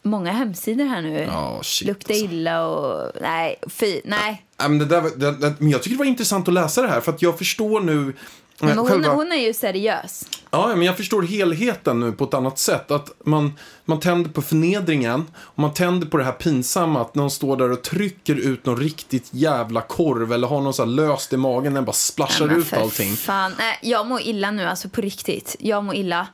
Många 0.04 0.32
hemsidor 0.32 0.86
här 0.86 1.02
nu. 1.02 1.20
Ja, 1.20 1.60
shit, 1.64 1.88
Luktar 1.88 2.14
alltså. 2.14 2.26
illa 2.26 2.66
och... 2.68 3.12
Nej, 3.22 3.60
fy. 3.68 4.02
Nej. 4.06 4.46
Ja, 4.58 4.68
men, 4.68 4.80
det 4.80 4.86
där, 4.86 5.02
var- 5.02 5.10
det, 5.16 5.32
det, 5.32 5.54
men 5.60 5.70
jag 5.70 5.84
tycker 5.84 5.96
det 5.96 6.00
var 6.00 6.06
intressant 6.06 6.48
att 6.48 6.54
läsa 6.54 6.82
det 6.82 6.88
här 6.88 7.02
för 7.02 7.12
att 7.12 7.22
jag 7.22 7.38
förstår 7.38 7.80
nu 7.82 8.14
Men 8.60 8.78
hon, 8.78 8.88
själva- 8.88 9.13
hon 9.13 9.32
är 9.32 9.36
ju 9.48 9.54
seriös. 9.54 10.25
Ja, 10.51 10.68
men 10.68 10.82
jag 10.82 10.98
förstår 10.98 11.22
helheten 11.24 12.00
nu 12.00 12.12
på 12.12 12.24
ett 12.24 12.34
annat 12.34 12.60
sätt. 12.60 12.91
Att 12.91 13.12
man, 13.26 13.54
man 13.86 14.00
tänder 14.00 14.30
på 14.30 14.41
förnedringen 14.41 15.26
och 15.38 15.60
man 15.60 15.74
tänder 15.74 16.08
på 16.08 16.17
det 16.17 16.24
här 16.24 16.32
pinsamma 16.32 17.02
att 17.02 17.15
någon 17.15 17.32
står 17.32 17.58
där 17.58 17.72
och 17.72 17.82
trycker 17.82 18.36
ut 18.36 18.65
någon 18.65 18.78
riktigt 18.78 19.28
jävla 19.32 19.82
korv 19.82 20.34
eller 20.34 20.48
har 20.48 20.62
någon 20.62 20.74
så 20.74 20.84
här 20.84 20.89
löst 20.89 21.34
i 21.34 21.38
magen 21.38 21.74
den 21.74 21.86
bara 21.86 21.93
splashar 21.93 22.45
Men 22.48 22.56
ut 22.58 22.74
allting. 22.74 23.15
Fan. 23.15 23.52
Nej, 23.58 23.80
jag 23.82 24.08
mår 24.08 24.22
illa 24.22 24.52
nu, 24.52 24.65
alltså 24.65 24.89
på 24.89 25.02
riktigt. 25.02 25.56
Jag 25.60 25.84
mår 25.84 25.95
illa. 25.95 26.28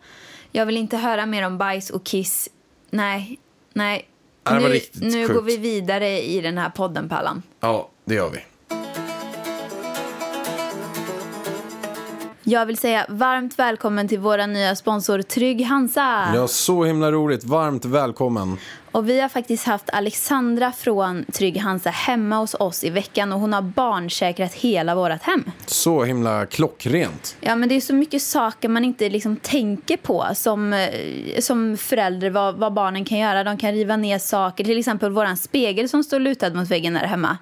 Jag 0.51 0.65
vill 0.65 0.77
inte 0.77 0.97
höra 0.97 1.25
mer 1.25 1.45
om 1.45 1.57
bajs 1.57 1.89
och 1.89 2.03
kiss. 2.05 2.49
Nej, 2.89 3.39
nej. 3.73 4.09
Var 4.43 4.59
nu 4.59 4.79
nu 4.93 5.27
går 5.27 5.41
vi 5.41 5.57
vidare 5.57 6.21
i 6.21 6.41
den 6.41 6.57
här 6.57 6.69
podden, 6.69 7.09
Pallan. 7.09 7.41
Ja, 7.59 7.89
det 8.05 8.15
gör 8.15 8.29
vi. 8.29 8.39
Jag 12.47 12.65
vill 12.65 12.77
säga 12.77 13.05
varmt 13.10 13.60
välkommen 13.60 14.08
till 14.08 14.19
våra 14.19 14.45
nya 14.45 14.75
sponsor 14.75 15.21
Trygg 15.21 15.65
Hansa. 15.65 16.36
Ja, 16.36 16.47
så 16.47 16.84
himla 16.84 17.12
roligt. 17.12 17.43
Varmt 17.43 17.86
välkommen. 17.86 18.58
Och 18.95 19.10
vi 19.10 19.19
har 19.19 19.29
faktiskt 19.29 19.65
haft 19.65 19.89
Alexandra 19.89 20.71
från 20.71 21.25
Trygg 21.25 21.58
Hansa 21.58 21.89
hemma 21.89 22.38
hos 22.38 22.53
oss 22.53 22.84
i 22.84 22.89
veckan 22.89 23.34
och 23.34 23.39
hon 23.39 23.53
har 23.53 23.62
barnsäkrat 23.62 24.53
hela 24.53 24.95
vårt 24.95 25.21
hem. 25.21 25.43
Så 25.65 26.03
himla 26.03 26.45
klockrent. 26.45 27.38
Ja, 27.39 27.55
men 27.55 27.69
det 27.69 27.75
är 27.75 27.81
så 27.81 27.93
mycket 27.93 28.21
saker 28.21 28.69
man 28.69 28.86
inte 28.86 29.10
liksom 29.10 29.38
tänker 29.38 29.97
på 29.97 30.25
som, 30.36 30.73
eh, 30.73 30.89
som 31.39 31.77
förälder, 31.77 32.29
vad, 32.29 32.55
vad 32.55 32.73
barnen 32.73 33.05
kan 33.05 33.17
göra. 33.17 33.43
De 33.43 33.58
kan 33.58 33.71
riva 33.71 33.97
ner 33.97 34.19
saker, 34.19 34.63
till 34.63 34.79
exempel 34.79 35.12
våran 35.12 35.38
spegel 35.38 35.89
som 35.89 36.03
står 36.03 36.19
lutad 36.19 36.49
mot 36.49 36.71
väggen 36.71 36.93
där 36.93 37.05
hemma. 37.05 37.38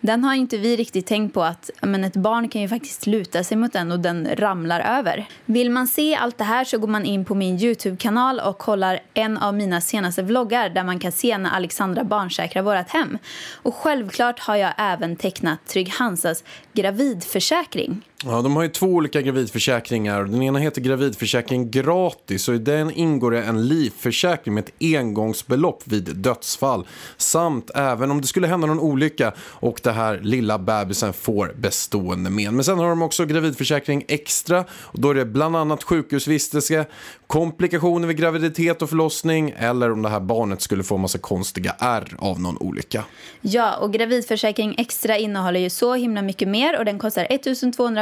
Den 0.00 0.24
har 0.24 0.34
inte 0.34 0.56
vi 0.56 0.76
riktigt 0.76 1.06
tänkt 1.06 1.34
på 1.34 1.42
att 1.42 1.70
men 1.80 2.04
ett 2.04 2.16
barn 2.16 2.48
kan 2.48 2.62
ju 2.62 2.68
faktiskt 2.68 3.06
luta 3.06 3.44
sig 3.44 3.56
mot 3.56 3.72
den 3.72 3.92
och 3.92 4.00
den 4.00 4.28
ramlar 4.36 4.98
över. 4.98 5.28
Vill 5.44 5.70
man 5.70 5.86
se 5.86 6.16
allt 6.16 6.38
det 6.38 6.44
här 6.44 6.64
så 6.64 6.78
går 6.78 6.88
man 6.88 7.04
in 7.04 7.24
på 7.24 7.34
min 7.34 7.58
Youtube-kanal 7.58 8.40
och 8.40 8.58
kollar 8.58 9.00
en 9.14 9.38
av 9.38 9.54
mina 9.54 9.80
senaste 9.80 10.22
vloggar 10.22 10.68
där 10.68 10.84
man 10.84 10.95
man 10.96 11.00
kan 11.00 11.12
se 11.12 11.38
när 11.38 11.50
Alexandra 11.50 12.04
barnsäkrar 12.04 12.62
vårt 12.62 12.88
hem. 12.88 13.18
Och 13.62 13.74
självklart 13.74 14.38
har 14.40 14.56
jag 14.56 14.72
även 14.78 15.16
tecknat 15.16 15.66
Trygg 15.66 15.88
Hansas 15.88 16.44
gravidförsäkring. 16.72 18.02
Ja, 18.24 18.42
de 18.42 18.56
har 18.56 18.62
ju 18.62 18.68
två 18.68 18.86
olika 18.86 19.22
gravidförsäkringar. 19.22 20.24
Den 20.24 20.42
ena 20.42 20.58
heter 20.58 20.80
gravidförsäkring 20.80 21.70
gratis 21.70 22.48
och 22.48 22.54
i 22.54 22.58
den 22.58 22.90
ingår 22.90 23.30
det 23.30 23.42
en 23.42 23.68
livförsäkring 23.68 24.54
med 24.54 24.64
ett 24.64 24.74
engångsbelopp 24.80 25.82
vid 25.84 26.16
dödsfall. 26.16 26.86
Samt 27.16 27.70
även 27.74 28.10
om 28.10 28.20
det 28.20 28.26
skulle 28.26 28.46
hända 28.46 28.66
någon 28.66 28.80
olycka 28.80 29.32
och 29.38 29.80
det 29.82 29.92
här 29.92 30.20
lilla 30.22 30.58
bebisen 30.58 31.12
får 31.12 31.54
bestående 31.56 32.30
men. 32.30 32.54
Men 32.54 32.64
sen 32.64 32.78
har 32.78 32.88
de 32.88 33.02
också 33.02 33.24
gravidförsäkring 33.24 34.04
extra 34.08 34.64
och 34.70 35.00
då 35.00 35.10
är 35.10 35.14
det 35.14 35.24
bland 35.24 35.56
annat 35.56 35.82
sjukhusvistelse, 35.82 36.86
komplikationer 37.26 38.08
vid 38.08 38.16
graviditet 38.16 38.82
och 38.82 38.88
förlossning 38.88 39.54
eller 39.58 39.92
om 39.92 40.02
det 40.02 40.08
här 40.08 40.20
barnet 40.20 40.62
skulle 40.62 40.82
få 40.82 40.96
massa 40.96 41.18
konstiga 41.18 41.76
ärr 41.78 42.16
av 42.18 42.40
någon 42.40 42.58
olycka. 42.58 43.04
Ja, 43.40 43.76
och 43.76 43.92
gravidförsäkring 43.92 44.74
extra 44.78 45.16
innehåller 45.16 45.60
ju 45.60 45.70
så 45.70 45.94
himla 45.94 46.22
mycket 46.22 46.48
mer 46.48 46.78
och 46.78 46.84
den 46.84 46.98
kostar 46.98 47.26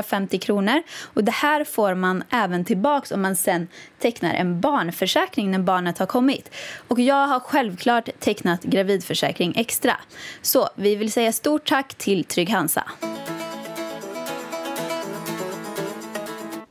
150 0.04 0.38
kronor. 0.38 0.82
Och 1.14 1.24
det 1.24 1.32
här 1.32 1.64
får 1.64 1.94
man 1.94 2.24
även 2.30 2.64
tillbaka 2.64 3.14
om 3.14 3.22
man 3.22 3.36
sen 3.36 3.68
tecknar 3.98 4.34
en 4.34 4.60
barnförsäkring 4.60 5.50
när 5.50 5.58
barnet 5.58 5.98
har 5.98 6.06
kommit. 6.06 6.50
Och 6.88 7.00
jag 7.00 7.26
har 7.26 7.40
självklart 7.40 8.08
tecknat 8.20 8.62
gravidförsäkring 8.62 9.54
extra. 9.56 9.96
Så 10.42 10.68
vi 10.76 10.96
vill 10.96 11.12
säga 11.12 11.32
stort 11.32 11.68
tack 11.68 11.94
till 11.94 12.24
Trygg 12.24 12.50
Hansa. 12.50 12.84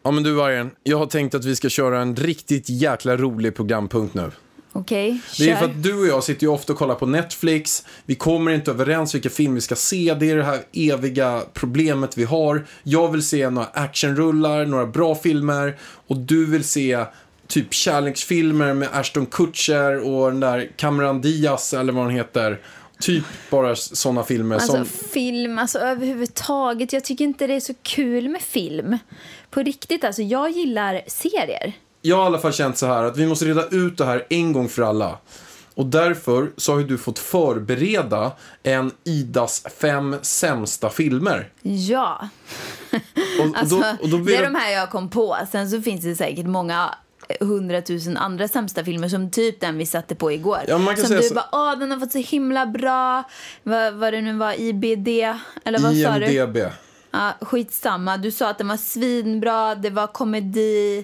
Ja 0.06 0.12
men 0.12 0.24
du 0.24 0.34
Vargen, 0.34 0.72
jag 0.84 0.98
har 0.98 1.06
tänkt 1.06 1.36
att 1.36 1.46
vi 1.46 1.56
ska 1.56 1.70
köra 1.70 2.02
en 2.02 2.16
riktigt 2.16 2.70
jäkla 2.70 3.18
rolig 3.18 3.56
programpunkt 3.56 4.14
nu. 4.14 4.32
Okej, 4.76 5.22
Det 5.38 5.50
är 5.50 5.56
för 5.56 5.66
att 5.66 5.84
du 5.84 6.00
och 6.00 6.08
jag 6.08 6.24
sitter 6.24 6.44
ju 6.44 6.48
ofta 6.48 6.74
och 6.74 6.80
kollar 6.80 6.96
på 6.96 7.06
Netflix. 7.06 7.86
Vi 8.06 8.16
kommer 8.16 8.52
inte 8.52 8.72
överens 8.72 9.16
vilka 9.16 9.30
film 9.30 9.56
vi 9.56 9.62
ska 9.62 9.76
se. 9.76 10.16
Det 10.20 10.30
är 10.30 10.36
det 10.36 10.44
här 10.44 10.60
eviga 10.74 11.42
problemet 11.54 12.18
vi 12.18 12.24
har. 12.24 12.66
Jag 12.84 13.12
vill 13.12 13.24
se 13.24 13.50
några 13.50 13.68
actionrullar, 13.68 14.66
några 14.66 14.86
bra 14.86 15.16
filmer. 15.16 15.78
Och 16.08 16.18
du 16.18 16.46
vill 16.46 16.64
se 16.64 17.06
typ 17.48 17.74
kärleksfilmer 17.74 18.74
med 18.74 18.90
Ashton 18.94 19.26
Kutcher 19.26 20.08
och 20.08 20.32
den 20.32 20.40
där 20.40 20.72
Cameron 20.76 21.22
Diaz 21.22 21.74
eller 21.74 21.94
vad 21.94 22.04
han 22.04 22.14
heter. 22.14 22.60
Typ 23.00 23.24
bara 23.50 23.76
sådana 23.76 24.24
filmer 24.24 24.56
Alltså 24.56 24.72
som... 24.72 24.86
film, 24.86 25.60
alltså 25.60 25.80
överhuvudtaget. 25.80 26.94
Jag 26.94 27.04
tycker 27.04 27.26
inte 27.26 27.48
det 27.48 27.54
är 27.54 27.60
så 27.60 27.74
kul 27.82 28.30
med 28.30 28.42
film. 28.42 28.98
På 29.50 29.64
riktigt, 29.64 30.04
alltså 30.04 30.22
jag 30.22 30.52
gillar 30.52 31.02
serier. 31.08 31.74
Jag 32.06 32.16
har 32.16 32.24
i 32.24 32.26
alla 32.26 32.40
fall 32.40 32.54
känt 32.54 32.78
så 32.78 32.86
här 32.86 33.04
att 33.04 33.18
vi 33.18 33.28
måste 33.28 33.46
reda 33.46 33.68
ut 33.68 33.98
det 33.98 34.06
här 34.06 34.26
en 34.30 34.54
gång 34.54 34.70
för 34.70 34.82
alla. 34.82 35.18
Och 35.76 35.86
därför 35.86 36.52
så 36.58 36.72
har 36.72 36.80
ju 36.80 36.86
du 36.88 36.98
fått 36.98 37.20
förbereda 37.20 38.32
en 38.64 38.92
Idas 39.04 39.64
fem 39.80 40.16
sämsta 40.22 40.90
filmer. 40.90 41.50
Och, 41.62 41.70
Ja. 41.70 42.30
och 43.40 43.58
Alltså, 43.58 43.76
då, 43.80 43.86
och 44.02 44.10
då 44.10 44.18
det 44.18 44.36
är 44.36 44.44
de 44.44 44.56
här 44.56 44.72
jag 44.72 44.90
kom 44.92 45.10
på. 45.10 45.38
Sen 45.52 45.70
så 45.70 45.82
finns 45.82 46.04
det 46.04 46.16
säkert 46.16 46.46
många 46.46 46.96
hundratusen 47.40 48.18
andra 48.18 48.48
sämsta 48.48 48.84
filmer 48.84 49.08
som 49.10 49.32
typ 49.32 49.60
den 49.60 49.78
vi 49.78 49.86
satte 49.86 50.16
på 50.16 50.32
igår. 50.32 50.60
Ja, 50.68 50.78
man 50.78 50.96
kan 50.96 51.06
som 51.06 51.16
du 51.16 51.24
så- 51.24 51.34
bara, 51.34 51.50
åh 51.52 51.80
den 51.80 51.92
har 51.92 52.00
fått 52.00 52.12
så 52.12 52.18
himla 52.18 52.66
bra, 52.66 53.24
vad, 53.64 53.94
vad 53.94 54.14
det 54.14 54.22
nu 54.22 54.34
var, 54.38 54.54
IBD, 54.62 55.08
eller 55.66 55.80
vad 55.80 55.98
sa 55.98 56.20
du? 56.20 56.26
IMDB. 56.34 56.58
Ja, 57.12 57.34
skitsamma. 57.42 58.18
Du 58.18 58.32
sa 58.32 58.50
att 58.50 58.58
den 58.58 58.68
var 58.68 58.78
svinbra, 58.78 59.76
det 59.76 59.90
var 59.90 60.08
komedi. 60.08 61.04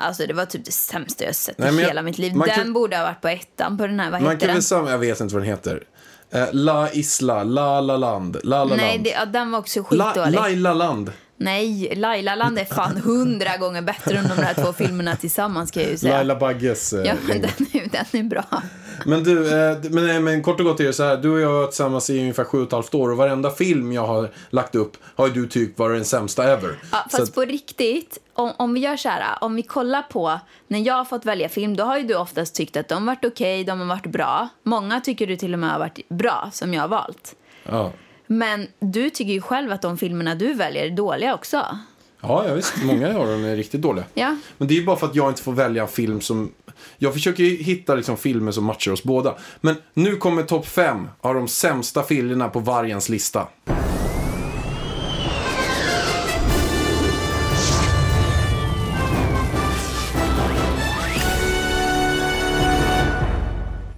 Alltså 0.00 0.26
det 0.26 0.32
var 0.34 0.44
typ 0.46 0.64
det 0.64 0.72
sämsta 0.72 1.24
jag 1.24 1.34
sett 1.34 1.58
Nej, 1.58 1.68
i 1.68 1.72
men 1.72 1.80
jag- 1.80 1.88
hela 1.88 2.02
mitt 2.02 2.18
liv. 2.18 2.32
Den 2.32 2.42
kan- 2.48 2.72
borde 2.72 2.96
ha 2.96 3.04
varit 3.04 3.20
på 3.20 3.28
ettan 3.28 3.78
på 3.78 3.86
den 3.86 4.00
här, 4.00 4.10
vad 4.10 4.22
Man 4.22 4.30
heter 4.32 4.46
kan 4.46 4.54
den? 4.54 4.62
samma, 4.62 4.90
jag 4.90 4.98
vet 4.98 5.20
inte 5.20 5.34
vad 5.34 5.42
den 5.42 5.50
heter. 5.50 5.82
Eh, 6.30 6.46
La 6.52 6.90
Isla, 6.92 7.42
La 7.44 7.80
La 7.80 7.96
Land, 7.96 8.36
La 8.44 8.64
La 8.64 8.76
Nej, 8.76 8.92
Land. 8.92 9.04
det, 9.04 9.10
ja, 9.10 9.24
den 9.24 9.50
var 9.50 9.58
också 9.58 9.84
La, 9.90 10.04
skitdålig. 10.12 10.34
Laila 10.34 10.74
Land. 10.74 11.12
Nej, 11.40 11.94
Laila 11.96 12.34
Land 12.34 12.58
är 12.58 12.64
fan 12.64 12.96
hundra 12.96 13.56
gånger 13.56 13.82
bättre 13.82 14.18
än 14.18 14.28
de 14.28 14.36
där 14.36 14.54
två 14.54 14.72
filmerna 14.72 15.16
tillsammans 15.16 15.70
kan 15.70 15.82
jag 15.82 15.92
ju 15.92 15.98
säga. 15.98 16.14
Laila 16.16 16.36
Bagges 16.36 16.92
eh, 16.92 17.04
Ja, 17.06 17.14
men 17.28 17.40
den 17.40 17.50
är, 17.72 17.88
den 17.90 18.20
är 18.20 18.28
bra. 18.28 18.62
Men 19.06 19.24
du, 19.24 19.60
eh, 19.70 19.78
men, 19.90 20.24
men 20.24 20.42
kort 20.42 20.60
och 20.60 20.66
gott 20.66 20.80
är 20.80 20.84
det 20.84 20.92
så 20.92 21.02
här. 21.04 21.16
Du 21.16 21.30
och 21.30 21.40
jag 21.40 21.48
har 21.48 21.54
varit 21.54 21.70
tillsammans 21.70 22.10
i 22.10 22.20
ungefär 22.20 22.44
sju 22.44 22.58
och 22.58 22.66
ett 22.66 22.72
halvt 22.72 22.94
år 22.94 23.10
och 23.10 23.16
varenda 23.16 23.50
film 23.50 23.92
jag 23.92 24.06
har 24.06 24.30
lagt 24.50 24.74
upp 24.74 24.96
har 25.16 25.26
ju 25.26 25.32
du 25.32 25.48
tyckt 25.48 25.78
vara 25.78 25.92
den 25.92 26.04
sämsta 26.04 26.44
ever. 26.52 26.78
Ja, 26.92 26.98
fast 27.10 27.22
att, 27.22 27.34
på 27.34 27.40
riktigt, 27.40 28.18
om, 28.34 28.52
om 28.56 28.74
vi 28.74 28.80
gör 28.80 28.96
så 28.96 29.08
här, 29.08 29.24
om 29.40 29.54
vi 29.54 29.62
kollar 29.62 30.02
på 30.02 30.40
när 30.68 30.78
jag 30.78 30.94
har 30.94 31.04
fått 31.04 31.24
välja 31.24 31.48
film, 31.48 31.76
då 31.76 31.84
har 31.84 31.98
ju 31.98 32.04
du 32.04 32.14
oftast 32.14 32.54
tyckt 32.54 32.76
att 32.76 32.88
de 32.88 32.94
har 33.08 33.14
varit 33.14 33.24
okej, 33.24 33.64
de 33.64 33.80
har 33.80 33.86
varit 33.86 34.06
bra. 34.06 34.48
Många 34.62 35.00
tycker 35.00 35.26
du 35.26 35.36
till 35.36 35.52
och 35.52 35.58
med 35.58 35.70
har 35.70 35.78
varit 35.78 36.08
bra, 36.08 36.50
som 36.52 36.74
jag 36.74 36.82
har 36.82 36.88
valt. 36.88 37.34
ja. 37.64 37.92
Men 38.30 38.66
du 38.80 39.10
tycker 39.10 39.32
ju 39.32 39.40
själv 39.40 39.72
att 39.72 39.82
de 39.82 39.98
filmerna 39.98 40.34
du 40.34 40.54
väljer 40.54 40.84
är 40.84 40.90
dåliga 40.90 41.34
också. 41.34 41.78
Ja, 42.20 42.44
ja, 42.48 42.54
visst. 42.54 42.74
Många 42.84 43.08
av 43.08 43.26
dem 43.26 43.44
är 43.44 43.56
riktigt 43.56 43.82
dåliga. 43.82 44.04
Ja. 44.14 44.36
Men 44.58 44.68
det 44.68 44.74
är 44.74 44.76
ju 44.76 44.84
bara 44.84 44.96
för 44.96 45.06
att 45.06 45.14
jag 45.14 45.30
inte 45.30 45.42
får 45.42 45.52
välja 45.52 45.82
en 45.82 45.88
film 45.88 46.20
som... 46.20 46.52
Jag 46.98 47.12
försöker 47.12 47.42
ju 47.42 47.56
hitta 47.56 47.94
liksom 47.94 48.16
filmer 48.16 48.52
som 48.52 48.64
matchar 48.64 48.92
oss 48.92 49.02
båda. 49.02 49.34
Men 49.60 49.76
nu 49.94 50.16
kommer 50.16 50.42
topp 50.42 50.66
fem 50.66 51.08
av 51.20 51.34
de 51.34 51.48
sämsta 51.48 52.02
filmerna 52.02 52.48
på 52.48 52.60
vargens 52.60 53.08
lista. 53.08 53.48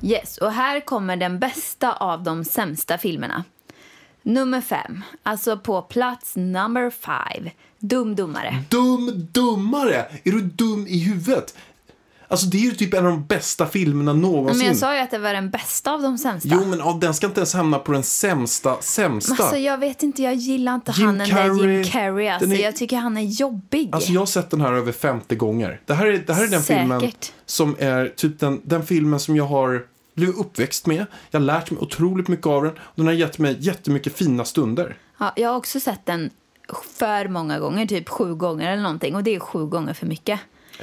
Yes, 0.03 0.39
och 0.39 0.53
här 0.53 0.81
kommer 0.81 1.17
den 1.17 1.39
bästa 1.39 1.93
av 1.93 2.23
de 2.23 2.45
sämsta 2.45 2.99
filmerna. 2.99 3.45
Nummer 4.23 4.61
fem, 4.61 5.03
alltså 5.23 5.57
på 5.59 5.83
plats 5.83 6.33
number 6.37 6.91
five, 6.91 7.51
Dum 7.79 8.15
Dummare. 8.17 8.63
Dum 8.69 9.29
Dummare! 9.33 10.07
Är 10.25 10.33
du 10.33 10.41
dum 10.41 10.87
i 10.89 10.99
huvudet? 10.99 11.55
Alltså 12.29 12.47
det 12.47 12.57
är 12.59 12.61
ju 12.63 12.71
typ 12.71 12.95
en 12.95 13.07
av 13.07 13.13
de 13.13 13.25
bästa 13.27 13.67
filmerna 13.67 14.13
någonsin. 14.13 14.59
Men 14.59 14.67
jag 14.67 14.77
sa 14.77 14.95
ju 14.95 15.01
att 15.01 15.11
det 15.11 15.19
var 15.19 15.33
den 15.35 15.51
bästa 15.51 15.93
av 15.93 16.03
de 16.03 16.19
sämsta. 16.19 16.49
Jo, 16.53 16.65
men 16.65 16.79
ja, 16.79 16.99
den 17.01 17.15
ska 17.15 17.27
inte 17.27 17.41
ens 17.41 17.55
hamna 17.55 17.79
på 17.79 17.93
den 17.93 18.03
sämsta, 18.03 18.77
sämsta. 18.81 19.43
Alltså 19.43 19.57
jag 19.57 19.79
vet 19.79 20.03
inte, 20.03 20.23
jag 20.23 20.35
gillar 20.35 20.75
inte 20.75 20.93
Jim 20.97 21.07
han 21.07 21.19
den 21.19 21.29
där 21.29 21.67
Jim 21.67 21.85
Carrey. 21.85 22.29
Alltså, 22.29 22.51
är- 22.51 22.63
Jag 22.63 22.77
tycker 22.77 22.97
han 22.97 23.17
är 23.17 23.23
jobbig. 23.23 23.89
Alltså 23.93 24.13
jag 24.13 24.21
har 24.21 24.27
sett 24.27 24.51
den 24.51 24.61
här 24.61 24.73
över 24.73 24.93
50 24.93 25.35
gånger. 25.37 25.81
Det 25.87 25.95
här 25.95 26.07
är, 26.07 26.23
det 26.27 26.35
här 26.35 26.45
är 26.45 26.49
den 26.49 26.63
Säkert. 26.63 26.81
filmen 26.83 27.13
som 27.47 27.77
är 27.79 28.13
typ 28.17 28.41
den, 28.41 28.61
den 28.65 28.87
filmen 28.87 29.21
som 29.21 29.37
jag 29.37 29.45
har 29.47 29.83
blivit 30.21 30.39
uppväxt 30.39 30.87
med. 30.87 31.07
Jag 31.31 31.41
har 31.41 31.45
lärt 31.45 31.71
mig 31.71 31.81
otroligt 31.81 32.29
mycket 32.29 32.47
av 32.47 32.63
den. 32.63 32.73
Och 32.73 32.95
den 32.95 33.07
har 33.07 33.13
gett 33.13 33.39
mig 33.39 33.57
jättemycket 33.61 34.17
fina 34.17 34.45
stunder. 34.45 34.97
Ja, 35.19 35.33
jag 35.37 35.49
har 35.49 35.57
också 35.57 35.81
sett 35.81 36.07
den 36.07 36.31
för 36.99 37.29
många 37.29 37.59
gånger, 37.59 37.87
typ 37.87 38.09
sju 38.09 38.35
gånger 38.35 38.73
eller 38.73 38.83
någonting. 38.83 39.15
Och 39.15 39.23
det 39.23 39.35
är 39.35 39.41
sju 39.41 39.67
gånger 39.67 39.95
för 39.95 40.07
mycket. 40.07 40.41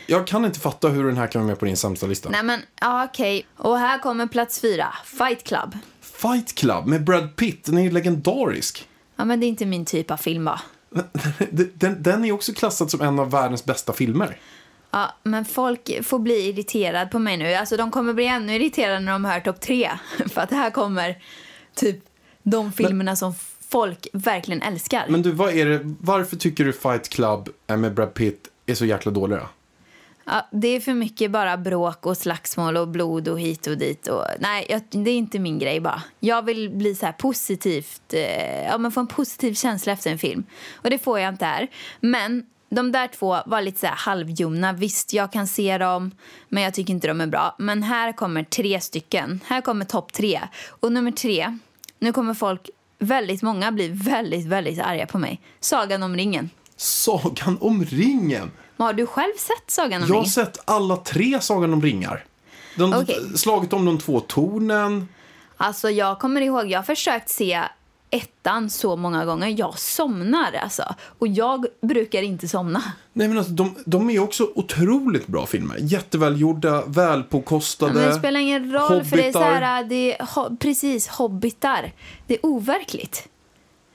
Jag 0.07 0.27
kan 0.27 0.45
inte 0.45 0.59
fatta 0.59 0.89
hur 0.89 1.05
den 1.05 1.17
här 1.17 1.27
kan 1.27 1.41
vara 1.41 1.47
med 1.47 1.59
på 1.59 1.65
din 1.65 1.77
sämsta 1.77 2.07
lista. 2.07 2.29
Nej 2.29 2.43
men, 2.43 2.61
ja 2.81 3.05
okej. 3.05 3.45
Och 3.57 3.77
här 3.77 3.99
kommer 3.99 4.27
plats 4.27 4.59
fyra, 4.61 4.87
Fight 5.05 5.43
Club. 5.43 5.77
Fight 6.01 6.55
Club 6.55 6.85
med 6.85 7.03
Brad 7.03 7.35
Pitt, 7.35 7.65
den 7.65 7.77
är 7.77 7.81
ju 7.81 7.91
legendarisk. 7.91 8.87
Ja 9.15 9.25
men 9.25 9.39
det 9.39 9.45
är 9.45 9.47
inte 9.47 9.65
min 9.65 9.85
typ 9.85 10.11
av 10.11 10.17
film 10.17 10.45
va? 10.45 10.61
Den, 11.73 12.03
den 12.03 12.25
är 12.25 12.31
också 12.31 12.53
klassad 12.53 12.91
som 12.91 13.01
en 13.01 13.19
av 13.19 13.31
världens 13.31 13.65
bästa 13.65 13.93
filmer. 13.93 14.39
Ja, 14.91 15.15
men 15.23 15.45
folk 15.45 16.05
får 16.05 16.19
bli 16.19 16.49
irriterad 16.49 17.11
på 17.11 17.19
mig 17.19 17.37
nu. 17.37 17.53
Alltså 17.53 17.77
de 17.77 17.91
kommer 17.91 18.13
bli 18.13 18.27
ännu 18.27 18.55
irriterade 18.55 18.99
när 18.99 19.11
de 19.11 19.25
hör 19.25 19.39
topp 19.39 19.61
tre. 19.61 19.91
För 20.29 20.41
att 20.41 20.51
här 20.51 20.69
kommer 20.69 21.17
typ 21.75 21.99
de 22.43 22.71
filmerna 22.71 23.15
som 23.15 23.33
folk 23.69 24.07
verkligen 24.13 24.61
älskar. 24.61 25.05
Men 25.09 25.21
du, 25.21 25.31
vad 25.31 25.53
är 25.53 25.65
det, 25.65 25.95
varför 25.99 26.35
tycker 26.35 26.65
du 26.65 26.73
Fight 26.73 27.09
Club 27.09 27.49
med 27.67 27.93
Brad 27.93 28.13
Pitt 28.13 28.47
är 28.65 28.75
så 28.75 28.85
jäkla 28.85 29.11
dåliga? 29.11 29.49
Ja, 30.25 30.47
det 30.51 30.67
är 30.67 30.79
för 30.79 30.93
mycket 30.93 31.31
bara 31.31 31.57
bråk 31.57 32.05
och 32.05 32.17
slagsmål 32.17 32.77
och 32.77 32.87
blod 32.87 33.27
och 33.27 33.39
hit 33.39 33.67
och 33.67 33.77
dit. 33.77 34.07
Och, 34.07 34.23
nej, 34.39 34.65
jag, 34.69 34.81
det 34.89 35.11
är 35.11 35.17
inte 35.17 35.39
min 35.39 35.59
grej 35.59 35.79
bara. 35.79 36.03
Jag 36.19 36.45
vill 36.45 36.69
bli 36.69 36.95
så 36.95 37.05
här 37.05 37.13
positivt, 37.13 38.13
eh, 38.13 38.65
ja 38.65 38.77
men 38.77 38.91
få 38.91 38.99
en 38.99 39.07
positiv 39.07 39.53
känsla 39.53 39.93
efter 39.93 40.11
en 40.11 40.17
film. 40.17 40.43
Och 40.75 40.89
det 40.89 40.97
får 40.97 41.19
jag 41.19 41.33
inte 41.33 41.45
här. 41.45 41.67
Men 41.99 42.45
de 42.69 42.91
där 42.91 43.07
två 43.07 43.37
var 43.45 43.61
lite 43.61 43.79
så 43.79 43.85
här 43.87 43.95
halvljumna. 43.95 44.73
Visst, 44.73 45.13
jag 45.13 45.31
kan 45.31 45.47
se 45.47 45.77
dem, 45.77 46.11
men 46.49 46.63
jag 46.63 46.73
tycker 46.73 46.93
inte 46.93 47.07
de 47.07 47.21
är 47.21 47.27
bra. 47.27 47.55
Men 47.59 47.83
här 47.83 48.11
kommer 48.11 48.43
tre 48.43 48.81
stycken. 48.81 49.39
Här 49.45 49.61
kommer 49.61 49.85
topp 49.85 50.13
tre. 50.13 50.41
Och 50.79 50.91
nummer 50.91 51.11
tre, 51.11 51.57
nu 51.99 52.11
kommer 52.13 52.33
folk, 52.33 52.69
väldigt 52.99 53.41
många 53.41 53.71
bli 53.71 53.87
väldigt, 53.87 54.45
väldigt 54.45 54.79
arga 54.81 55.05
på 55.05 55.17
mig. 55.17 55.41
Sagan 55.59 56.03
om 56.03 56.15
ringen. 56.15 56.49
Sagan 56.77 57.57
om 57.61 57.85
ringen! 57.85 58.51
Har 58.77 58.93
du 58.93 59.05
själv 59.05 59.33
sett 59.37 59.71
Sagan 59.71 60.01
om 60.03 60.07
Jag 60.07 60.15
har 60.15 60.21
ringen? 60.21 60.29
sett 60.31 60.59
alla 60.65 60.97
tre 60.97 61.41
Sagan 61.41 61.73
om 61.73 61.81
ringar. 61.81 62.25
De, 62.75 62.93
Okej. 62.93 63.19
Slaget 63.35 63.73
om 63.73 63.85
de 63.85 63.97
två 63.97 64.19
tornen. 64.19 65.07
Alltså 65.57 65.89
jag 65.89 66.19
kommer 66.19 66.41
ihåg, 66.41 66.71
jag 66.71 66.79
har 66.79 66.83
försökt 66.83 67.29
se 67.29 67.63
ettan 68.17 68.69
så 68.69 68.95
många 68.95 69.25
gånger. 69.25 69.55
Jag 69.59 69.79
somnar 69.79 70.53
alltså. 70.53 70.95
Och 71.19 71.27
jag 71.27 71.65
brukar 71.81 72.21
inte 72.21 72.47
somna. 72.47 72.83
Nej, 73.13 73.27
men 73.27 73.37
alltså, 73.37 73.53
de, 73.53 73.75
de 73.85 74.09
är 74.09 74.19
också 74.19 74.49
otroligt 74.55 75.27
bra 75.27 75.45
filmer. 75.45 75.75
Jättevälgjorda, 75.79 76.83
välpåkostade. 76.85 77.93
Men 77.93 78.03
det 78.07 78.13
spelar 78.13 78.39
ingen 78.39 78.71
roll 78.73 79.03
för 79.03 79.17
det 79.17 79.27
är 79.27 79.31
så 79.31 79.39
hobbitar. 79.39 79.61
här, 79.61 79.83
det 79.83 80.19
är, 80.19 80.25
ho, 80.35 80.57
precis, 80.57 81.07
hobbitar. 81.07 81.91
Det 82.27 82.33
är 82.33 82.45
overkligt. 82.45 83.27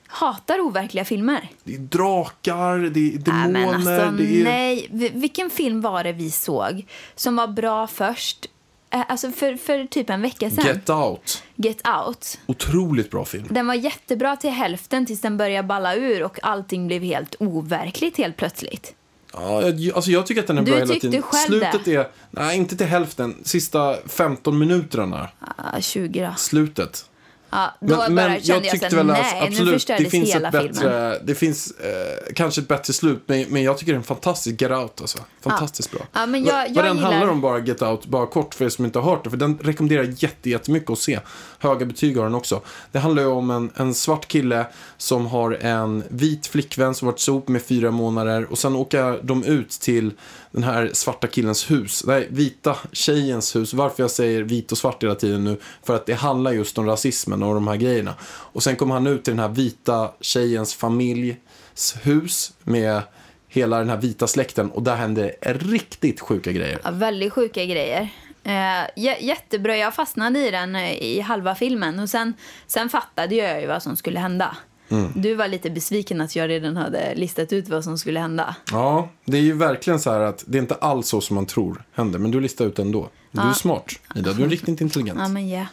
Hatar 0.07 0.59
overkliga 0.59 1.05
filmer. 1.05 1.49
Det 1.63 1.73
är 1.75 1.79
drakar, 1.79 2.77
det 2.77 3.13
är 3.13 3.17
demoner. 3.17 3.47
Nej, 3.47 3.65
men 3.65 3.75
alltså, 3.75 4.17
det 4.17 4.39
är... 4.41 4.43
nej. 4.43 4.87
Vi- 4.91 5.11
Vilken 5.13 5.49
film 5.49 5.81
var 5.81 6.03
det 6.03 6.11
vi 6.11 6.31
såg 6.31 6.85
som 7.15 7.35
var 7.35 7.47
bra 7.47 7.87
först? 7.87 8.45
Eh, 8.93 9.03
Alltså 9.09 9.31
för, 9.31 9.55
för 9.55 9.85
typ 9.85 10.09
en 10.09 10.21
vecka 10.21 10.49
sedan. 10.49 10.65
Get 10.65 10.89
Out. 10.89 11.43
Get 11.55 11.87
Out. 11.87 12.39
Otroligt 12.45 13.11
bra 13.11 13.25
film. 13.25 13.47
Den 13.49 13.67
var 13.67 13.73
jättebra 13.73 14.35
till 14.35 14.49
hälften 14.49 15.05
tills 15.05 15.21
den 15.21 15.37
började 15.37 15.67
balla 15.67 15.95
ur 15.95 16.23
och 16.23 16.39
allting 16.43 16.87
blev 16.87 17.03
helt 17.03 17.35
overkligt 17.39 18.17
helt 18.17 18.37
plötsligt. 18.37 18.95
Ja, 19.33 19.63
alltså 19.95 20.11
jag 20.11 20.25
tycker 20.27 20.41
att 20.41 20.47
den 20.47 20.57
är 20.57 20.61
Du 20.61 20.71
bra 20.71 20.79
hela 20.79 20.93
tiden. 20.93 21.21
själv 21.21 21.45
Slutet 21.47 21.87
är, 21.87 22.07
nej 22.31 22.57
inte 22.57 22.75
till 22.77 22.87
hälften, 22.87 23.35
sista 23.43 23.95
15 24.07 24.57
minuterna. 24.59 25.29
Ah, 25.57 25.79
20 25.81 26.21
då. 26.25 26.33
Slutet. 26.37 27.05
Ja, 27.53 27.73
då 27.79 27.95
bara 27.95 28.07
kände 28.07 28.41
jag, 28.43 28.63
tyckte 28.63 28.89
så 28.89 28.95
här, 28.95 29.03
väl 29.03 29.09
att 29.15 29.17
nu 29.39 29.47
absolut, 29.47 29.73
förstördes 29.73 30.03
det 30.03 30.09
finns 30.09 30.29
hela 30.35 30.47
ett 30.47 30.51
bättre, 30.53 30.73
filmen. 30.73 31.17
det 31.23 31.35
finns 31.35 31.71
eh, 31.71 32.33
kanske 32.35 32.61
ett 32.61 32.67
bättre 32.67 32.93
slut, 32.93 33.23
men, 33.25 33.45
men 33.49 33.63
jag 33.63 33.77
tycker 33.77 33.91
det 33.91 33.95
är 33.95 33.97
en 33.97 34.03
fantastisk 34.03 34.61
Get 34.61 34.71
Out 34.71 35.01
alltså. 35.01 35.19
Fantastiskt 35.41 35.91
bra. 35.91 36.01
Ja, 36.13 36.25
men 36.25 36.43
jag- 36.45 36.67
jag 36.69 36.73
vad 36.75 36.85
den 36.85 36.95
gillar- 36.95 37.09
handlar 37.11 37.27
om 37.31 37.41
bara 37.41 37.59
Get 37.59 37.81
Out, 37.81 38.05
bara 38.05 38.25
kort 38.27 38.55
för 38.55 38.65
er 38.65 38.69
som 38.69 38.85
inte 38.85 38.99
har 38.99 39.11
hört 39.11 39.23
det, 39.23 39.29
för 39.29 39.37
den 39.37 39.57
rekommenderar 39.61 40.03
jag 40.03 40.13
jätte, 40.17 40.49
jättemycket 40.49 40.89
att 40.89 40.99
se. 40.99 41.19
Höga 41.59 41.85
betyg 41.85 42.17
har 42.17 42.23
den 42.23 42.35
också. 42.35 42.61
Det 42.91 42.99
handlar 42.99 43.23
ju 43.23 43.29
om 43.29 43.51
en, 43.51 43.71
en 43.75 43.93
svart 43.93 44.27
kille 44.27 44.65
som 44.97 45.25
har 45.25 45.51
en 45.51 46.03
vit 46.09 46.47
flickvän 46.47 46.95
som 46.95 47.05
varit 47.05 47.27
ihop 47.27 47.47
med 47.47 47.61
fyra 47.61 47.91
månader 47.91 48.51
och 48.51 48.57
sen 48.57 48.75
åker 48.75 49.19
de 49.23 49.43
ut 49.43 49.69
till 49.69 50.11
den 50.53 50.63
här 50.63 50.89
svarta 50.93 51.27
killens 51.27 51.71
hus, 51.71 52.03
nej, 52.07 52.27
vita 52.31 52.77
tjejens 52.91 53.55
hus. 53.55 53.73
Varför 53.73 54.03
jag 54.03 54.11
säger 54.11 54.41
vit 54.43 54.71
och 54.71 54.77
svart 54.77 55.03
hela 55.03 55.15
tiden 55.15 55.43
nu, 55.43 55.57
för 55.83 55.95
att 55.95 56.05
det 56.05 56.13
handlar 56.13 56.51
just 56.51 56.77
om 56.77 56.85
rasismen 56.85 57.43
och 57.43 57.53
de 57.53 57.67
här 57.67 57.75
grejerna. 57.75 58.15
Och 58.25 58.63
sen 58.63 58.75
kommer 58.75 58.93
han 58.93 59.07
ut 59.07 59.23
till 59.23 59.31
den 59.31 59.39
här 59.39 59.49
vita 59.49 60.11
tjejens 60.21 60.73
familjs 60.73 61.95
hus 62.01 62.53
med 62.63 63.01
hela 63.47 63.79
den 63.79 63.89
här 63.89 63.97
vita 63.97 64.27
släkten 64.27 64.71
och 64.71 64.83
där 64.83 64.95
händer 64.95 65.35
riktigt 65.41 66.19
sjuka 66.19 66.51
grejer. 66.51 66.79
Ja, 66.83 66.91
väldigt 66.91 67.33
sjuka 67.33 67.65
grejer. 67.65 68.09
Eh, 68.43 69.23
jättebra, 69.25 69.77
jag 69.77 69.95
fastnade 69.95 70.47
i 70.47 70.51
den 70.51 70.75
eh, 70.75 70.93
i 70.93 71.19
halva 71.19 71.55
filmen 71.55 71.99
och 71.99 72.09
sen, 72.09 72.33
sen 72.67 72.89
fattade 72.89 73.35
jag 73.35 73.61
ju 73.61 73.67
vad 73.67 73.83
som 73.83 73.97
skulle 73.97 74.19
hända. 74.19 74.57
Mm. 74.93 75.11
Du 75.15 75.35
var 75.35 75.47
lite 75.47 75.69
besviken 75.69 76.21
att 76.21 76.35
jag 76.35 76.49
redan 76.49 76.77
hade 76.77 77.15
listat 77.15 77.53
ut 77.53 77.69
vad 77.69 77.83
som 77.83 77.97
skulle 77.97 78.19
hända. 78.19 78.55
Ja, 78.71 79.09
det 79.25 79.37
är 79.37 79.41
ju 79.41 79.53
verkligen 79.53 79.99
så 79.99 80.11
här 80.11 80.19
att 80.19 80.43
det 80.47 80.57
är 80.57 80.61
inte 80.61 80.75
alls 80.75 81.07
så 81.07 81.21
som 81.21 81.35
man 81.35 81.45
tror 81.45 81.83
händer, 81.93 82.19
men 82.19 82.31
du 82.31 82.39
listar 82.41 82.65
ut 82.65 82.79
ändå. 82.79 83.09
Du 83.31 83.41
är 83.41 83.45
Ja. 83.45 83.53
smart, 83.53 83.91
Ida. 84.15 84.33
Du 84.33 84.43
är 84.43 84.47
riktigt 84.49 84.81
intelligent. 84.81 85.19
Ja, 85.19 85.27
men 85.27 85.49
ja. 85.49 85.65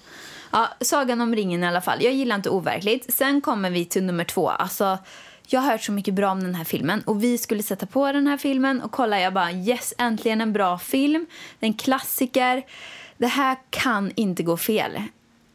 Ja, 0.53 0.69
Sagan 0.81 1.21
om 1.21 1.35
ringen 1.35 1.65
i 1.65 1.67
alla 1.67 1.81
fall. 1.81 2.03
Jag 2.03 2.13
gillar 2.13 2.37
inte 2.37 2.51
overkligt. 2.51 3.15
Sen 3.15 3.41
kommer 3.41 3.71
vi 3.71 3.85
till 3.85 4.03
nummer 4.05 4.25
två. 4.25 4.49
Alltså, 4.49 4.99
jag 5.47 5.61
har 5.61 5.71
hört 5.73 5.83
så 5.83 5.93
mycket 5.93 6.15
bra 6.15 6.31
om 6.31 6.43
den 6.43 6.55
här 6.55 6.65
filmen 6.65 7.01
och 7.07 7.25
vi 7.25 7.39
skulle 7.39 7.63
sätta 7.63 7.87
på 7.87 8.13
den 8.13 8.27
här 8.27 8.37
filmen 8.37 8.83
och 8.83 8.91
kolla. 8.93 9.21
Jag 9.21 9.35
bara 9.35 9.53
yes, 9.53 9.95
äntligen 9.99 10.41
en 10.41 10.53
bra 10.53 10.79
film. 10.79 11.27
Det 11.61 11.67
är 11.67 11.69
en 11.69 11.75
klassiker. 11.75 12.63
Det 13.19 13.27
här 13.27 13.57
kan 13.71 14.13
inte 14.15 14.43
gå 14.43 14.57
fel. 14.57 15.03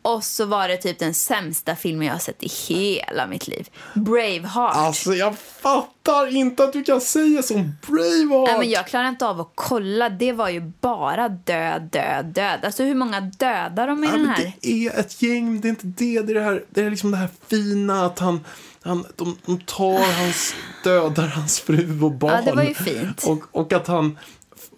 Och 0.06 0.24
så 0.24 0.46
var 0.46 0.68
det 0.68 0.78
typ 0.78 1.00
den 1.00 1.14
sämsta 1.14 1.76
filmen 1.76 2.08
jag 2.08 2.14
har 2.14 2.20
sett 2.20 2.44
i 2.44 2.48
hela 2.48 3.28
mitt 3.28 3.48
liv. 3.48 3.70
Braveheart. 3.94 4.76
Alltså 4.76 5.14
jag 5.14 5.38
fattar 5.40 6.36
inte 6.36 6.64
att 6.64 6.74
du 6.74 6.84
kan 6.84 7.02
säga 7.02 7.44
som 7.44 7.76
Braveheart. 7.88 8.50
Nej, 8.50 8.60
men 8.60 8.70
jag 8.70 8.88
klarar 8.88 9.10
inte 9.10 9.28
av 9.28 9.42
att 9.42 9.52
kolla. 9.56 10.10
Det 10.10 10.32
var 10.32 10.50
ju 10.50 10.72
bara 10.82 11.30
död, 11.30 11.82
död, 11.82 12.26
död. 12.26 12.60
Alltså 12.64 12.84
hur 12.84 12.96
många 12.96 13.22
dödar 13.22 13.88
de 13.88 14.04
i 14.04 14.08
Ja, 14.08 14.14
den 14.14 14.26
här? 14.26 14.54
Det 14.62 14.88
är 14.88 15.00
ett 15.00 15.22
gäng, 15.22 15.62
det 15.62 15.68
är 15.68 15.70
inte 15.70 15.88
det. 15.88 16.22
Det 16.22 16.32
är 16.32 16.36
det 16.36 16.44
här, 16.44 16.64
det 16.70 16.82
är 16.82 16.90
liksom 16.90 17.12
det 17.12 17.18
här 17.18 17.30
fina 17.48 18.06
att 18.06 18.20
han, 18.20 18.46
han 18.82 19.06
de, 19.16 19.38
de 19.46 19.60
tar 19.60 20.24
hans, 20.24 20.56
dödar 20.84 21.28
hans 21.28 21.60
fru 21.60 22.02
och 22.04 22.12
barn. 22.12 22.34
Ja, 22.34 22.42
det 22.42 22.56
var 22.56 22.64
ju 22.64 22.74
fint. 22.74 23.24
Och, 23.24 23.44
och 23.52 23.74
att 23.74 23.88
han 23.88 24.18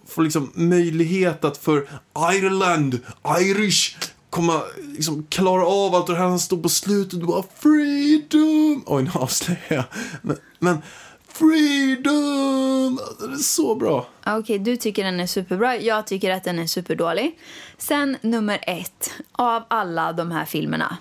får 0.06 0.22
liksom 0.22 0.52
möjlighet 0.54 1.44
att 1.44 1.56
för 1.56 1.88
Ireland, 2.34 3.00
Irish, 3.40 3.96
komma, 4.30 4.62
liksom 4.96 5.26
klara 5.28 5.66
av 5.66 5.94
allt 5.94 6.06
det 6.06 6.16
här. 6.16 6.24
Han 6.28 6.38
står 6.38 6.56
på 6.56 6.68
slutet 6.68 7.20
och 7.22 7.26
bara 7.28 7.44
freedom. 7.58 8.82
Oj, 8.86 9.02
nu 9.02 9.10
avslöjar 9.14 9.58
jag. 9.68 9.84
Men, 10.22 10.36
men 10.58 10.82
freedom, 11.28 12.98
Alltså, 13.08 13.26
det 13.26 13.34
är 13.34 13.38
så 13.38 13.74
bra. 13.74 14.06
Ja, 14.24 14.38
Okej, 14.38 14.58
du 14.58 14.76
tycker 14.76 15.04
den 15.04 15.20
är 15.20 15.26
superbra. 15.26 15.76
Jag 15.76 16.06
tycker 16.06 16.30
att 16.30 16.44
den 16.44 16.58
är 16.58 16.66
superdålig. 16.66 17.38
Sen 17.78 18.16
nummer 18.20 18.58
ett 18.62 19.10
av 19.32 19.62
alla 19.68 20.12
de 20.12 20.30
här 20.30 20.44
filmerna 20.44 20.96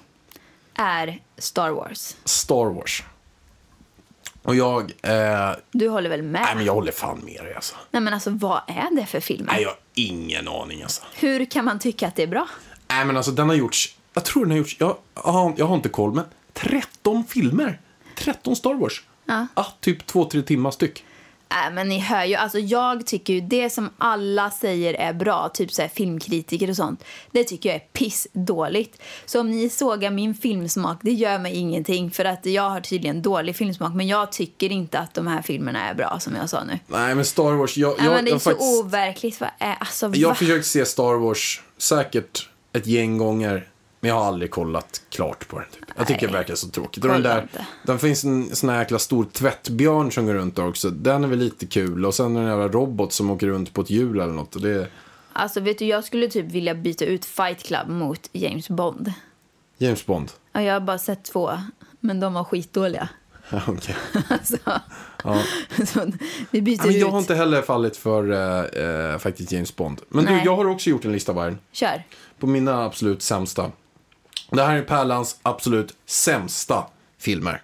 är 0.74 1.20
Star 1.38 1.70
Wars. 1.70 2.16
Star 2.26 2.66
Wars. 2.76 3.04
Och 4.44 4.56
jag, 4.56 4.92
eh, 5.02 5.52
Du 5.72 5.90
håller 5.90 6.10
väl 6.10 6.22
med? 6.22 6.42
nej 6.42 6.56
men 6.56 6.66
jag 6.66 6.74
håller 6.74 6.92
fan 6.92 7.20
med 7.26 7.44
dig 7.46 7.54
alltså. 7.56 7.76
Nej, 7.92 8.02
men 8.02 8.14
alltså 8.14 8.30
vad 8.30 8.62
är 8.68 8.96
det 8.96 9.06
för 9.06 9.20
filmer? 9.20 9.54
Nej, 9.54 9.62
jag 9.62 9.70
har 9.70 9.78
ingen 9.94 10.48
aning 10.48 10.84
alltså. 10.84 11.04
Hur 11.16 11.46
kan 11.46 11.66
man 11.66 11.80
tycka 11.80 12.08
att 12.08 12.16
det 12.16 12.24
är 12.24 12.28
bra? 12.28 12.48
Nej, 12.88 13.06
men 13.06 13.18
alltså 13.18 13.32
den 13.32 13.50
har 13.50 13.56
gjorts, 13.56 13.96
jag 14.14 14.26
tror 14.26 14.46
den 14.46 14.52
har 14.52 14.58
gjorts, 14.58 14.78
jag, 14.80 14.98
jag, 15.14 15.22
har, 15.22 15.54
jag 15.58 15.66
har 15.66 15.76
inte 15.76 15.90
koll, 15.90 16.14
men 16.14 16.26
13 16.54 17.24
filmer. 17.24 17.80
13 18.18 18.56
Star 18.56 18.74
Wars. 18.74 19.04
Ja. 19.26 19.48
Ah, 19.54 19.66
typ 19.80 20.12
2-3 20.12 20.42
timmar 20.42 20.72
styck. 20.72 21.04
Nej, 21.50 21.72
men 21.72 21.90
ni 21.90 22.00
hör 22.00 22.26
ju, 22.26 22.36
alltså 22.36 22.60
jag 22.60 23.06
tycker 23.06 23.34
ju 23.34 23.42
det 23.42 23.70
som 23.70 23.90
alla 23.98 24.52
säger 24.52 24.94
är 24.94 25.14
bra, 25.14 25.50
typ 25.54 25.72
så 25.72 25.82
här 25.82 25.90
filmkritiker 25.90 26.70
och 26.70 26.76
sånt, 26.76 27.04
det 27.32 27.44
tycker 27.44 27.70
jag 27.70 27.76
är 27.76 27.86
pissdåligt. 27.94 29.02
Så 29.26 29.40
om 29.40 29.52
ni 29.52 29.70
sågar 29.70 30.12
min 30.12 30.36
filmsmak, 30.36 31.00
det 31.02 31.12
gör 31.12 31.40
mig 31.40 31.56
ingenting 31.56 32.12
för 32.12 32.26
att 32.26 32.46
jag 32.46 32.70
har 32.70 32.82
tydligen 32.82 33.22
dålig 33.22 33.56
filmsmak, 33.56 33.94
men 33.94 34.08
jag 34.08 34.32
tycker 34.32 34.72
inte 34.72 35.00
att 35.00 35.14
de 35.14 35.28
här 35.28 35.42
filmerna 35.42 35.90
är 35.90 35.94
bra 35.94 36.20
som 36.20 36.36
jag 36.36 36.50
sa 36.50 36.64
nu. 36.64 36.80
Nej, 36.88 37.16
men 37.16 37.26
Star 37.26 37.52
Wars, 37.52 37.78
jag, 37.78 37.96
jag, 37.98 38.06
men 38.06 38.26
det 38.26 38.30
är 38.30 38.34
jag, 38.34 38.42
så 38.42 38.50
faktiskt, 38.50 38.84
overkligt. 38.84 39.42
Vad 39.42 39.50
är, 39.60 39.76
alltså, 39.80 40.12
jag 40.14 40.28
har 40.28 40.34
va? 40.34 40.36
försökt 40.36 40.66
se 40.66 40.86
Star 40.86 41.14
Wars 41.14 41.62
säkert 41.78 42.50
ett 42.74 42.88
gäng 42.88 43.18
gånger, 43.18 43.68
men 44.00 44.10
jag 44.10 44.16
har 44.16 44.26
aldrig 44.26 44.52
kollat 44.52 45.02
klart 45.10 45.48
på 45.48 45.60
den. 45.60 45.68
Typ. 45.72 45.84
Jag 45.98 46.08
tycker 46.08 46.28
det 46.28 46.34
verkar 46.34 46.56
så 46.56 46.68
tråkigt. 46.68 47.04
Och 47.04 47.10
den 47.10 47.24
där, 47.24 47.48
den 47.84 48.00
finns 48.00 48.24
en 48.24 48.56
sån 48.56 48.70
här 48.70 48.80
jäkla 48.80 49.00
stor 49.00 49.26
tvättbjörn 49.34 50.12
som 50.12 50.26
går 50.26 50.34
runt 50.34 50.56
där 50.56 50.68
också. 50.68 50.90
Den 50.90 51.24
är 51.24 51.28
väl 51.28 51.40
lite 51.40 51.66
kul. 51.66 52.06
Och 52.06 52.16
sen 52.16 52.36
en 52.38 52.46
jävla 52.48 52.68
robot 52.68 53.14
som 53.14 53.32
åker 53.32 53.48
runt 53.48 53.74
på 53.74 53.82
ett 53.82 53.90
hjul 53.90 54.20
eller 54.20 54.34
något. 54.34 54.56
Och 54.56 54.62
det 54.62 54.70
är 54.72 54.88
Alltså 55.34 55.60
vet 55.60 55.80
du, 55.80 55.86
jag 55.86 56.04
skulle 56.04 56.28
typ 56.28 56.46
vilja 56.46 56.76
byta 56.76 57.06
ut 57.06 57.26
Fight 57.26 57.64
Club 57.64 57.88
mot 57.90 58.30
James 58.34 58.70
Bond. 58.70 59.14
James 59.78 60.06
Bond. 60.06 60.32
Ja, 60.54 60.62
jag 60.62 60.74
har 60.74 60.80
bara 60.80 60.98
sett 60.98 61.24
två, 61.26 61.52
men 62.00 62.20
de 62.20 62.34
var 62.34 62.44
skitdåliga. 62.44 63.10
Okej. 63.68 63.96
Alltså, 64.30 64.58
Ja. 65.24 65.42
så 65.88 66.12
vi 66.52 66.62
byter 66.62 66.78
Ja, 66.80 66.86
men 66.86 67.00
jag 67.00 67.08
ut. 67.08 67.12
har 67.14 67.20
inte 67.20 67.36
heller 67.36 67.62
fallit 67.62 67.98
för 67.98 68.32
eh, 68.32 68.84
eh, 69.14 69.18
faktiskt 69.18 69.52
James 69.52 69.76
Bond. 69.76 70.02
Men 70.10 70.26
du, 70.26 70.32
Nej. 70.32 70.42
jag 70.46 70.56
har 70.56 70.66
också 70.66 70.90
gjort 70.90 71.06
en 71.06 71.12
lista 71.12 71.34
Vargen. 71.34 71.60
Kör. 71.72 72.04
På 72.40 72.48
mina 72.48 72.86
absolut 72.86 73.22
sämsta. 73.22 73.72
Det 74.52 74.64
här 74.64 74.76
är 74.76 74.82
Pärlans 74.82 75.40
absolut 75.42 75.96
sämsta 76.06 76.86
filmer. 77.18 77.64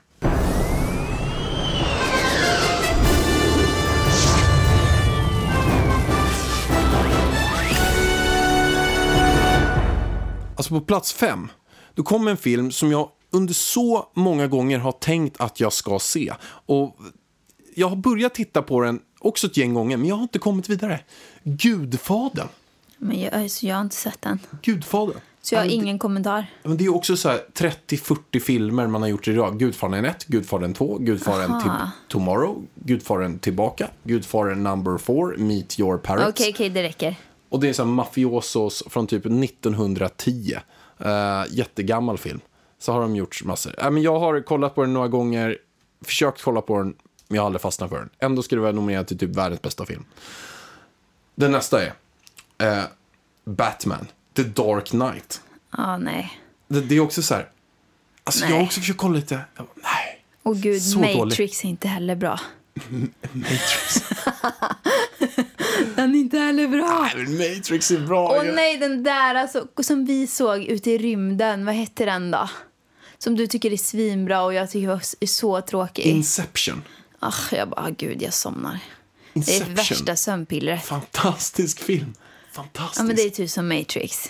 Alltså 10.58 10.74
på 10.74 10.82
plats 10.82 11.14
fem, 11.14 11.52
då 11.94 12.04
kom 12.04 12.28
en 12.28 12.38
film 12.38 12.72
som 12.72 12.92
jag 12.92 13.10
under 13.32 13.54
så 13.54 14.12
många 14.14 14.48
gånger 14.48 14.80
har 14.80 14.92
tänkt 14.92 15.42
att 15.42 15.60
jag 15.60 15.74
ska 15.74 16.00
se. 16.00 16.34
Och 16.66 16.98
jag 17.76 17.90
har 17.90 17.96
börjat 17.96 18.34
titta 18.34 18.62
på 18.62 18.82
den 18.82 19.00
också 19.20 19.48
ett 19.48 19.58
gäng 19.58 19.74
gånger, 19.74 19.98
men 19.98 20.08
jag 20.08 20.16
har 20.16 20.24
inte 20.24 20.40
kommit 20.40 20.70
vidare. 20.70 21.00
Gudfadern. 21.44 22.48
Men 23.04 23.20
jag, 23.20 23.34
alltså, 23.34 23.66
jag 23.66 23.76
har 23.76 23.82
inte 23.82 23.96
sett 23.96 24.22
den. 24.22 24.40
Gudfadern. 24.62 25.20
Så 25.42 25.56
jag 25.56 25.60
har 25.60 25.66
ingen 25.66 26.00
kommentar. 26.00 26.46
Men 26.64 26.78
det 26.78 26.86
är 26.86 26.96
också 26.96 27.18
så 27.18 27.30
här 27.30 27.42
30-40 27.54 28.40
filmer 28.40 28.88
man 28.88 29.02
har 29.02 29.10
gjort 29.10 29.28
idag. 29.28 29.60
Gudfadern 29.60 30.06
1, 30.06 30.26
Gudfadern 30.26 30.74
2, 30.74 30.98
Gudfadern 30.98 31.52
Aha. 31.52 31.62
till 31.62 31.72
Tomorrow, 32.08 32.64
Gudfadern 32.76 33.40
tillbaka, 33.40 33.90
Gudfadern 34.04 34.64
number 34.64 34.98
4, 34.98 35.38
Meet 35.38 35.80
your 35.80 35.98
parents. 35.98 36.30
Okej, 36.30 36.52
okej, 36.54 36.70
det 36.70 36.84
räcker. 36.84 37.16
Och 37.50 37.60
det 37.60 37.70
är 37.70 37.74
så 37.74 37.86
mafiosos 37.86 38.84
från 38.90 39.08
typ 39.08 39.26
1910. 39.26 40.56
Uh, 41.06 41.10
jättegammal 41.50 42.18
film. 42.18 42.40
Så 42.80 42.92
har 42.92 43.02
de 43.02 43.16
gjort 43.16 43.44
massor. 43.44 43.76
Äh, 43.78 43.92
men 43.92 44.04
jag 44.04 44.20
har 44.20 44.42
kollat 44.42 44.76
på 44.76 44.82
den 44.82 44.94
några 44.94 45.08
gånger, 45.08 45.58
försökt 46.02 46.42
kolla 46.42 46.62
på 46.62 46.78
den, 46.78 46.96
men 47.28 47.36
jag 47.36 47.42
har 47.42 47.46
aldrig 47.46 47.62
fastnat 47.62 47.90
för 47.90 47.98
den. 47.98 48.10
Ändå 48.20 48.42
ska 48.42 48.56
det 48.56 48.62
vara 48.62 48.72
nominerad 48.72 49.08
till 49.08 49.18
typ 49.18 49.36
världens 49.36 49.62
bästa 49.62 49.86
film. 49.86 50.06
Den 51.36 51.52
nästa 51.52 51.84
är 51.84 51.94
eh, 52.58 52.84
Batman, 53.46 54.08
The 54.36 54.44
Dark 54.44 54.86
Knight. 54.86 55.42
Ja, 55.78 55.98
nej. 55.98 56.40
Det, 56.68 56.82
det 56.82 56.96
är 56.96 57.00
också 57.00 57.22
så 57.22 57.34
här, 57.34 57.50
alltså 58.24 58.46
jag 58.46 58.52
Nej. 58.52 58.64
också 58.66 58.80
försökt 58.80 59.00
kolla 59.00 59.16
lite, 59.16 59.42
jag 59.56 59.66
bara, 59.66 59.74
nej, 59.84 60.26
Och 60.44 60.56
gud, 60.58 60.82
Så 60.82 61.00
Matrix 61.00 61.64
är 61.64 61.70
inte 61.70 61.88
heller 61.88 62.16
bra. 62.16 62.40
Matrix. 63.32 64.04
Den 65.96 66.16
är 66.16 66.20
inte 66.20 66.38
heller 66.38 66.68
bra. 66.68 67.10
nej, 67.16 67.26
men 67.26 67.38
Matrix 67.38 67.92
är 67.92 68.00
bra. 68.00 68.38
Åh 68.40 68.46
ju. 68.46 68.52
nej, 68.52 68.78
den 68.78 69.04
där 69.04 69.36
alltså, 69.36 69.68
som 69.82 70.06
vi 70.06 70.28
såg 70.28 70.64
ute 70.64 70.92
i 70.92 70.98
rymden. 70.98 71.66
Vad 71.66 71.76
hette 71.76 72.06
den 72.06 72.32
då? 72.32 72.50
Som 73.18 73.36
du 73.36 73.48
tycker 73.48 73.74
är 73.74 73.78
svinbra 73.78 74.42
och 74.44 74.54
jag 74.54 74.72
tycker 74.72 75.02
är 75.20 75.26
så 75.28 75.62
tråkig. 75.62 76.04
Inception. 76.06 76.84
Ach, 77.20 77.54
jag 77.54 77.70
bara, 77.70 77.90
gud, 77.90 78.22
jag 78.22 78.34
somnar. 78.34 78.80
Det 79.34 79.40
är 79.40 79.54
Inception. 79.54 79.76
värsta 79.76 80.16
sömnpillret. 80.16 80.84
Fantastisk 80.86 81.80
film. 81.80 82.14
Fantastisk. 82.54 83.00
Ja, 83.00 83.04
men 83.04 83.16
det 83.16 83.22
är 83.22 83.30
typ 83.30 83.50
som 83.50 83.68
Matrix. 83.68 84.30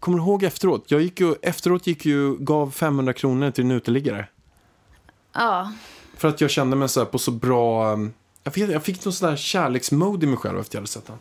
Kommer 0.00 0.18
du 0.18 0.24
ihåg 0.24 0.42
efteråt? 0.42 0.84
Jag 0.86 1.00
gick 1.00 1.20
ju, 1.20 1.34
efteråt 1.42 1.86
gick 1.86 2.04
ju, 2.06 2.36
gav 2.36 2.70
500 2.70 3.12
kronor 3.12 3.50
till 3.50 3.64
en 3.64 3.70
uteliggare. 3.70 4.26
Ja, 5.32 5.72
För 6.16 6.28
att 6.28 6.40
jag 6.40 6.50
kände 6.50 6.76
mig 6.76 6.88
så 6.88 7.00
här 7.00 7.04
på 7.06 7.18
så 7.18 7.30
bra... 7.30 7.92
um, 7.92 8.12
Jag, 8.42 8.52
vet, 8.52 8.70
jag 8.70 8.82
fick 8.84 9.04
någon 9.04 9.12
sån 9.12 9.28
där 9.30 9.36
kärleksmode 9.36 10.26
i 10.26 10.28
mig 10.28 10.38
själv 10.38 10.58
efter 10.58 10.76
jag 10.76 10.80
hade 10.80 10.88
sett 10.90 11.06
den. 11.06 11.16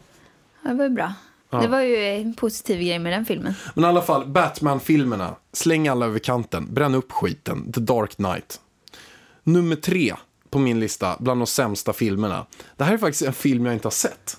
det 0.63 0.73
var 0.73 0.83
ju 0.83 0.89
bra. 0.89 1.13
Det 1.51 1.67
var 1.67 1.81
ju 1.81 2.05
en 2.05 2.33
positiv 2.33 2.77
grej 2.81 2.99
med 2.99 3.13
den 3.13 3.25
filmen. 3.25 3.53
Men 3.75 3.83
i 3.83 3.87
alla 3.87 4.01
fall, 4.01 4.27
Batman-filmerna. 4.27 5.35
Släng 5.53 5.87
alla 5.87 6.05
över 6.05 6.19
kanten. 6.19 6.73
Bränn 6.73 6.95
upp 6.95 7.11
skiten. 7.11 7.71
The 7.71 7.79
Dark 7.79 8.15
Knight. 8.15 8.59
Nummer 9.43 9.75
tre 9.75 10.15
på 10.49 10.59
min 10.59 10.79
lista 10.79 11.17
bland 11.19 11.41
de 11.41 11.47
sämsta 11.47 11.93
filmerna. 11.93 12.45
Det 12.77 12.83
här 12.83 12.93
är 12.93 12.97
faktiskt 12.97 13.21
en 13.21 13.33
film 13.33 13.65
jag 13.65 13.75
inte 13.75 13.85
har 13.85 13.91
sett. 13.91 14.38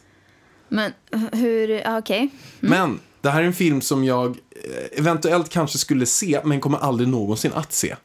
Men 0.71 0.93
hur, 1.33 1.83
okej. 1.99 2.29
Men 2.61 3.01
det 3.21 3.31
här 3.31 3.43
är 3.43 3.47
en 3.47 3.53
film 3.53 3.81
som 3.81 4.05
jag 4.05 4.27
eh, 4.31 4.99
eventuellt 4.99 5.49
kanske 5.49 5.79
skulle 5.79 6.07
se, 6.07 6.41
men 6.45 6.61
kommer 6.61 6.79
aldrig 6.79 7.09
någonsin 7.09 7.53
att 7.55 7.73
se. 7.73 7.97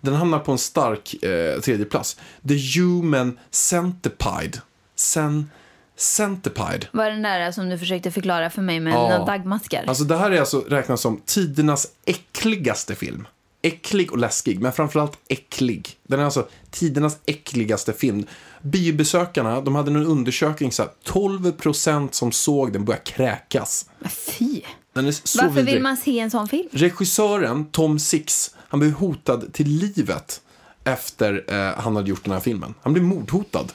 Den 0.00 0.14
hamnar 0.14 0.38
på 0.38 0.52
en 0.52 0.58
stark 0.58 1.22
eh, 1.24 1.60
tredje 1.60 1.84
plats. 1.86 2.16
The 2.48 2.78
Human 2.80 3.38
Centipede. 3.50 4.58
Cen 4.96 5.50
Centipede. 5.96 6.86
Var 6.92 7.10
den 7.10 7.22
där 7.22 7.52
som 7.52 7.68
du 7.68 7.78
försökte 7.78 8.10
förklara 8.10 8.50
för 8.50 8.62
mig 8.62 8.80
med 8.80 8.92
Ja. 8.92 9.24
dagmaskar? 9.26 9.84
Alltså 9.86 10.04
det 10.04 10.16
här 10.16 10.30
är 10.30 10.40
alltså 10.40 10.60
räknas 10.60 11.00
som 11.00 11.20
tidernas 11.26 11.86
äckligaste 12.06 12.94
film. 12.94 13.26
Äcklig 13.62 14.12
och 14.12 14.18
läskig, 14.18 14.60
men 14.60 14.72
framförallt 14.72 15.18
äcklig. 15.28 15.88
Den 16.06 16.20
är 16.20 16.24
alltså 16.24 16.48
tidernas 16.70 17.18
äckligaste 17.26 17.92
film. 17.92 18.26
Biobesökarna, 18.62 19.60
de 19.60 19.74
hade 19.74 19.90
en 19.90 20.06
undersökning 20.06 20.72
så 20.72 20.82
här, 20.82 20.90
12% 21.04 22.08
som 22.12 22.32
såg 22.32 22.72
den 22.72 22.84
började 22.84 23.04
kräkas. 23.04 23.86
Fy! 24.08 24.60
Den 24.92 25.06
är 25.06 25.12
så 25.12 25.38
Varför 25.42 25.54
vidrig. 25.54 25.74
vill 25.74 25.82
man 25.82 25.96
se 25.96 26.18
en 26.18 26.30
sån 26.30 26.48
film? 26.48 26.68
Regissören 26.72 27.64
Tom 27.64 27.98
Six, 27.98 28.54
han 28.68 28.80
blev 28.80 28.92
hotad 28.92 29.52
till 29.52 29.68
livet 29.68 30.40
efter 30.84 31.44
eh, 31.48 31.82
han 31.82 31.96
hade 31.96 32.10
gjort 32.10 32.24
den 32.24 32.32
här 32.32 32.40
filmen. 32.40 32.74
Han 32.82 32.92
blev 32.92 33.04
mordhotad. 33.04 33.66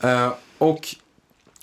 Eh, 0.00 0.32
och 0.58 0.96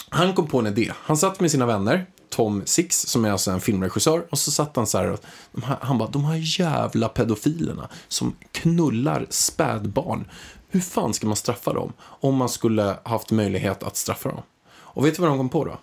han 0.09 0.33
kom 0.33 0.47
på 0.47 0.59
en 0.59 0.67
idé. 0.67 0.91
Han 0.95 1.17
satt 1.17 1.39
med 1.39 1.51
sina 1.51 1.65
vänner, 1.65 2.05
Tom 2.35 2.61
Six, 2.65 3.01
som 3.01 3.25
är 3.25 3.31
alltså 3.31 3.51
en 3.51 3.61
filmregissör. 3.61 4.25
Och 4.29 4.39
så 4.39 4.51
satt 4.51 4.75
han 4.75 4.87
så 4.87 4.97
här 4.97 5.11
och 5.11 5.19
de 5.51 5.63
här, 5.63 5.77
han 5.81 5.97
bara, 5.97 6.09
de 6.09 6.25
här 6.25 6.59
jävla 6.59 7.09
pedofilerna 7.09 7.89
som 8.07 8.35
knullar 8.51 9.25
spädbarn. 9.29 10.27
Hur 10.69 10.79
fan 10.79 11.13
ska 11.13 11.27
man 11.27 11.35
straffa 11.35 11.73
dem 11.73 11.93
om 11.99 12.35
man 12.35 12.49
skulle 12.49 12.97
haft 13.03 13.31
möjlighet 13.31 13.83
att 13.83 13.97
straffa 13.97 14.29
dem? 14.29 14.41
Och 14.67 15.05
vet 15.05 15.15
du 15.15 15.21
vad 15.21 15.31
de 15.31 15.37
kom 15.37 15.49
på 15.49 15.65
då? 15.65 15.77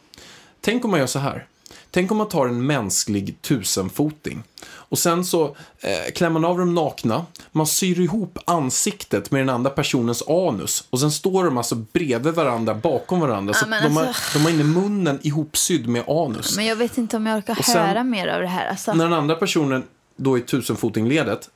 Tänk 0.60 0.84
om 0.84 0.90
man 0.90 1.00
gör 1.00 1.06
så 1.06 1.18
här. 1.18 1.46
Tänk 1.90 2.10
om 2.10 2.16
man 2.16 2.28
tar 2.28 2.46
en 2.46 2.66
mänsklig 2.66 3.42
tusenfoting 3.42 4.42
och 4.70 4.98
sen 4.98 5.24
så 5.24 5.44
eh, 5.80 6.12
klär 6.14 6.28
man 6.30 6.44
av 6.44 6.58
dem 6.58 6.74
nakna, 6.74 7.26
man 7.52 7.66
syr 7.66 8.00
ihop 8.00 8.38
ansiktet 8.46 9.30
med 9.30 9.40
den 9.40 9.48
andra 9.50 9.70
personens 9.70 10.22
anus 10.28 10.84
och 10.90 11.00
sen 11.00 11.10
står 11.10 11.44
de 11.44 11.56
alltså 11.58 11.74
bredvid 11.74 12.34
varandra, 12.34 12.74
bakom 12.74 13.20
varandra. 13.20 13.54
så 13.54 13.66
men 13.68 13.82
de, 13.82 13.96
har, 13.96 14.06
alltså- 14.06 14.38
de 14.38 14.44
har 14.44 14.50
inne 14.50 14.64
munnen 14.64 15.18
ihopsydd 15.22 15.88
med 15.88 16.08
anus. 16.08 16.56
Men 16.56 16.64
jag 16.66 16.76
vet 16.76 16.98
inte 16.98 17.16
om 17.16 17.26
jag 17.26 17.38
orkar 17.38 17.56
Och 17.58 17.64
sen- 17.64 17.86
höra 17.86 18.04
mer 18.04 18.28
av 18.28 18.40
det 18.40 18.46
här. 18.46 18.66
Alltså. 18.68 18.92
När 18.94 19.04
den 19.04 19.12
andra 19.12 19.34
personen 19.34 19.82
då 20.16 20.38
i 20.38 20.40
tusenfotingledet 20.40 21.50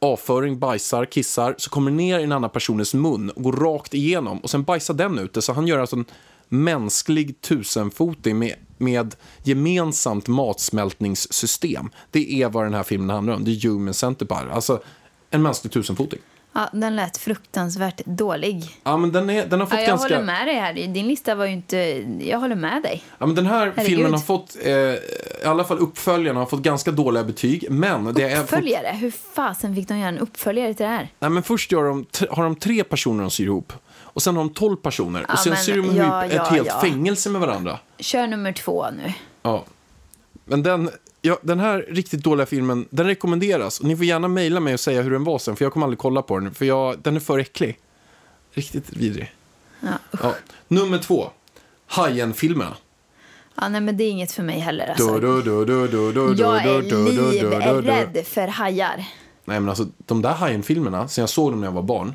avföring, 0.00 0.58
bajsar, 0.58 1.04
kissar, 1.04 1.54
så 1.58 1.70
kommer 1.70 1.90
det 1.90 1.96
ner 1.96 2.18
i 2.18 2.22
den 2.22 2.32
andra 2.32 2.48
personens 2.48 2.94
mun 2.94 3.30
och 3.30 3.42
går 3.42 3.52
rakt 3.52 3.94
igenom 3.94 4.38
och 4.38 4.50
sen 4.50 4.62
bajsar 4.62 4.94
den 4.94 5.18
ute. 5.18 5.42
Så 5.42 5.52
han 5.52 5.66
gör 5.66 5.78
alltså 5.78 5.96
en 5.96 6.04
mänsklig 6.48 7.40
tusenfoting 7.40 8.38
med, 8.38 8.54
med 8.80 9.14
gemensamt 9.42 10.28
matsmältningssystem. 10.28 11.90
Det 12.10 12.42
är 12.42 12.48
vad 12.48 12.64
den 12.64 12.74
här 12.74 12.82
filmen 12.82 13.10
handlar 13.10 13.34
om. 13.34 13.44
Det 13.44 13.50
är 13.50 13.68
Human 13.68 13.94
Centipede, 13.94 14.52
alltså 14.52 14.82
en 15.30 15.42
mänsklig 15.42 15.72
tusenfoting. 15.72 16.18
Ja, 16.52 16.68
den 16.72 16.96
lät 16.96 17.16
fruktansvärt 17.16 18.00
dålig. 18.04 18.64
Ja, 18.84 18.96
men 18.96 19.12
den, 19.12 19.30
är, 19.30 19.46
den 19.46 19.60
har 19.60 19.66
fått 19.66 19.74
Ja, 19.74 19.80
jag 19.80 19.88
ganska... 19.88 20.14
håller 20.14 20.26
med 20.26 20.46
dig 20.46 20.54
här. 20.54 20.74
Din 20.74 21.08
lista 21.08 21.34
var 21.34 21.46
ju 21.46 21.52
inte... 21.52 21.76
Jag 22.20 22.38
håller 22.38 22.54
med 22.56 22.82
dig. 22.82 23.02
Ja, 23.18 23.26
men 23.26 23.34
den 23.34 23.46
här 23.46 23.58
Herregud. 23.76 23.84
filmen 23.86 24.12
har 24.12 24.20
fått, 24.20 24.56
eh, 24.62 24.72
i 24.72 24.98
alla 25.44 25.64
fall 25.64 25.78
uppföljarna 25.78 26.38
har 26.38 26.46
fått 26.46 26.62
ganska 26.62 26.90
dåliga 26.90 27.24
betyg. 27.24 27.66
Men 27.70 28.14
det 28.14 28.22
är 28.22 28.40
Uppföljare? 28.42 28.96
Hur 29.00 29.10
fasen 29.10 29.74
fick 29.74 29.88
de 29.88 29.98
göra 29.98 30.08
en 30.08 30.18
uppföljare 30.18 30.74
till 30.74 30.84
det 30.84 30.90
här? 30.92 31.08
Nej, 31.18 31.30
men 31.30 31.42
först 31.42 31.72
gör 31.72 31.84
de, 31.84 32.06
har 32.30 32.44
de 32.44 32.56
tre 32.56 32.84
personer 32.84 33.22
de 33.22 33.30
syr 33.30 33.44
ihop. 33.44 33.72
Och 34.12 34.22
sen 34.22 34.36
har 34.36 34.44
de 34.44 34.54
tolv 34.54 34.76
personer. 34.76 35.24
Ja, 35.28 35.32
och 35.34 35.38
sen 35.38 35.52
men- 35.52 35.62
syr 35.62 35.76
de 35.76 35.84
ihop 35.84 35.96
ja, 35.96 36.24
ett 36.24 36.32
ja, 36.34 36.44
helt 36.44 36.66
ja. 36.66 36.80
fängelse 36.80 37.30
med 37.30 37.40
varandra. 37.40 37.78
Kör 37.98 38.26
nummer 38.26 38.52
två 38.52 38.86
nu. 38.90 39.12
Ja. 39.42 39.64
Men 40.44 40.62
den, 40.62 40.90
ja, 41.22 41.38
den 41.42 41.60
här 41.60 41.86
riktigt 41.88 42.22
dåliga 42.24 42.46
filmen, 42.46 42.86
den 42.90 43.06
rekommenderas. 43.06 43.80
Och 43.80 43.86
ni 43.86 43.96
får 43.96 44.04
gärna 44.04 44.28
mejla 44.28 44.60
mig 44.60 44.74
och 44.74 44.80
säga 44.80 45.02
hur 45.02 45.10
den 45.10 45.24
var 45.24 45.38
sen, 45.38 45.56
för 45.56 45.64
jag 45.64 45.72
kommer 45.72 45.86
aldrig 45.86 45.98
kolla 45.98 46.22
på 46.22 46.38
den. 46.38 46.54
För 46.54 46.64
jag, 46.64 46.98
den 46.98 47.16
är 47.16 47.20
för 47.20 47.38
äcklig. 47.38 47.78
Riktigt 48.52 48.92
vidrig. 48.92 49.34
Ja. 49.80 49.88
Ja. 50.22 50.34
Nummer 50.68 50.98
två. 50.98 51.30
Hajen-filmerna. 51.86 52.76
ja, 53.54 53.68
nej, 53.68 53.80
men 53.80 53.96
det 53.96 54.04
är 54.04 54.10
inget 54.10 54.32
för 54.32 54.42
mig 54.42 54.58
heller. 54.58 54.86
Alltså. 54.86 55.18
Du, 55.18 55.42
du, 55.42 55.64
du, 55.64 56.42
Jag 56.42 56.66
är 56.66 57.74
livrädd 57.74 58.26
för 58.26 58.48
hajar. 58.48 59.04
Nej 59.44 59.60
men 59.60 59.68
alltså 59.68 59.86
de 59.98 60.22
där 60.22 60.32
Hajen-filmerna, 60.32 61.08
sen 61.08 61.22
jag 61.22 61.28
såg 61.28 61.52
dem 61.52 61.60
när 61.60 61.66
jag 61.66 61.72
var 61.72 61.82
barn. 61.82 62.14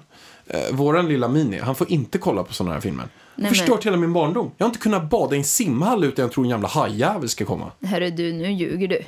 Eh, 0.53 0.75
våran 0.75 1.07
lilla 1.07 1.27
Mini, 1.27 1.59
han 1.59 1.75
får 1.75 1.91
inte 1.91 2.17
kolla 2.17 2.43
på 2.43 2.53
sådana 2.53 2.73
här 2.73 2.81
filmer. 2.81 3.07
Nej, 3.35 3.49
Förstört 3.49 3.85
hela 3.85 3.97
min 3.97 4.13
barndom. 4.13 4.51
Jag 4.57 4.65
har 4.65 4.69
inte 4.69 4.79
kunnat 4.79 5.09
bada 5.09 5.35
i 5.35 5.37
en 5.37 5.43
simhall 5.43 6.03
utan 6.03 6.23
jag 6.23 6.31
tror 6.31 6.43
en 6.43 6.49
jävla 6.49 6.67
hajjävel 6.67 7.29
ska 7.29 7.45
komma. 7.45 7.71
Hörru 7.81 8.09
du, 8.09 8.33
nu 8.33 8.51
ljuger 8.51 8.87
du. 8.87 9.01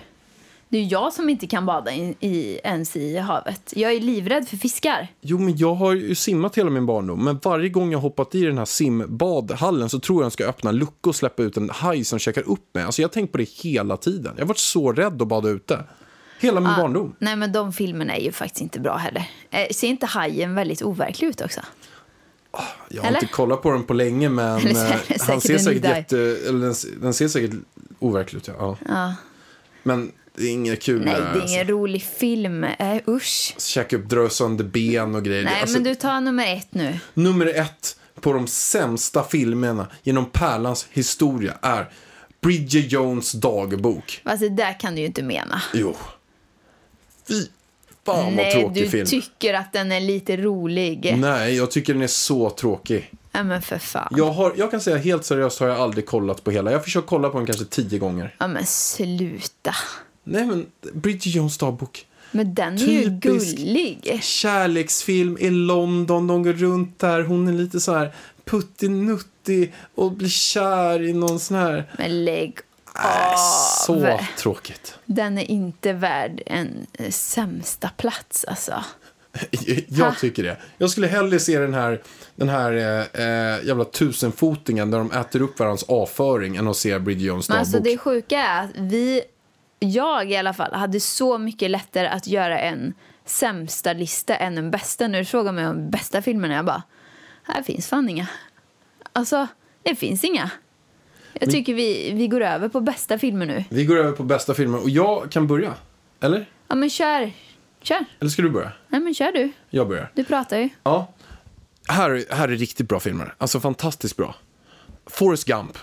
Det 0.70 0.78
är 0.78 0.92
jag 0.92 1.14
som 1.14 1.30
inte 1.30 1.48
kan 1.48 1.66
bada 1.66 1.94
i, 1.94 2.16
i, 2.20 2.60
ens 2.64 2.96
i 2.96 3.18
havet. 3.18 3.74
Jag 3.76 3.92
är 3.94 4.00
livrädd 4.00 4.48
för 4.48 4.58
fiskar. 4.58 5.08
Jo 5.22 5.40
men 5.40 5.58
jag 5.58 5.76
har 5.76 5.94
ju 5.94 6.16
simmat 6.16 6.58
hela 6.58 6.70
min 6.70 6.86
barndom. 6.86 7.24
Men 7.26 7.40
varje 7.44 7.70
gång 7.70 7.92
jag 7.92 8.00
hoppat 8.00 8.36
i 8.36 8.42
den 8.46 8.58
här 8.58 8.66
simbadhallen 8.66 9.90
så 9.90 10.00
tror 10.00 10.22
jag 10.22 10.26
de 10.26 10.32
ska 10.32 10.46
öppna 10.46 10.70
en 10.70 10.76
lucka 10.78 11.10
och 11.10 11.16
släppa 11.16 11.44
ut 11.44 11.58
en 11.58 11.70
haj 11.70 12.04
som 12.04 12.20
käkar 12.20 12.50
upp 12.50 12.76
mig. 12.76 12.84
Alltså 12.84 13.02
jag 13.02 13.10
har 13.10 13.14
tänkt 13.14 13.32
på 13.32 13.38
det 13.38 13.50
hela 13.50 13.98
tiden. 13.98 14.34
Jag 14.36 14.44
har 14.44 14.48
varit 14.48 14.58
så 14.58 14.92
rädd 14.92 15.22
att 15.22 15.28
bada 15.28 15.50
ute. 15.50 15.80
Hela 16.40 16.60
min 16.60 16.76
barndom. 16.78 17.16
Nej, 17.20 17.36
men 17.36 17.52
de 17.52 17.74
filmerna 17.74 18.16
är 18.16 18.22
ju 18.22 18.32
faktiskt 18.32 18.62
inte 18.62 18.80
bra 18.80 18.98
heller. 18.98 19.30
Eh, 19.52 19.68
ser 19.72 19.88
inte 19.88 20.06
hajen 20.06 20.56
väldigt 20.56 20.82
overklig 20.82 21.28
ut 21.28 21.42
också? 21.42 21.62
Jag 22.90 23.02
har 23.02 23.10
Eller? 23.10 23.20
inte 23.24 23.34
kollat 23.34 23.62
på 23.62 23.72
den 23.72 23.84
på 23.84 23.94
länge 23.94 24.30
men 24.30 24.68
eh, 24.68 24.96
han 25.20 25.42
ser 25.42 25.58
säkert 25.58 25.84
jätte... 25.84 26.18
Eller 26.18 26.60
den, 26.66 26.76
den 27.02 27.14
ser 27.14 27.28
säkert 27.28 27.54
overklig 28.00 28.38
ut, 28.40 28.48
ja. 28.48 28.54
ja. 28.60 28.78
Ja. 28.88 29.16
Men 29.84 30.12
det 30.36 30.44
är 30.44 30.52
inget 30.52 30.82
kul 30.82 31.06
Nej, 31.06 31.14
det 31.14 31.20
är 31.22 31.32
alltså. 31.32 31.48
ingen 31.48 31.68
rolig 31.68 32.04
film. 32.04 32.64
Eh, 32.64 32.98
usch. 33.08 33.56
Käka 33.58 33.96
upp, 33.96 34.10
dra 34.10 34.30
sönder 34.30 34.64
ben 34.64 35.16
och 35.16 35.24
grejer. 35.24 35.44
Nej, 35.44 35.62
Alltså, 35.62 35.76
men 35.78 35.84
du 35.84 35.96
tar 35.96 36.22
nummer 36.22 36.56
ett 36.58 36.68
nu. 36.74 37.00
Nummer 37.14 37.46
ett 37.46 38.00
på 38.22 38.34
de 38.34 38.48
sämsta 38.48 39.24
filmerna 39.24 39.88
genom 40.04 40.26
Pärlans 40.26 40.88
historia 40.92 41.58
är 41.62 41.90
Bridget 42.42 42.92
Jones 42.92 43.32
dagbok. 43.32 44.22
Alltså, 44.24 44.50
det 44.50 44.56
där 44.56 44.80
kan 44.80 44.96
du 44.96 45.02
ju 45.02 45.08
inte 45.08 45.24
mena. 45.24 45.62
Jo. 45.74 45.96
Fy 47.28 47.46
fan 48.06 48.26
vad 48.26 48.34
Nej, 48.34 48.52
tråkig 48.52 48.84
du 48.84 48.90
film. 48.90 49.06
tycker 49.06 49.54
att 49.54 49.74
den 49.74 49.92
är 49.92 50.00
lite 50.00 50.38
rolig. 50.38 51.16
Nej, 51.18 51.56
jag 51.56 51.72
tycker 51.72 51.94
den 51.94 52.02
är 52.02 52.08
så 52.08 52.50
tråkig. 52.50 53.12
Ja, 53.32 53.44
men 53.44 53.62
för 53.62 53.78
fan. 53.78 54.14
Jag, 54.18 54.32
har, 54.32 54.54
jag 54.58 54.72
kan 54.72 54.82
säga 54.82 54.98
helt 54.98 55.26
seriöst 55.26 55.60
har 55.60 55.68
jag 55.68 55.80
aldrig 55.80 56.06
kollat 56.06 56.44
på 56.44 56.52
hela. 56.52 56.72
Jag 56.72 56.78
har 56.78 56.84
försökt 56.84 57.08
kolla 57.08 57.30
på 57.30 57.38
den 57.38 57.46
kanske 57.46 57.66
tio 57.66 58.00
gånger. 58.00 58.36
Ja, 58.40 58.48
men 58.48 58.66
sluta. 58.66 59.76
Nej 60.24 60.46
men, 60.46 60.66
Bridget 60.94 61.26
Jones 61.36 61.58
dagbok. 61.58 62.06
Men 62.32 62.54
den 62.56 62.74
är 62.74 62.88
ju 62.88 63.10
gullig. 63.10 64.20
Kärleksfilm 64.22 65.38
i 65.38 65.50
London, 65.50 66.28
de 66.28 66.44
går 66.44 66.54
runt 66.54 67.00
där. 67.00 67.22
Hon 67.22 67.48
är 67.48 67.54
lite 67.54 67.80
så 67.80 67.94
här 67.94 68.16
puttinuttig 68.46 69.74
och 69.96 70.12
blir 70.12 70.30
kär 70.30 71.02
i 71.02 71.14
någon 71.14 71.40
sån 71.40 71.58
här... 71.58 71.92
Men 71.98 72.26
lägg 72.26 72.58
Av. 72.96 73.38
så 73.86 74.20
tråkigt. 74.38 74.98
Den 75.06 75.38
är 75.38 75.52
inte 75.52 75.94
värd 75.94 76.42
en 76.46 76.88
eh, 76.94 77.10
sämsta 77.10 77.90
plats, 77.98 78.46
alltså. 78.46 78.84
Jag 79.88 80.18
tycker 80.20 80.44
det. 80.44 80.58
Jag 80.78 80.90
skulle 80.90 81.08
hellre 81.08 81.40
se 81.40 81.60
den 81.60 81.74
här, 81.74 82.02
den 82.36 82.50
här 82.50 82.72
eh, 82.72 83.22
eh, 83.26 83.66
jävla 83.66 83.86
tusenfotingen 83.86 84.92
där 84.92 84.98
de 84.98 85.12
äter 85.12 85.42
upp 85.42 85.60
varandras 85.60 85.84
avföring 85.84 86.56
än 86.56 86.68
att 86.68 86.78
se 86.78 87.00
Bridget 87.00 87.24
Jones 87.24 87.50
Men 87.50 87.56
dagbok. 87.58 87.76
alltså 87.76 87.92
det 87.92 87.98
sjuka 87.98 88.40
är 88.40 88.64
att 88.64 88.72
vi, 88.76 89.22
jag 89.80 90.32
i 90.32 90.38
alla 90.38 90.54
fall, 90.54 90.74
hade 90.74 91.00
så 91.00 91.38
mycket 91.38 91.72
lättare 91.72 92.08
att 92.08 92.28
göra 92.28 92.60
en 92.60 92.94
sämsta 93.26 93.94
lista 93.94 94.36
än 94.36 94.58
en 94.58 94.72
bästa. 94.72 95.08
När 95.08 95.20
du 95.20 95.26
frågar 95.26 95.52
mig 95.52 95.68
om 95.68 95.90
bästa 95.90 96.22
filmerna, 96.22 96.54
jag 96.54 96.66
bara, 96.66 96.84
här 97.44 97.64
finns 97.64 97.88
fan 97.88 98.10
inga. 98.10 98.28
Alltså, 99.14 99.48
det 99.84 99.96
finns 99.96 100.24
inga. 100.24 100.52
Jag 101.40 101.52
tycker 101.52 101.74
vi, 101.74 102.12
vi 102.14 102.28
går 102.28 102.42
över 102.42 102.70
på 102.70 102.82
bästa 102.82 103.18
filmer 103.18 103.46
nu. 103.46 103.64
Vi 103.70 103.86
går 103.86 103.98
över 103.98 104.12
på 104.12 104.24
bästa 104.24 104.54
filmer 104.54 104.82
och 104.82 104.90
jag 104.90 105.32
kan 105.32 105.48
börja. 105.48 105.74
Eller? 106.22 106.46
Ja 106.68 106.76
men 106.76 106.90
kör, 106.90 107.32
kör. 107.82 108.06
Eller 108.20 108.30
ska 108.30 108.42
du 108.42 108.50
börja? 108.50 108.72
Nej 108.88 109.02
men 109.02 109.14
kör 109.14 109.32
du. 109.32 109.52
Jag 109.70 109.88
börjar. 109.88 110.12
Du 110.14 110.24
pratar 110.24 110.58
ju. 110.58 110.70
Ja. 110.84 111.14
Här, 111.88 112.26
här 112.36 112.48
är 112.48 112.56
riktigt 112.56 112.88
bra 112.88 113.00
filmer. 113.00 113.34
Alltså 113.38 113.60
fantastiskt 113.60 114.18
bra. 114.18 114.36
Forrest 115.06 115.46
Gump. 115.46 115.78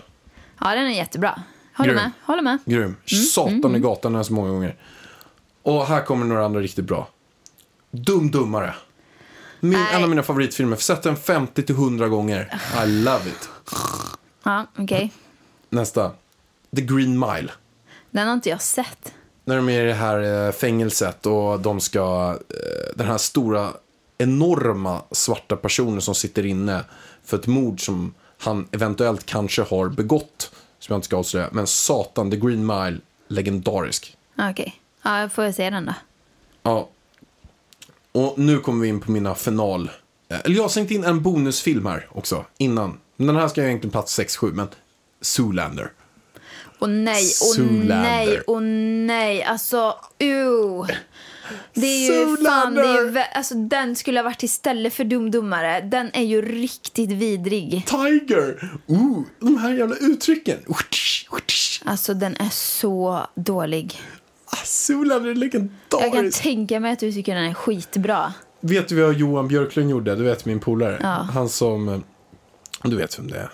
Ja 0.60 0.74
den 0.74 0.86
är 0.86 0.90
jättebra. 0.96 1.42
Håller 1.74 1.90
Grym. 1.92 2.02
med, 2.02 2.10
håller 2.22 2.42
med. 2.42 2.58
Grym. 2.64 2.96
Satan 3.34 3.76
i 3.76 3.78
gatan 3.78 4.14
är 4.14 4.22
så 4.22 4.32
många 4.32 4.50
gånger. 4.50 4.76
Och 5.62 5.86
här 5.86 6.02
kommer 6.04 6.26
några 6.26 6.44
andra 6.44 6.60
riktigt 6.60 6.84
bra. 6.84 7.08
Dum 7.90 8.30
Dummare. 8.30 8.74
Min, 9.60 9.72
Nej. 9.72 9.86
en 9.94 10.02
av 10.02 10.08
mina 10.10 10.22
favoritfilmer. 10.22 10.76
Sett 10.76 11.02
den 11.02 11.16
50 11.16 11.62
till 11.62 11.74
100 11.74 12.08
gånger. 12.08 12.60
I 12.84 12.86
love 12.86 13.28
it. 13.28 13.48
Ja, 14.42 14.66
okej. 14.78 15.12
Nästa. 15.72 16.10
The 16.76 16.82
Green 16.82 17.18
Mile. 17.18 17.50
Den 18.10 18.26
har 18.26 18.34
inte 18.34 18.48
jag 18.48 18.62
sett. 18.62 19.14
När 19.44 19.56
de 19.56 19.68
är 19.68 19.82
i 19.84 19.86
det 19.86 19.94
här 19.94 20.46
eh, 20.46 20.52
fängelset 20.52 21.26
och 21.26 21.60
de 21.60 21.80
ska, 21.80 22.36
eh, 22.48 22.96
den 22.96 23.06
här 23.06 23.18
stora, 23.18 23.68
enorma 24.18 25.02
svarta 25.10 25.56
personen 25.56 26.00
som 26.00 26.14
sitter 26.14 26.46
inne 26.46 26.84
för 27.24 27.36
ett 27.38 27.46
mord 27.46 27.84
som 27.84 28.14
han 28.38 28.68
eventuellt 28.72 29.26
kanske 29.26 29.62
har 29.62 29.88
begått, 29.88 30.50
som 30.78 30.92
jag 30.92 30.98
inte 30.98 31.06
ska 31.06 31.16
avslöja. 31.16 31.48
Men 31.52 31.66
satan, 31.66 32.30
The 32.30 32.36
Green 32.36 32.66
Mile, 32.66 32.98
legendarisk. 33.28 34.16
Ja, 34.34 34.50
Okej. 34.50 34.80
Ja, 35.02 35.20
jag 35.20 35.32
får 35.32 35.52
se 35.52 35.70
den 35.70 35.86
då. 35.86 35.94
Ja. 36.62 36.88
Och 38.12 38.38
nu 38.38 38.58
kommer 38.58 38.82
vi 38.82 38.88
in 38.88 39.00
på 39.00 39.10
mina 39.10 39.34
final. 39.34 39.90
eh, 40.28 40.40
Eller 40.44 40.56
jag 40.56 40.62
har 40.62 40.68
slängt 40.68 40.90
in 40.90 41.04
en 41.04 41.22
bonusfilm 41.22 41.86
här 41.86 42.08
också, 42.12 42.44
innan. 42.58 42.98
Den 43.16 43.36
här 43.36 43.48
ska 43.48 43.60
jag 43.60 43.68
egentligen 43.68 43.92
plats 43.92 44.18
6-7, 44.18 44.52
men 44.52 44.68
Zoolander. 45.22 45.92
Och 46.78 46.88
nej, 46.90 47.24
och 47.58 47.64
nej, 47.86 48.40
och 48.40 48.62
nej. 48.62 49.42
Alltså, 49.42 49.94
uh. 50.22 50.86
Det 51.74 51.86
är 51.86 52.28
ju 52.30 52.36
fan, 52.36 52.74
det 52.74 52.80
är 52.80 53.10
ju, 53.12 53.18
alltså 53.34 53.54
den 53.54 53.96
skulle 53.96 54.18
ha 54.18 54.24
varit 54.24 54.42
istället 54.42 54.94
för 54.94 55.04
Dumdummare. 55.04 55.80
Den 55.80 56.10
är 56.12 56.22
ju 56.22 56.42
riktigt 56.42 57.10
vidrig. 57.10 57.86
Tiger! 57.86 58.72
Ooh, 58.86 59.22
de 59.40 59.56
här 59.58 59.72
jävla 59.72 59.96
uttrycken. 59.96 60.58
Alltså 61.84 62.14
den 62.14 62.36
är 62.36 62.48
så 62.50 63.26
dålig. 63.34 64.00
Ah, 64.46 64.56
Zoolander 64.64 65.30
är 65.30 65.34
Jag 65.44 65.52
kan 65.52 65.68
legendarisk. 65.90 66.42
tänka 66.42 66.80
mig 66.80 66.92
att 66.92 66.98
du 66.98 67.12
tycker 67.12 67.34
den 67.34 67.44
är 67.44 67.54
skitbra. 67.54 68.32
Vet 68.60 68.88
du 68.88 69.02
vad 69.02 69.14
Johan 69.14 69.48
Björklund 69.48 69.90
gjorde? 69.90 70.16
Du 70.16 70.22
vet 70.24 70.44
min 70.44 70.60
polare. 70.60 70.98
Ja. 71.02 71.08
Han 71.08 71.48
som... 71.48 71.88
eh, 71.88 71.98
Du 72.84 72.96
vet 72.96 73.18
vem 73.18 73.30
det 73.30 73.48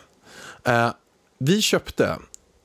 är. 0.65 0.87
Eh, 0.87 0.93
vi 1.39 1.63
köpte 1.63 2.17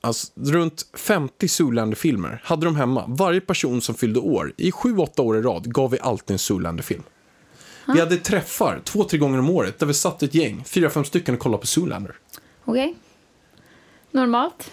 alltså, 0.02 0.32
runt 0.36 0.86
50 0.94 1.48
Zoolander-filmer 1.48 2.42
hade 2.44 2.66
de 2.66 2.76
hemma. 2.76 3.06
Varje 3.08 3.42
person 3.42 3.82
som 3.82 3.96
fyllde 3.96 4.20
år, 4.20 4.54
i 4.58 4.72
7-8 4.72 5.22
år 5.22 5.38
i 5.38 5.42
rad, 5.42 5.74
gav 5.74 5.92
vi 5.92 6.00
alltid 6.00 6.32
en 6.34 6.40
Zoolander-film. 6.40 7.04
Vi 7.94 8.00
hade 8.00 8.18
träffar 8.18 8.82
två, 8.84 9.04
tre 9.04 9.20
gånger 9.20 9.40
om 9.40 9.50
året 9.50 9.80
där 9.80 9.86
vi 9.88 9.94
satt 9.94 10.24
ett 10.24 10.36
gäng, 10.36 10.64
fyra, 10.66 10.90
fem 10.90 11.06
stycken 11.06 11.34
och 11.36 11.40
kollade 11.40 11.62
på 11.62 11.68
Zoolander. 11.68 12.16
Okej. 12.66 12.96
Normalt. 14.12 14.72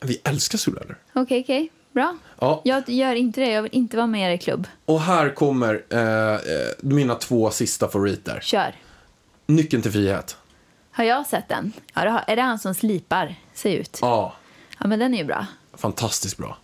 Vi 0.00 0.20
älskar 0.24 0.58
Zoolander. 0.58 0.96
Okej, 1.12 1.40
okej. 1.40 1.70
Bra. 1.92 2.16
Ja, 2.40 2.60
Jag 2.64 2.88
gör 2.88 3.14
inte 3.14 3.40
det. 3.40 3.50
Jag 3.50 3.62
vill 3.62 3.74
inte 3.74 3.96
vara 3.96 4.06
med 4.06 4.30
i 4.30 4.34
er 4.34 4.36
klubb. 4.38 4.66
och 4.84 5.00
här 5.00 5.34
kommer 5.34 5.82
eh, 5.90 6.34
eh, 6.34 6.38
mina 6.80 7.14
två 7.14 7.50
sista 7.50 7.88
favoriter. 7.88 8.40
Kör. 8.42 8.74
Nyckeln 9.46 9.82
till 9.82 9.92
frihet. 9.92 10.36
Har 10.90 11.04
jag 11.04 11.26
sett 11.26 11.48
den? 11.48 11.72
Ja, 11.94 12.04
det 12.04 12.10
har. 12.10 12.24
Är 12.26 12.36
det 12.36 12.42
han 12.42 12.58
som 12.58 12.74
slipar 12.74 13.34
sig 13.54 13.74
ut? 13.74 13.98
Ja, 14.02 14.32
Ja, 14.78 14.86
men 14.86 14.98
den 14.98 15.14
är 15.14 15.18
ju 15.18 15.24
bra. 15.24 15.46
fantastiskt 15.74 16.36
bra. 16.36 16.58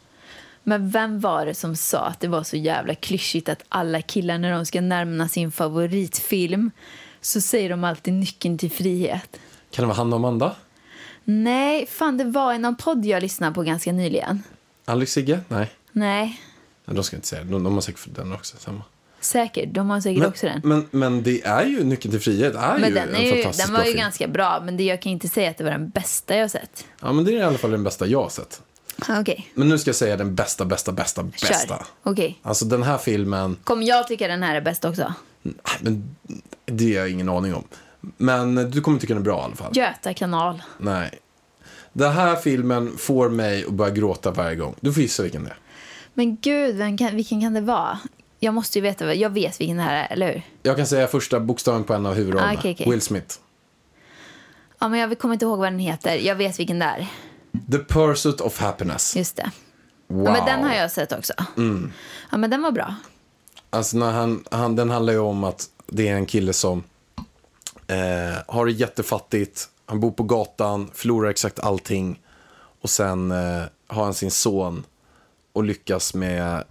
Men 0.62 0.91
vem 0.91 1.20
var 1.20 1.47
det 1.47 1.55
som 1.55 1.77
sa 1.77 1.99
att 2.07 2.20
det 2.20 2.29
var 2.29 2.43
så 2.43 2.57
jävla 2.57 2.95
klyschigt 2.95 3.49
att 3.49 3.62
alla 3.68 4.03
killar 4.03 4.39
när 4.39 4.53
de 4.53 4.66
ska 4.66 4.81
närma 4.81 5.29
sin 5.29 5.53
favoritfilm 5.53 6.70
så 7.20 7.41
säger 7.41 7.70
de 7.70 7.85
alltid 7.85 8.14
nyckeln 8.14 8.59
till 8.59 8.70
frihet? 8.70 9.37
Kan 9.70 9.83
det 9.83 9.87
vara 9.87 9.97
Hanna 9.97 10.16
och 10.16 10.20
Amanda? 10.20 10.57
Nej, 11.24 11.87
fan 11.87 12.16
det 12.16 12.24
var 12.24 12.55
i 12.55 12.59
någon 12.59 12.77
podd 12.77 13.05
jag 13.07 13.22
lyssnade 13.22 13.55
på 13.55 13.62
ganska 13.62 13.93
nyligen. 13.93 14.43
Alex 14.85 15.12
Sigge? 15.12 15.41
Nej. 15.49 15.70
Nej, 15.93 16.41
Nej, 16.85 16.95
de 16.97 17.05
ska 17.05 17.16
inte 17.16 17.29
säga 17.29 17.45
det. 17.45 17.51
De, 17.51 17.64
de 17.64 17.74
har 17.74 17.81
säkert 17.81 18.07
den 18.07 18.33
också. 18.33 18.57
Samma. 18.59 18.83
Säkert. 19.27 19.68
De 19.74 19.91
har 19.91 20.01
säkert 20.01 20.18
Men, 20.20 20.29
också 20.29 20.47
den. 20.47 20.61
men, 20.64 20.87
men 20.91 21.22
det 21.22 21.43
är 21.47 21.64
ju 21.64 21.85
Nyckeln 21.85 22.12
till 22.12 22.20
frihet 22.20 22.55
är 22.55 22.79
Men 22.79 22.89
ju 22.89 22.95
den, 22.95 23.09
en 23.09 23.14
är 23.14 23.20
ju, 23.20 23.31
fantastisk 23.43 23.66
den 23.66 23.74
var 23.74 23.81
ju 23.85 23.91
film. 23.91 23.99
ganska 24.01 24.29
bra, 24.29 24.61
men 24.64 24.77
det, 24.77 24.83
jag 24.83 25.03
kan 25.03 25.12
inte 25.12 25.29
säga 25.29 25.51
att 25.51 25.59
det 25.59 25.64
var 25.64 25.70
den 25.70 25.89
bästa 25.89 26.37
jag 26.37 26.51
sett. 26.51 26.85
Ja, 27.01 27.12
men 27.12 27.24
det 27.24 27.33
är 27.33 27.37
i 27.37 27.43
alla 27.43 27.59
fall 27.59 27.70
den 27.70 27.85
bästa 27.85 28.07
jag 28.07 28.22
har 28.22 28.29
sett. 28.29 28.62
Ah, 29.09 29.20
Okej, 29.20 29.51
Men 29.55 29.68
nu 29.68 29.79
ska 29.79 29.89
jag 29.89 29.97
säga 29.97 30.16
den 30.16 30.35
bästa, 30.35 30.64
bästa, 30.64 30.93
bästa, 30.93 31.22
bästa. 31.22 31.87
Okej. 32.03 32.39
Alltså 32.43 32.64
den 32.64 32.83
här 32.83 32.99
filmen, 32.99 33.57
Kommer 33.64 33.87
jag 33.87 34.09
tycka 34.09 34.29
den 34.29 34.43
här 34.43 34.55
är 34.57 34.61
bäst 34.61 34.85
också? 34.85 35.14
men 35.81 36.16
det 36.66 36.85
har 36.85 37.01
jag 37.01 37.11
ingen 37.11 37.29
aning 37.29 37.55
om. 37.55 37.64
Men 38.16 38.70
du 38.70 38.81
kommer 38.81 38.99
tycka 38.99 39.14
den 39.14 39.22
är 39.22 39.24
bra 39.24 39.41
i 39.41 39.45
alla 39.45 39.57
fall. 39.57 39.77
Göta 39.77 40.14
kanal. 40.14 40.62
Nej. 40.79 41.11
Den 41.93 42.12
här 42.12 42.37
filmen 42.37 42.93
får 42.99 43.29
mig 43.29 43.64
att 43.64 43.72
börja 43.72 43.91
gråta 43.95 44.31
varje 44.31 44.57
gång. 44.57 44.74
Du 44.81 44.93
får 44.93 45.03
gissa 45.03 45.22
vilken 45.22 45.45
det 45.45 45.51
är. 45.51 45.57
Men 46.14 46.37
gud, 46.37 46.77
vem 46.77 46.99
kan, 46.99 47.16
vilken 47.16 47.41
kan 47.41 47.55
det 47.55 47.61
vara? 47.61 47.99
Jag 48.47 48.55
måste 48.55 48.78
ju 48.78 48.82
veta, 48.82 49.14
jag 49.14 49.30
vet 49.30 49.61
vilken 49.61 49.76
det 49.76 49.82
här 49.82 50.05
är, 50.05 50.12
eller 50.12 50.32
hur? 50.32 50.42
Jag 50.62 50.76
kan 50.76 50.86
säga 50.86 51.07
första 51.07 51.40
bokstaven 51.40 51.84
på 51.84 51.94
en 51.94 52.07
av 52.07 52.14
huvudrollerna. 52.14 52.51
Ah, 52.51 52.55
okej, 52.59 52.72
okej. 52.72 52.90
Will 52.90 53.01
Smith. 53.01 53.34
Ja, 54.78 54.88
men 54.88 55.01
jag 55.01 55.18
kommer 55.18 55.34
inte 55.34 55.44
ihåg 55.44 55.59
vad 55.59 55.72
den 55.72 55.78
heter. 55.78 56.16
Jag 56.16 56.34
vet 56.34 56.61
vilken 56.61 56.78
det 56.78 56.84
är. 56.84 57.07
The 57.72 57.78
Pursuit 57.78 58.40
of 58.40 58.59
Happiness. 58.59 59.16
Just 59.16 59.36
det. 59.36 59.51
Wow. 60.07 60.24
Ja, 60.24 60.32
men 60.32 60.44
den 60.47 60.64
har 60.64 60.74
jag 60.74 60.90
sett 60.90 61.12
också. 61.12 61.32
Ja, 62.30 62.38
men 62.38 62.51
den 62.51 62.62
var 62.62 62.70
bra. 62.70 62.94
Alltså 63.70 63.97
när 63.97 64.12
han, 64.12 64.44
han, 64.51 64.76
den 64.76 64.90
handlar 64.90 65.12
ju 65.12 65.18
om 65.18 65.44
att 65.44 65.64
det 65.86 66.09
är 66.09 66.14
en 66.14 66.26
kille 66.26 66.53
som 66.53 66.82
eh, 67.86 67.97
har 68.49 68.66
det 68.66 68.72
jättefattigt. 68.72 69.68
Han 69.86 70.01
bor 70.01 70.11
på 70.11 70.22
gatan, 70.22 70.90
förlorar 70.94 71.30
exakt 71.30 71.59
allting. 71.59 72.20
Och 72.82 72.90
sen 72.90 73.30
eh, 73.30 73.62
har 73.86 74.05
han 74.05 74.14
sin 74.14 74.30
son 74.30 74.84
och 75.53 75.64
lyckas 75.64 76.14
med, 76.14 76.64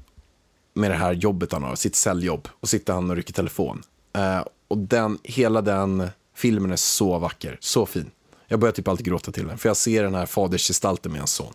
med 0.75 0.91
det 0.91 0.95
här 0.95 1.13
jobbet 1.13 1.51
han 1.51 1.63
har, 1.63 1.75
sitt 1.75 1.95
säljjobb. 1.95 2.47
Och 2.59 2.69
sitter 2.69 2.93
han 2.93 3.09
och 3.09 3.15
rycker 3.15 3.33
telefon. 3.33 3.83
Eh, 4.13 4.43
och 4.67 4.77
den, 4.77 5.17
hela 5.23 5.61
den 5.61 6.09
filmen 6.35 6.71
är 6.71 6.75
så 6.75 7.17
vacker, 7.19 7.57
så 7.61 7.85
fin. 7.85 8.11
Jag 8.47 8.59
börjar 8.59 8.73
typ 8.73 8.87
alltid 8.87 9.05
gråta 9.05 9.31
till 9.31 9.47
den, 9.47 9.57
för 9.57 9.69
jag 9.69 9.77
ser 9.77 10.03
den 10.03 10.15
här 10.15 10.25
fadersgestalten 10.25 11.11
med 11.11 11.21
hans 11.21 11.33
son. 11.33 11.53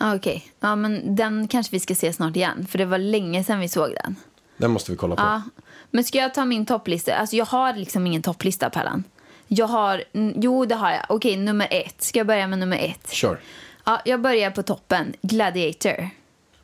Ja, 0.00 0.14
Okej, 0.14 0.52
ja, 0.60 0.76
men 0.76 1.16
den 1.16 1.48
kanske 1.48 1.72
vi 1.72 1.80
ska 1.80 1.94
se 1.94 2.12
snart 2.12 2.36
igen. 2.36 2.66
För 2.70 2.78
det 2.78 2.84
var 2.84 2.98
länge 2.98 3.44
sedan 3.44 3.60
vi 3.60 3.68
såg 3.68 3.90
den. 4.02 4.16
Den 4.56 4.70
måste 4.70 4.90
vi 4.90 4.96
kolla 4.96 5.16
på. 5.16 5.22
Ja. 5.22 5.42
Men 5.90 6.04
ska 6.04 6.18
jag 6.18 6.34
ta 6.34 6.44
min 6.44 6.66
topplista? 6.66 7.14
Alltså 7.14 7.36
jag 7.36 7.46
har 7.46 7.72
liksom 7.74 8.06
ingen 8.06 8.22
topplista, 8.22 8.70
Pallan. 8.70 9.04
Jag 9.48 9.66
har, 9.66 10.04
jo 10.36 10.64
det 10.64 10.74
har 10.74 10.90
jag. 10.90 11.04
Okej, 11.08 11.36
nummer 11.36 11.68
ett. 11.70 12.02
Ska 12.02 12.18
jag 12.18 12.26
börja 12.26 12.46
med 12.46 12.58
nummer 12.58 12.78
ett? 12.78 13.12
Kör. 13.12 13.40
Ja, 13.84 14.00
jag 14.04 14.20
börjar 14.20 14.50
på 14.50 14.62
toppen. 14.62 15.14
Gladiator. 15.22 16.10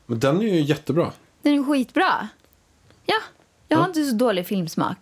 Men 0.07 0.21
den 0.21 0.41
är 0.41 0.43
ju 0.43 0.61
jättebra. 0.61 1.13
Den 1.47 1.59
är 1.59 1.65
skitbra. 1.65 2.29
Ja, 3.07 3.15
jag 3.69 3.77
har 3.77 3.85
Ja. 3.85 3.89
inte 3.89 4.05
så 4.05 4.15
dålig 4.17 4.47
filmsmak. 4.47 4.97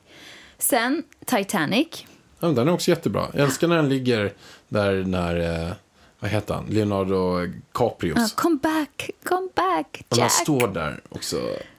Sen 0.59 1.03
Titanic. 1.27 2.05
Ja, 2.41 2.49
den 2.49 2.69
är 2.69 2.73
också 2.73 2.91
jättebra. 2.91 3.27
Jag 3.33 3.43
älskar 3.43 3.69
när 3.69 3.77
den 3.77 3.89
ligger 3.89 4.33
där 4.69 5.05
när, 5.05 5.65
eh, 5.69 5.73
vad 6.19 6.31
heter 6.31 6.55
han, 6.55 6.67
Leonardo 6.67 7.39
Caprios. 7.73 8.17
Ja, 8.19 8.29
come 8.37 8.57
back, 8.63 9.11
come 9.25 9.49
back, 9.55 10.03
Och 10.09 10.17
han 10.17 10.25
Jack. 10.25 10.33
står 10.33 10.69
där 10.69 11.01
också. 11.09 11.37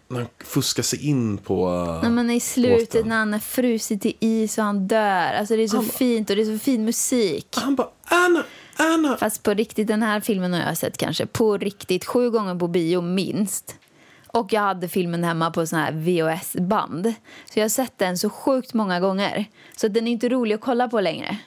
När 0.07 0.19
han 0.19 0.27
fuskar 0.43 0.83
sig 0.83 1.07
in 1.07 1.37
på... 1.37 1.69
eh, 1.69 2.01
Nej, 2.01 2.11
men 2.11 2.29
I 2.31 2.39
slutet 2.39 2.91
båten. 2.93 3.09
när 3.09 3.15
han 3.17 3.33
är 3.33 3.39
frusit 3.39 4.01
till 4.01 4.15
is 4.19 4.57
och 4.57 4.63
han 4.63 4.87
dör. 4.87 5.33
Alltså 5.33 5.55
det 5.55 5.63
är 5.63 5.67
så 5.67 5.75
Han 5.77 5.85
fint 5.85 6.29
och 6.29 6.35
det 6.35 6.41
är 6.41 6.57
så 6.57 6.59
fin 6.63 6.85
musik. 6.85 7.47
Han 7.57 7.75
bara, 7.75 7.89
Anna, 8.05 8.43
Anna. 8.75 9.17
Fast 9.17 9.43
på 9.43 9.53
riktigt, 9.53 9.87
den 9.87 10.03
här 10.03 10.19
filmen 10.19 10.53
har 10.53 10.61
jag 10.61 10.77
sett 10.77 10.97
kanske 10.97 11.25
på 11.25 11.57
riktigt 11.57 12.05
sju 12.05 12.29
gånger 12.29 12.55
på 12.55 12.67
bio 12.67 13.01
minst. 13.01 13.75
Och 14.35 14.53
jag 14.53 14.61
hade 14.61 14.87
filmen 14.87 15.23
hemma 15.23 15.51
på 15.51 15.67
sån 15.67 15.79
här 15.79 15.91
VHS-band. 15.91 17.13
Så 17.45 17.59
jag 17.59 17.63
har 17.63 17.69
sett 17.69 17.97
den 17.97 18.17
så 18.17 18.29
sjukt 18.29 18.73
många 18.73 18.99
gånger. 18.99 19.45
Så 19.75 19.87
den 19.87 20.07
är 20.07 20.11
inte 20.11 20.29
rolig 20.29 20.55
att 20.55 20.61
kolla 20.61 20.87
på 20.87 21.01
längre. 21.01 21.37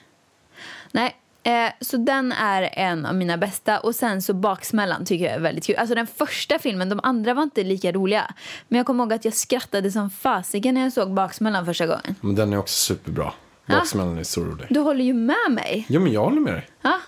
Nej, 0.91 1.15
eh, 1.43 1.71
så 1.81 1.97
den 1.97 2.31
är 2.31 2.69
en 2.73 3.05
av 3.05 3.15
mina 3.15 3.37
bästa. 3.37 3.79
Och 3.79 3.95
sen 3.95 4.21
så 4.21 4.33
Baksmällan 4.33 5.05
tycker 5.05 5.25
jag 5.25 5.33
är 5.33 5.39
väldigt 5.39 5.65
kul. 5.65 5.75
Alltså 5.75 5.95
den 5.95 6.07
första 6.07 6.59
filmen, 6.59 6.89
de 6.89 6.99
andra 7.03 7.33
var 7.33 7.43
inte 7.43 7.63
lika 7.63 7.91
roliga. 7.91 8.33
Men 8.67 8.77
jag 8.77 8.85
kommer 8.85 9.03
ihåg 9.03 9.13
att 9.13 9.25
jag 9.25 9.33
skrattade 9.33 9.91
som 9.91 10.09
fasiken 10.09 10.75
när 10.75 10.81
jag 10.81 10.93
såg 10.93 11.13
Baksmällan 11.13 11.65
första 11.65 11.87
gången. 11.87 12.15
Men 12.21 12.35
den 12.35 12.53
är 12.53 12.57
också 12.57 12.95
superbra. 12.95 13.33
Baksmällan 13.65 14.17
är 14.17 14.23
så 14.23 14.41
rolig. 14.43 14.67
Du 14.69 14.79
håller 14.79 15.03
ju 15.03 15.13
med 15.13 15.51
mig. 15.51 15.85
Ja, 15.89 15.99
men 15.99 16.11
jag 16.11 16.23
håller 16.23 16.41
med 16.41 16.53
dig. 16.53 16.69
Ja, 16.81 16.99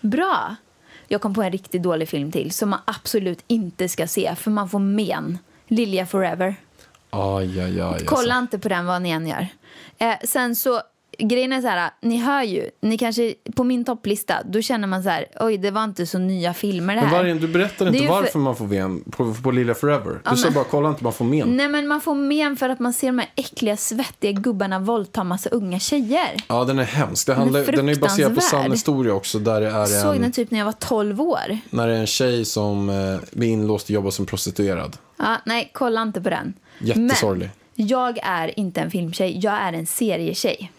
bra. 0.00 0.56
Jag 1.08 1.20
kom 1.20 1.34
på 1.34 1.42
en 1.42 1.52
riktigt 1.52 1.82
dålig 1.82 2.08
film 2.08 2.32
till 2.32 2.50
som 2.50 2.70
man 2.70 2.80
absolut 2.84 3.44
inte 3.46 3.88
ska 3.88 4.06
se 4.06 4.34
för 4.34 4.50
man 4.50 4.68
får 4.68 4.78
men. 4.78 5.38
Lilja 5.68 6.06
Forever. 6.06 6.54
Aj, 7.10 7.60
aj, 7.60 7.80
aj. 7.80 8.04
Kolla 8.04 8.38
inte 8.38 8.58
på 8.58 8.68
den 8.68 8.86
vad 8.86 9.02
ni 9.02 9.10
än 9.10 9.26
gör. 9.26 9.46
Eh, 9.98 10.14
sen 10.24 10.56
så, 10.56 10.80
grejen 11.18 11.52
är 11.52 11.60
så 11.60 11.68
här, 11.68 11.90
ni 12.02 12.16
hör 12.16 12.42
ju, 12.42 12.70
ni 12.80 12.98
kanske, 12.98 13.34
på 13.56 13.64
min 13.64 13.84
topplista, 13.84 14.34
då 14.44 14.62
känner 14.62 14.88
man 14.88 15.02
så 15.02 15.08
här, 15.08 15.26
oj 15.40 15.58
det 15.58 15.70
var 15.70 15.84
inte 15.84 16.06
så 16.06 16.18
nya 16.18 16.54
filmer 16.54 16.94
det 16.94 17.00
Men 17.00 17.10
här. 17.10 17.16
Vargen, 17.18 17.38
du 17.40 17.48
berättar 17.48 17.86
inte 17.86 17.98
ju 17.98 18.06
för- 18.06 18.14
varför 18.14 18.38
man 18.38 18.56
får 18.56 18.66
men 18.66 19.00
på, 19.10 19.34
på 19.34 19.50
Lilla 19.50 19.74
Forever. 19.74 20.20
Du 20.30 20.36
sa 20.36 20.50
bara, 20.50 20.64
kolla 20.64 20.88
inte, 20.88 21.04
man 21.04 21.12
får 21.12 21.24
men. 21.24 21.56
Nej 21.56 21.68
men 21.68 21.88
man 21.88 22.00
får 22.00 22.14
men 22.14 22.56
för 22.56 22.68
att 22.68 22.78
man 22.80 22.92
ser 22.92 23.06
de 23.06 23.18
här 23.18 23.28
äckliga 23.36 23.76
svettiga 23.76 24.32
gubbarna 24.32 24.78
våldta 24.78 25.24
massa 25.24 25.50
unga 25.50 25.78
tjejer. 25.78 26.36
Ja, 26.48 26.64
den 26.64 26.78
är 26.78 26.84
hemsk. 26.84 27.26
Det 27.26 27.34
handlar, 27.34 27.60
Den 27.60 27.68
är 27.68 27.76
den 27.76 27.88
är 27.88 27.94
baserad 27.96 28.34
på 28.34 28.40
sann 28.40 28.72
historia 28.72 29.14
också. 29.14 29.38
Där 29.38 29.60
det 29.60 29.66
är 29.66 29.70
Jag 29.78 29.88
såg 29.88 30.14
en, 30.16 30.22
den 30.22 30.32
typ 30.32 30.50
när 30.50 30.58
jag 30.58 30.66
var 30.66 30.72
12 30.72 31.20
år. 31.20 31.58
när 31.70 31.86
det 31.88 31.94
är 31.94 32.00
en 32.00 32.06
tjej 32.06 32.44
som 32.44 32.88
eh, 32.90 33.18
blir 33.32 33.48
inlåst 33.48 33.84
och 33.84 33.90
jobbar 33.90 34.10
som 34.10 34.26
prostituerad. 34.26 34.96
Ja, 35.16 35.36
nej, 35.46 35.70
kolla 35.74 36.02
inte 36.02 36.20
på 36.20 36.30
den. 36.30 36.54
Jättesorglig. 36.80 37.50
Men 37.74 37.86
jag 37.86 38.18
är 38.22 38.58
inte 38.60 38.80
en 38.80 38.90
filmtjej, 38.90 39.38
jag 39.42 39.54
är 39.54 39.72
en 39.72 39.86
serietjej. 39.86 40.70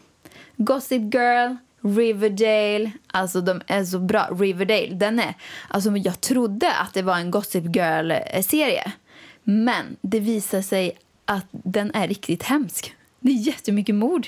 Gossip 0.61 1.13
Girl, 1.13 1.55
Riverdale, 1.81 2.91
alltså 3.07 3.41
de 3.41 3.61
är 3.67 3.83
så 3.83 3.99
bra. 3.99 4.29
Riverdale, 4.31 4.93
den 4.93 5.19
är... 5.19 5.33
Alltså 5.67 5.97
jag 5.97 6.21
trodde 6.21 6.73
att 6.73 6.93
det 6.93 7.01
var 7.01 7.17
en 7.17 7.31
Gossip 7.31 7.75
Girl-serie. 7.75 8.91
Men 9.43 9.97
det 10.01 10.19
visar 10.19 10.61
sig 10.61 10.97
att 11.25 11.45
den 11.51 11.91
är 11.93 12.07
riktigt 12.07 12.43
hemsk. 12.43 12.95
Det 13.19 13.31
är 13.31 13.35
jättemycket 13.35 13.95
mord 13.95 14.27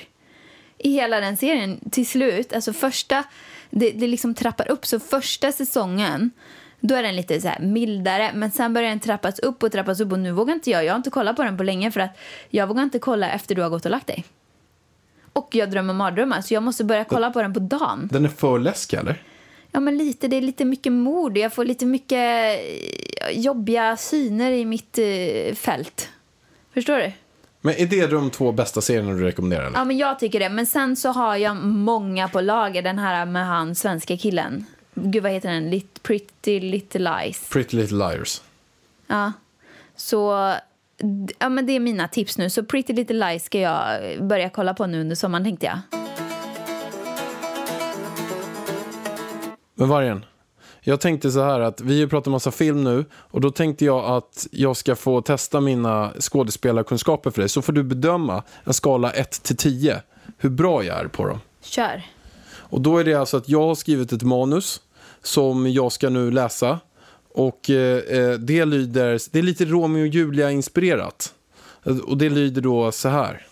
i 0.78 0.92
hela 0.92 1.20
den 1.20 1.36
serien 1.36 1.80
till 1.90 2.06
slut. 2.06 2.52
Alltså 2.52 2.72
första, 2.72 3.24
det, 3.70 3.90
det 3.90 4.06
liksom 4.06 4.34
trappar 4.34 4.70
upp. 4.70 4.86
Så 4.86 5.00
första 5.00 5.52
säsongen, 5.52 6.30
då 6.80 6.94
är 6.94 7.02
den 7.02 7.16
lite 7.16 7.40
så 7.40 7.48
här 7.48 7.60
mildare. 7.60 8.30
Men 8.34 8.50
sen 8.50 8.74
börjar 8.74 8.88
den 8.88 9.00
trappas 9.00 9.38
upp 9.38 9.62
och 9.62 9.72
trappas 9.72 10.00
upp. 10.00 10.12
Och 10.12 10.18
nu 10.18 10.32
vågar 10.32 10.54
inte 10.54 10.70
jag, 10.70 10.84
jag 10.84 10.92
har 10.92 10.96
inte 10.96 11.10
kollat 11.10 11.36
på 11.36 11.42
den 11.42 11.56
på 11.56 11.62
länge 11.62 11.90
för 11.90 12.00
att 12.00 12.18
jag 12.50 12.66
vågar 12.66 12.82
inte 12.82 12.98
kolla 12.98 13.30
efter 13.30 13.54
du 13.54 13.62
har 13.62 13.70
gått 13.70 13.84
och 13.84 13.90
lagt 13.90 14.06
dig. 14.06 14.24
Och 15.32 15.48
jag 15.54 15.70
drömmer 15.70 15.94
mardrömmar 15.94 16.40
så 16.40 16.54
jag 16.54 16.62
måste 16.62 16.84
börja 16.84 17.04
kolla 17.04 17.30
på 17.30 17.42
den 17.42 17.54
på 17.54 17.60
dagen. 17.60 18.08
Den 18.12 18.24
är 18.24 18.28
för 18.28 18.58
läskig, 18.58 18.96
eller? 18.96 19.22
Ja 19.72 19.80
men 19.80 19.98
lite, 19.98 20.28
det 20.28 20.36
är 20.36 20.40
lite 20.40 20.64
mycket 20.64 20.92
mord. 20.92 21.38
Jag 21.38 21.52
får 21.52 21.64
lite 21.64 21.86
mycket 21.86 22.18
eh, 22.18 23.40
jobbiga 23.40 23.96
syner 23.96 24.50
i 24.50 24.64
mitt 24.64 24.98
eh, 24.98 25.54
fält. 25.54 26.08
Förstår 26.74 26.96
du? 26.96 27.12
Men 27.60 27.74
är 27.74 27.86
det 27.86 28.06
de 28.06 28.30
två 28.30 28.52
bästa 28.52 28.80
serierna 28.80 29.12
du 29.12 29.24
rekommenderar? 29.24 29.66
Eller? 29.66 29.78
Ja, 29.78 29.84
men 29.84 29.98
jag 29.98 30.18
tycker 30.18 30.40
det. 30.40 30.48
Men 30.48 30.66
sen 30.66 30.96
så 30.96 31.08
har 31.08 31.36
jag 31.36 31.56
många 31.56 32.28
på 32.28 32.40
lager. 32.40 32.82
Den 32.82 32.98
här 32.98 33.26
med 33.26 33.46
han 33.46 33.74
svenska 33.74 34.16
killen. 34.16 34.64
Gud, 34.94 35.22
vad 35.22 35.32
heter 35.32 35.50
den? 35.50 35.70
Lit, 35.70 36.02
Pretty 36.02 36.60
Little 36.60 37.20
Lies. 37.22 37.48
Pretty 37.48 37.76
Little 37.76 37.96
Liars. 37.96 38.40
Ja. 39.06 39.32
Så 39.96 40.54
ja, 41.38 41.48
men 41.48 41.66
det 41.66 41.72
är 41.72 41.80
mina 41.80 42.08
tips 42.08 42.38
nu. 42.38 42.50
Så 42.50 42.64
Pretty 42.64 42.92
Little 42.92 43.28
Lies 43.28 43.44
ska 43.44 43.60
jag 43.60 44.00
börja 44.28 44.50
kolla 44.50 44.74
på 44.74 44.86
nu 44.86 45.00
under 45.00 45.16
sommaren 45.16 45.44
tänkte 45.44 45.66
jag. 45.66 45.78
Men 49.74 49.88
Vargen, 49.88 50.24
Jag 50.84 51.00
tänkte 51.00 51.30
så 51.30 51.42
här 51.42 51.60
att 51.60 51.80
vi 51.80 52.00
har 52.00 52.08
pratat 52.08 52.30
massa 52.30 52.50
film 52.50 52.84
nu 52.84 53.04
och 53.12 53.40
då 53.40 53.50
tänkte 53.50 53.84
jag 53.84 54.04
att 54.04 54.46
jag 54.50 54.76
ska 54.76 54.96
få 54.96 55.20
testa 55.20 55.60
mina 55.60 56.12
skådespelarkunskaper 56.20 57.30
för 57.30 57.42
dig. 57.42 57.48
Så 57.48 57.62
får 57.62 57.72
du 57.72 57.82
bedöma 57.82 58.42
en 58.64 58.72
skala 58.72 59.10
1 59.10 59.42
till 59.42 59.56
10 59.56 60.02
hur 60.38 60.50
bra 60.50 60.84
jag 60.84 61.00
är 61.00 61.08
på 61.08 61.26
dem. 61.26 61.40
Kör. 61.62 62.02
Och 62.54 62.80
då 62.80 62.98
är 62.98 63.04
det 63.04 63.14
alltså 63.14 63.36
att 63.36 63.48
jag 63.48 63.62
har 63.62 63.74
skrivit 63.74 64.12
ett 64.12 64.22
manus 64.22 64.80
som 65.22 65.70
jag 65.72 65.92
ska 65.92 66.08
nu 66.08 66.30
läsa. 66.30 66.80
Och 67.34 67.70
eh, 67.70 67.98
eh, 67.98 68.32
det 68.32 68.64
lyder, 68.64 69.20
det 69.32 69.38
är 69.38 69.42
lite 69.42 69.64
Romeo 69.64 70.02
och 70.02 70.06
Julia 70.06 70.50
inspirerat. 70.50 71.34
Och 72.06 72.18
det 72.18 72.30
lyder 72.30 72.62
då 72.62 72.92
så 72.92 73.08
här. 73.08 73.46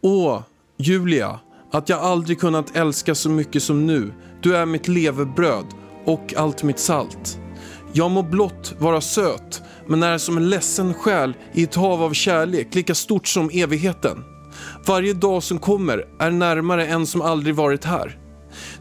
Åh, 0.00 0.42
Julia, 0.76 1.40
att 1.72 1.88
jag 1.88 1.98
aldrig 1.98 2.40
kunnat 2.40 2.76
älska 2.76 3.14
så 3.14 3.30
mycket 3.30 3.62
som 3.62 3.86
nu. 3.86 4.12
Du 4.42 4.56
är 4.56 4.66
mitt 4.66 4.88
levebröd 4.88 5.66
och 6.04 6.34
allt 6.36 6.62
mitt 6.62 6.78
salt. 6.78 7.38
Jag 7.92 8.10
må 8.10 8.22
blott 8.22 8.74
vara 8.78 9.00
söt, 9.00 9.62
men 9.86 10.02
är 10.02 10.18
som 10.18 10.36
en 10.36 10.50
ledsen 10.50 10.94
själ 10.94 11.34
i 11.52 11.62
ett 11.62 11.74
hav 11.74 12.02
av 12.02 12.12
kärlek, 12.12 12.74
lika 12.74 12.94
stort 12.94 13.26
som 13.26 13.50
evigheten. 13.52 14.24
Varje 14.86 15.12
dag 15.12 15.42
som 15.42 15.58
kommer 15.58 16.04
är 16.18 16.30
närmare 16.30 16.86
en 16.86 17.06
som 17.06 17.22
aldrig 17.22 17.54
varit 17.54 17.84
här. 17.84 18.21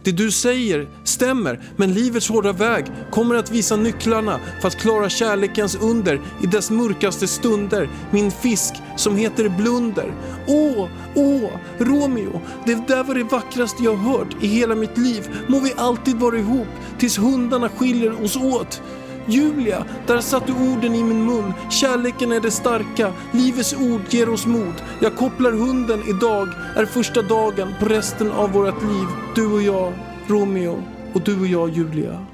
Det 0.04 0.12
du 0.12 0.32
säger 0.32 0.88
stämmer, 1.04 1.60
men 1.76 1.94
livets 1.94 2.30
hårda 2.30 2.52
väg 2.52 2.86
kommer 3.12 3.36
att 3.36 3.52
visa 3.52 3.76
nycklarna 3.76 4.40
för 4.62 4.68
att 4.68 4.76
klara 4.76 5.10
kärlekens 5.10 5.78
under 5.82 6.22
i 6.44 6.48
dess 6.48 6.72
mörkaste 6.72 7.28
stunder. 7.28 7.90
Min 8.12 8.32
fisk 8.32 8.74
som 8.98 9.16
heter 9.16 9.50
Blunder. 9.50 10.14
Åh, 10.48 10.88
åh, 11.16 11.50
Romeo, 11.78 12.42
det 12.66 12.88
där 12.88 13.04
var 13.04 13.16
det 13.16 13.24
vackraste 13.24 13.84
jag 13.84 13.96
hört 13.96 14.44
i 14.44 14.48
hela 14.48 14.76
mitt 14.76 14.98
liv. 14.98 15.30
Må 15.48 15.60
vi 15.60 15.74
alltid 15.78 16.16
vara 16.16 16.38
ihop 16.38 16.68
tills 17.00 17.18
hundarna 17.18 17.70
skiljer 17.70 18.24
oss 18.24 18.36
åt. 18.36 18.82
Julia, 19.28 19.86
där 20.08 20.22
satt 20.22 20.48
du 20.48 20.54
orden 20.54 20.96
i 20.96 21.04
min 21.04 21.26
mun. 21.26 21.54
Kärleken 21.70 22.32
är 22.32 22.40
det 22.40 22.52
starka, 22.52 23.14
livets 23.32 23.74
ord 23.74 24.02
ger 24.10 24.30
oss 24.30 24.46
mod. 24.46 24.74
Jag 25.00 25.16
kopplar 25.16 25.52
hunden 25.52 26.04
idag, 26.10 26.48
är 26.76 26.86
första 26.86 27.22
dagen 27.22 27.74
på 27.80 27.86
resten 27.86 28.32
av 28.32 28.52
vårt 28.52 28.82
liv. 28.82 29.08
Du 29.36 29.54
och 29.54 29.62
jag, 29.62 29.94
Romeo, 30.28 30.84
och 31.14 31.22
du 31.22 31.40
och 31.40 31.48
jag, 31.48 31.70
Julia. 31.70 32.26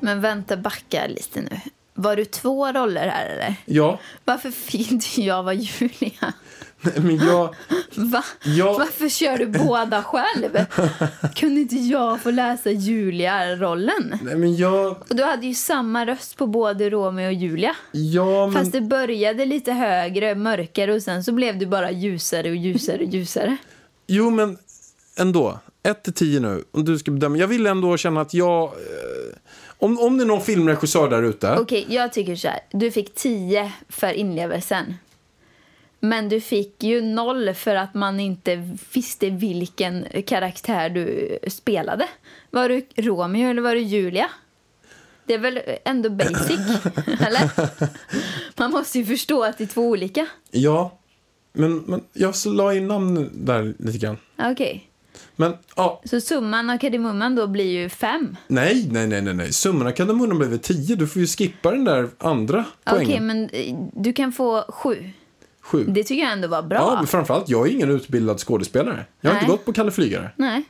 Men 0.00 0.20
vänta, 0.20 0.56
backa 0.56 1.06
lite 1.06 1.40
nu. 1.40 1.60
Var 1.94 2.16
du 2.16 2.24
två 2.24 2.72
roller 2.72 3.08
här 3.08 3.26
eller? 3.26 3.54
Ja, 3.64 3.98
Varför 4.24 4.50
fick 4.50 4.92
inte 4.92 5.06
jag 5.22 5.42
vara 5.42 5.54
Julia? 5.54 6.32
men 6.96 7.16
jag... 7.16 7.54
Va? 7.94 8.24
Ja. 8.44 8.72
Varför 8.78 9.08
kör 9.08 9.38
du 9.38 9.46
båda 9.46 10.02
själv? 10.02 10.64
Kunde 11.34 11.60
inte 11.60 11.76
jag 11.76 12.20
få 12.20 12.30
läsa 12.30 12.70
Julia-rollen? 12.70 14.18
Nej, 14.22 14.36
men 14.36 14.56
jag... 14.56 14.90
Och 15.10 15.16
du 15.16 15.22
hade 15.22 15.46
ju 15.46 15.54
samma 15.54 16.06
röst 16.06 16.36
på 16.36 16.46
både 16.46 16.90
Romeo 16.90 17.26
och 17.26 17.32
Julia. 17.32 17.76
Ja, 17.92 18.46
men... 18.46 18.52
Fast 18.54 18.72
det 18.72 18.80
började 18.80 19.44
lite 19.44 19.72
högre, 19.72 20.34
mörkare 20.34 20.94
och 20.94 21.02
sen 21.02 21.24
så 21.24 21.32
blev 21.32 21.58
du 21.58 21.66
bara 21.66 21.90
ljusare 21.90 22.50
och 22.50 22.56
ljusare 22.56 22.96
och 23.04 23.08
ljusare. 23.14 23.56
Jo, 24.06 24.30
men 24.30 24.58
ändå. 25.18 25.58
1 25.82 26.02
till 26.02 26.12
10 26.12 26.40
nu. 26.40 26.64
Om 26.70 26.84
du 26.84 26.98
ska 26.98 27.10
bedöma. 27.10 27.36
Jag 27.36 27.46
vill 27.48 27.66
ändå 27.66 27.96
känna 27.96 28.20
att 28.20 28.34
jag... 28.34 28.72
Om, 29.84 29.98
om 29.98 30.18
det 30.18 30.24
är 30.24 30.26
någon 30.26 30.40
filmregissör 30.40 31.08
där 31.08 31.22
ute. 31.22 31.56
Okej, 31.58 31.86
jag 31.88 32.12
tycker 32.12 32.36
så 32.36 32.48
här. 32.48 32.60
Du 32.70 32.90
fick 32.90 33.14
10 33.14 33.72
för 33.88 34.12
inlevelsen. 34.12 34.94
Men 36.00 36.28
du 36.28 36.40
fick 36.40 36.82
ju 36.82 37.00
noll 37.00 37.54
för 37.54 37.74
att 37.74 37.94
man 37.94 38.20
inte 38.20 38.70
visste 38.92 39.30
vilken 39.30 40.06
karaktär 40.26 40.90
du 40.90 41.38
spelade. 41.48 42.08
Var 42.50 42.68
du 42.68 42.86
Romeo 42.96 43.50
eller 43.50 43.62
var 43.62 43.74
du 43.74 43.80
Julia? 43.80 44.30
Det 45.26 45.34
är 45.34 45.38
väl 45.38 45.60
ändå 45.84 46.10
basic, 46.10 46.60
eller? 47.20 47.50
Man 48.60 48.70
måste 48.70 48.98
ju 48.98 49.04
förstå 49.04 49.44
att 49.44 49.58
det 49.58 49.64
är 49.64 49.68
två 49.68 49.82
olika. 49.82 50.26
Ja, 50.50 50.98
men, 51.52 51.76
men 51.76 52.04
jag 52.12 52.34
la 52.46 52.74
in 52.74 52.88
namn 52.88 53.30
där 53.34 53.74
lite 53.78 53.98
grann. 53.98 54.16
Okej, 54.38 54.88
Men 55.36 55.54
ja, 55.76 56.02
så 56.04 56.20
summan 56.20 56.70
av 56.70 56.78
kardemumman 56.78 57.34
då 57.34 57.46
blir 57.46 57.64
ju 57.82 57.88
fem. 57.88 58.36
nej, 58.46 58.88
nej, 58.90 59.06
nej, 59.06 59.22
nej, 59.22 59.34
nej. 59.34 59.52
Summan 59.52 59.86
av 59.86 59.90
kardemumman 59.92 60.38
blev 60.38 60.58
10. 60.58 60.96
Du 60.96 61.06
får 61.06 61.20
ju 61.22 61.26
skippa 61.26 61.70
den 61.70 61.84
där 61.84 62.08
andra 62.18 62.64
Okej, 62.84 62.96
poängen. 63.06 63.26
men 63.26 63.48
eh, 63.52 63.76
du 63.92 64.12
kan 64.12 64.32
få 64.32 64.64
sju. 64.68 65.10
Sju. 65.60 65.84
Det 65.88 66.04
tycker 66.04 66.22
jag 66.22 66.32
ändå 66.32 66.48
var 66.48 66.62
bra. 66.62 66.78
Ja, 66.78 66.94
men 66.96 67.06
framförallt, 67.06 67.48
jag 67.48 67.66
är 67.68 67.72
ingen 67.72 67.90
utbildad 67.90 68.40
skådespelare. 68.40 69.04
Jag 69.20 69.30
har 69.30 69.34
inte 69.36 69.46
Nej. 69.46 69.56
gått 69.56 69.64
på 69.64 69.72
Kalle 69.72 69.90
Flygare. 69.90 70.30
Nej. 70.36 70.62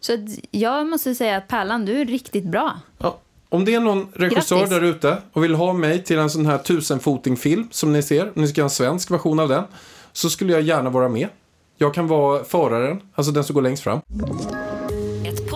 Så 0.00 0.14
att 0.14 0.20
jag 0.50 0.86
måste 0.86 1.14
säga 1.14 1.36
att 1.36 1.48
Pärlan, 1.48 1.84
du 1.84 2.00
är 2.00 2.04
riktigt 2.04 2.44
bra. 2.44 2.80
Ja. 2.98 3.18
Om 3.48 3.64
det 3.64 3.74
är 3.74 3.80
någon 3.80 4.06
regissör 4.14 4.56
Grattis. 4.56 4.70
där 4.70 4.84
ute 4.84 5.18
och 5.32 5.44
vill 5.44 5.54
ha 5.54 5.72
mig 5.72 6.04
till 6.04 6.18
en 6.18 6.30
sån 6.30 6.46
här 6.46 6.58
tusenfoting-film 6.58 7.68
som 7.70 7.92
ni 7.92 8.02
ser, 8.02 8.22
om 8.24 8.42
ni 8.42 8.48
ska 8.48 8.60
ha 8.62 8.64
en 8.66 8.70
svensk 8.70 9.10
version 9.10 9.40
av 9.40 9.48
den, 9.48 9.64
så 10.12 10.30
skulle 10.30 10.52
jag 10.52 10.62
gärna 10.62 10.90
vara 10.90 11.08
med. 11.08 11.28
Jag 11.78 11.94
kan 11.94 12.06
vara 12.06 12.44
föraren, 12.44 13.00
alltså 13.14 13.32
den 13.32 13.44
som 13.44 13.54
går 13.54 13.62
längst 13.62 13.82
fram. 13.82 14.00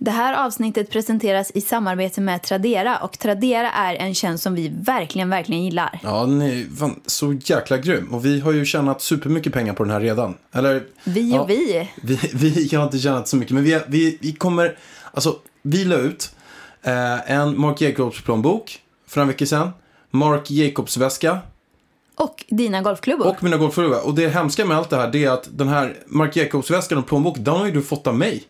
Det 0.00 0.10
här 0.10 0.46
avsnittet 0.46 0.90
presenteras 0.90 1.50
i 1.54 1.60
samarbete 1.60 2.20
med 2.20 2.42
Tradera 2.42 2.98
och 2.98 3.18
Tradera 3.18 3.70
är 3.70 3.94
en 3.94 4.14
tjänst 4.14 4.44
som 4.44 4.54
vi 4.54 4.68
verkligen, 4.68 5.30
verkligen 5.30 5.64
gillar. 5.64 6.00
Ja, 6.02 6.20
den 6.20 6.42
är 6.42 6.76
fan 6.76 7.00
så 7.06 7.32
jäkla 7.32 7.78
grym. 7.78 8.14
Och 8.14 8.24
vi 8.24 8.40
har 8.40 8.52
ju 8.52 8.64
tjänat 8.64 9.02
supermycket 9.02 9.52
pengar 9.52 9.74
på 9.74 9.84
den 9.84 9.92
här 9.92 10.00
redan. 10.00 10.34
Eller? 10.52 10.82
Vi 11.04 11.32
och 11.32 11.36
ja, 11.36 11.44
vi. 11.44 11.90
vi. 12.02 12.18
Vi 12.32 12.76
har 12.76 12.84
inte 12.84 12.98
tjänat 12.98 13.28
så 13.28 13.36
mycket, 13.36 13.54
men 13.54 13.64
vi, 13.64 13.80
vi, 13.86 14.18
vi 14.20 14.32
kommer... 14.32 14.78
Alltså, 15.12 15.36
vi 15.62 15.84
la 15.84 15.96
ut 15.96 16.34
eh, 16.82 17.30
en 17.30 17.60
Mark 17.60 17.80
Jacobs 17.80 18.24
plånbok 18.24 18.78
för 19.06 19.20
en 19.20 19.28
vecka 19.28 19.46
sedan. 19.46 19.70
Mark 20.10 20.50
Jacobs 20.50 20.96
väska 20.96 21.38
Och 22.18 22.44
dina 22.48 22.82
golfklubbor. 22.82 23.26
och 23.26 23.42
mina 23.42 23.56
golfklubbar. 23.56 24.06
Och 24.06 24.14
det 24.14 24.28
hemska 24.28 24.64
med 24.64 24.76
allt 24.76 24.90
det 24.90 24.96
här 24.96 25.08
det 25.12 25.24
är 25.24 25.30
att 25.30 25.48
den 25.52 25.68
här 25.68 25.96
Mark 26.06 26.36
Jacobs 26.36 26.70
väskan 26.70 26.98
och 26.98 27.06
plånbok, 27.06 27.36
den 27.38 27.54
har 27.54 27.66
ju 27.66 27.72
du 27.72 27.82
fått 27.82 28.06
av 28.06 28.16
mig. 28.16 28.42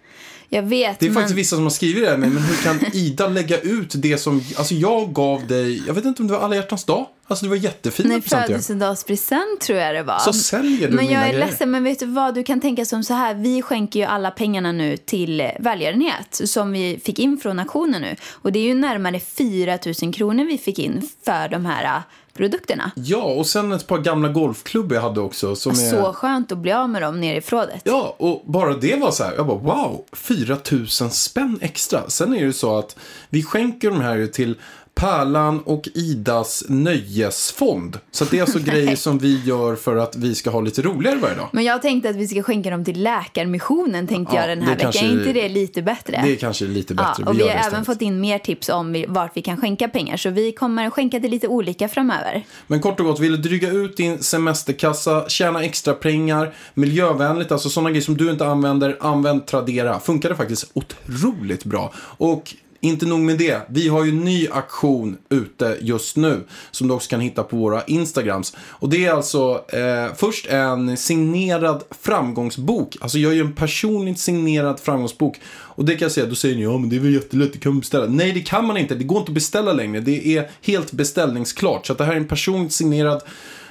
jag 0.49 0.63
vet, 0.63 0.99
Det 1.01 1.07
är 1.07 1.11
men 1.11 1.15
faktiskt 1.15 1.39
vissa 1.39 1.57
som 1.57 1.63
har 1.65 1.71
skrivit 1.71 2.05
det 2.05 2.11
här 2.11 2.17
med, 2.17 2.33
men 2.33 2.43
hur 2.43 2.57
kan 2.57 2.81
Ida 2.93 3.29
lägga 3.29 3.61
ut 3.61 3.93
det 3.95 4.19
som, 4.19 4.43
alltså 4.57 4.75
jag 4.75 5.13
gav 5.13 5.47
dig, 5.47 5.83
jag 5.87 5.95
vet 5.95 6.05
inte 6.05 6.23
om 6.23 6.29
det 6.29 6.35
var 6.35 6.41
alla 6.41 6.57
hjärtans 6.57 6.85
dag? 6.85 7.07
Alltså 7.31 7.45
det 7.45 7.49
var 7.49 7.57
jättefina 7.57 8.09
Nej, 8.09 8.23
födelsedagspresent 8.23 9.61
tror 9.61 9.79
jag 9.79 9.95
det 9.95 10.03
var. 10.03 10.19
Så 10.19 10.33
säljer 10.33 10.89
du 10.89 10.95
Men 10.97 11.07
mina 11.07 11.13
jag 11.21 11.29
är 11.29 11.33
grejer. 11.33 11.47
ledsen, 11.47 11.71
men 11.71 11.85
vet 11.85 11.99
du 11.99 12.07
vad? 12.07 12.35
Du 12.35 12.43
kan 12.45 12.61
tänka 12.61 12.85
som 12.85 13.05
så 13.05 13.15
här. 13.15 13.35
Vi 13.35 13.63
skänker 13.63 14.01
ju 14.01 14.07
alla 14.07 14.31
pengarna 14.31 14.73
nu 14.73 14.97
till 14.97 15.41
eh, 15.41 15.51
välgörenhet 15.61 16.41
som 16.45 16.73
vi 16.73 17.01
fick 17.05 17.19
in 17.19 17.39
från 17.43 17.59
auktionen 17.59 18.03
nu. 18.03 18.17
Och 18.33 18.53
det 18.53 18.59
är 18.59 18.63
ju 18.65 18.75
närmare 18.75 19.21
4 19.21 19.79
000 20.03 20.15
kronor 20.15 20.45
vi 20.45 20.59
fick 20.59 20.79
in 20.79 21.09
för 21.25 21.49
de 21.49 21.67
här 21.67 21.85
eh, 21.85 22.03
produkterna. 22.39 22.91
Ja, 22.95 23.23
och 23.23 23.47
sen 23.47 23.73
ett 23.73 23.87
par 23.87 23.99
gamla 23.99 24.29
golfklubbor 24.29 24.95
jag 24.95 25.03
hade 25.03 25.21
också. 25.21 25.57
Som 25.57 25.73
är... 25.73 25.75
Så 25.75 26.13
skönt 26.13 26.53
att 26.53 26.59
bli 26.59 26.73
av 26.73 26.89
med 26.89 27.03
dem 27.03 27.21
nere 27.21 27.37
i 27.37 27.41
förrådet. 27.41 27.81
Ja, 27.85 28.17
och 28.19 28.43
bara 28.47 28.75
det 28.75 28.97
var 28.97 29.11
så 29.11 29.25
här, 29.25 29.35
jag 29.37 29.47
bara 29.47 29.59
wow, 29.59 30.05
4 30.13 30.57
000 30.73 30.89
spänn 30.89 31.59
extra. 31.61 32.11
Sen 32.11 32.33
är 32.33 32.37
det 32.37 32.45
ju 32.45 32.53
så 32.53 32.79
att 32.79 32.97
vi 33.29 33.43
skänker 33.43 33.91
de 33.91 34.01
här 34.01 34.17
ju 34.17 34.27
till 34.27 34.55
Pärlan 34.99 35.61
och 35.61 35.89
Idas 35.95 36.65
nöjesfond. 36.69 37.99
Så 38.11 38.25
det 38.25 38.37
är 38.39 38.43
alltså 38.43 38.59
grejer 38.65 38.97
som 38.97 39.19
vi 39.19 39.41
gör 39.45 39.77
för 39.77 39.97
att 39.97 40.17
vi 40.17 40.35
ska 40.35 40.51
ha 40.51 40.61
lite 40.61 40.83
roligare 40.83 41.17
varje 41.19 41.35
dag. 41.35 41.49
Men 41.53 41.65
jag 41.65 41.83
tänkte 41.83 42.11
att 42.11 42.17
vi 42.17 42.29
ska 42.29 42.43
skänka 42.43 42.71
dem 42.71 42.85
till 42.85 43.03
Läkarmissionen 43.03 44.07
tänkte 44.07 44.37
Ja, 44.37 44.41
jag 44.41 44.49
den 44.59 44.63
här 44.67 44.77
veckan. 44.77 44.93
Är 45.05 45.13
inte 45.13 45.33
det 45.33 45.49
lite 45.49 45.83
bättre? 45.83 46.21
Det 46.25 46.33
är 46.33 46.37
kanske 46.37 46.65
lite 46.65 46.95
bättre. 46.95 47.13
Ja, 47.19 47.27
och 47.31 47.35
vi 47.35 47.39
gör 47.39 47.47
har 47.47 47.55
även 47.55 47.67
istället. 47.67 47.87
fått 47.87 48.03
in 48.03 48.21
mer 48.21 48.39
tips 48.39 48.69
om 48.69 48.93
vi- 48.93 49.07
vart 49.09 49.37
vi 49.37 49.43
kan 49.43 49.57
skänka 49.57 49.89
pengar. 49.89 50.17
Så 50.17 50.31
vi 50.31 50.53
kommer 50.53 50.91
skänka 50.91 51.21
till 51.21 51.31
lite 51.31 51.49
olika 51.49 51.89
framöver. 51.89 52.45
Men 52.67 52.81
kort 52.81 53.01
och 53.01 53.07
gott, 53.07 53.21
vill 53.21 53.33
du 53.33 53.39
dryga 53.49 53.71
ut 53.71 53.97
din 53.97 54.19
semesterkassa, 54.23 55.29
tjäna 55.29 55.63
extra 55.65 55.95
pengar, 55.95 56.55
miljövänligt, 56.75 57.53
alltså 57.53 57.69
sådana 57.71 57.91
grejer 57.91 58.03
som 58.03 58.17
du 58.17 58.31
inte 58.31 58.47
använder, 58.47 58.97
använd 59.01 59.47
Tradera. 59.47 60.01
Funkar 60.01 60.29
det 60.29 60.37
faktiskt 60.37 60.71
otroligt 60.75 61.65
bra. 61.65 61.93
Och 61.99 62.55
inte 62.81 63.07
nog 63.07 63.21
med 63.21 63.39
det. 63.39 63.67
Vi 63.69 63.89
har 63.89 64.05
ju 64.05 64.11
en 64.11 64.25
ny 64.25 64.49
aktion 64.49 65.19
ute 65.29 65.77
just 65.81 66.17
nu. 66.17 66.45
Som 66.71 66.89
du 66.89 66.95
också 66.95 67.11
kan 67.11 67.21
hitta 67.21 67.43
på 67.43 67.57
våra 67.57 67.85
Instagrams. 67.85 68.57
Och 68.59 68.89
det 68.89 69.07
är 69.07 69.13
alltså 69.13 69.65
eh, 69.69 70.15
först 70.17 70.47
en 70.47 70.97
signerad 70.97 71.83
framgångsbok. 71.91 72.97
Alltså 73.01 73.19
jag 73.19 73.35
gör 73.35 73.45
en 73.45 73.53
personligt 73.53 74.19
signerad 74.19 74.81
framgångsbok. 74.81 75.41
Och 75.47 75.85
det 75.85 75.93
kan 75.93 76.07
jag 76.07 76.13
säga, 76.13 76.27
då 76.27 76.35
säger 76.35 76.57
ni 76.57 76.63
ja 76.63 76.79
men 76.79 76.89
det 76.89 76.97
är 76.97 77.01
väl 77.01 77.15
jättelätt, 77.15 77.53
det 77.53 77.59
kan 77.59 77.73
man 77.73 77.81
beställa. 77.81 78.07
Nej 78.07 78.33
det 78.33 78.41
kan 78.41 78.67
man 78.67 78.77
inte, 78.77 78.95
det 78.95 79.05
går 79.05 79.19
inte 79.19 79.31
att 79.31 79.35
beställa 79.35 79.73
längre. 79.73 80.01
Det 80.01 80.37
är 80.37 80.51
helt 80.63 80.93
beställningsklart. 80.93 81.87
Så 81.87 81.93
att 81.93 81.99
det 81.99 82.05
här 82.05 82.13
är 82.13 82.17
en 82.17 82.29
personligt 82.29 82.73
signerad 82.73 83.23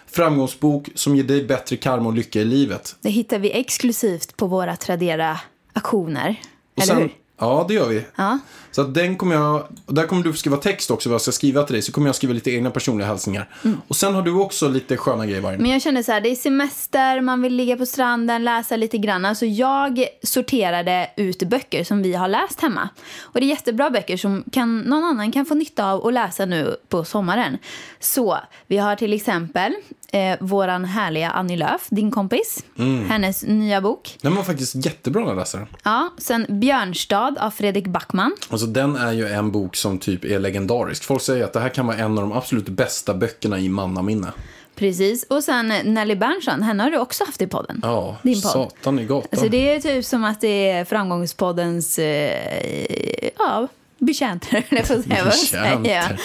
framgångsbok 0.08 0.89
som 0.95 1.16
ger 1.16 1.24
dig 1.24 1.43
bättre 1.43 1.76
karma 1.76 2.10
och 2.10 2.16
lycka 2.16 2.41
i 2.41 2.45
livet. 2.45 2.95
Det 3.01 3.10
hittar 3.10 3.39
vi 3.39 3.51
exklusivt 3.51 4.38
på 4.38 4.47
våra 4.47 4.76
Tradera-aktioner. 4.76 6.36
Eller 6.76 6.88
sen, 6.88 6.97
hur? 6.97 7.12
Ja, 7.39 7.66
det 7.68 7.74
gör 7.74 7.88
vi. 7.88 8.05
Ja. 8.16 8.39
Så 8.78 8.82
att 8.82 8.93
den 8.93 9.15
kommer 9.15 9.36
jag, 9.36 9.67
och 9.86 9.93
där 9.93 10.07
kommer 10.07 10.23
du 10.23 10.32
få 10.32 10.38
skriva 10.38 10.57
text 10.57 10.91
också 10.91 11.09
vad 11.09 11.13
jag 11.13 11.21
ska 11.21 11.32
skriva 11.32 11.63
till 11.63 11.73
dig. 11.73 11.82
Så 11.82 11.91
kommer 11.91 12.07
jag 12.07 12.15
skriva 12.15 12.34
lite 12.34 12.51
egna 12.51 12.71
personliga 12.71 13.07
hälsningar. 13.07 13.49
Och 13.88 13.95
sen 13.95 14.15
har 14.15 14.21
du 14.21 14.34
också 14.34 14.67
lite 14.67 14.97
sköna 14.97 15.25
grejer 15.25 15.41
Vargen. 15.41 15.61
Men 15.61 15.71
jag 15.71 15.82
känner 15.82 16.03
så 16.03 16.11
här, 16.11 16.21
det 16.21 16.30
är 16.30 16.36
semester, 16.36 17.21
man 17.21 17.41
vill 17.41 17.55
ligga 17.55 17.78
på 17.78 17.86
stranden, 17.86 18.43
läsa 18.43 18.75
lite 18.75 18.97
grann. 18.97 19.25
Alltså 19.25 19.45
jag 19.45 20.05
sorterade 20.23 21.09
ut 21.17 21.43
böcker 21.43 21.84
som 21.84 22.03
vi 22.03 22.13
har 22.13 22.28
läst 22.28 22.61
hemma. 22.61 22.89
Och 23.21 23.39
det 23.39 23.45
är 23.45 23.49
jättebra 23.49 23.89
böcker 23.89 24.17
som 24.17 24.43
kan, 24.51 24.80
någon 24.80 25.03
annan 25.03 25.32
kan 25.32 25.45
få 25.45 25.55
nytta 25.55 25.91
av 25.91 26.07
att 26.07 26.13
läsa 26.13 26.45
nu 26.45 26.75
på 26.89 27.03
sommaren. 27.03 27.57
Så 27.99 28.38
vi 28.67 28.78
har 28.78 28.95
till 28.95 29.13
exempel 29.13 29.73
eh, 30.11 30.38
våran 30.39 30.86
härliga 30.86 31.30
Annie 31.32 31.57
Lööf, 31.57 31.88
din 31.89 32.11
kompis. 32.11 32.63
Hennes 33.07 33.43
nya 33.43 33.82
bok. 33.82 34.17
Den 34.21 34.36
var 34.36 34.43
faktiskt 34.43 34.86
jättebra 34.86 35.21
när 35.21 35.30
jag 35.30 35.38
läste 35.38 35.57
den. 35.57 35.67
Ja, 35.84 36.09
sen 36.17 36.45
Björnstad 36.49 37.36
av 37.39 37.51
Fredrik 37.51 37.88
Backman. 37.88 38.36
Alltså 38.49 38.66
den 38.74 38.95
är 38.95 39.11
ju 39.11 39.28
en 39.28 39.51
bok 39.51 39.76
som 39.76 39.97
typ 39.99 40.26
är 40.26 40.39
legendarisk. 40.39 41.03
Folk 41.03 41.22
säger 41.22 41.43
att 41.43 41.53
det 41.53 41.59
här 41.59 41.70
kan 41.70 41.88
vara 41.88 41.97
en 41.97 42.18
av 42.18 42.24
de 42.24 42.32
absolut 42.32 42.70
bästa 42.70 43.13
böckerna 43.13 43.59
i 43.59 43.70
mannaminne. 43.70 44.28
Precis. 44.76 45.24
Och 45.30 45.43
sen 45.43 45.68
Nelly 45.84 46.15
Berntsson, 46.15 46.61
henne 46.63 46.84
har 46.84 46.91
du 46.91 46.97
också 46.97 47.24
haft 47.26 47.41
i 47.41 47.47
podden. 47.47 47.80
Ja, 47.84 48.18
Din 48.24 48.41
podd. 48.41 48.51
satan 48.51 48.99
i 48.99 49.05
gatan. 49.05 49.28
Alltså 49.32 49.49
det 49.49 49.76
är 49.76 49.80
typ 49.80 50.05
som 50.05 50.24
att 50.24 50.41
det 50.41 50.70
är 50.70 50.86
framgångspoddens, 50.86 51.99
eh, 51.99 53.30
ja, 53.38 53.68
betjänter, 53.99 54.63
eller 54.69 54.81
får 54.81 55.01
säga. 55.01 55.23
Vad 55.23 55.33
säger 55.33 55.95
jag? 55.95 56.17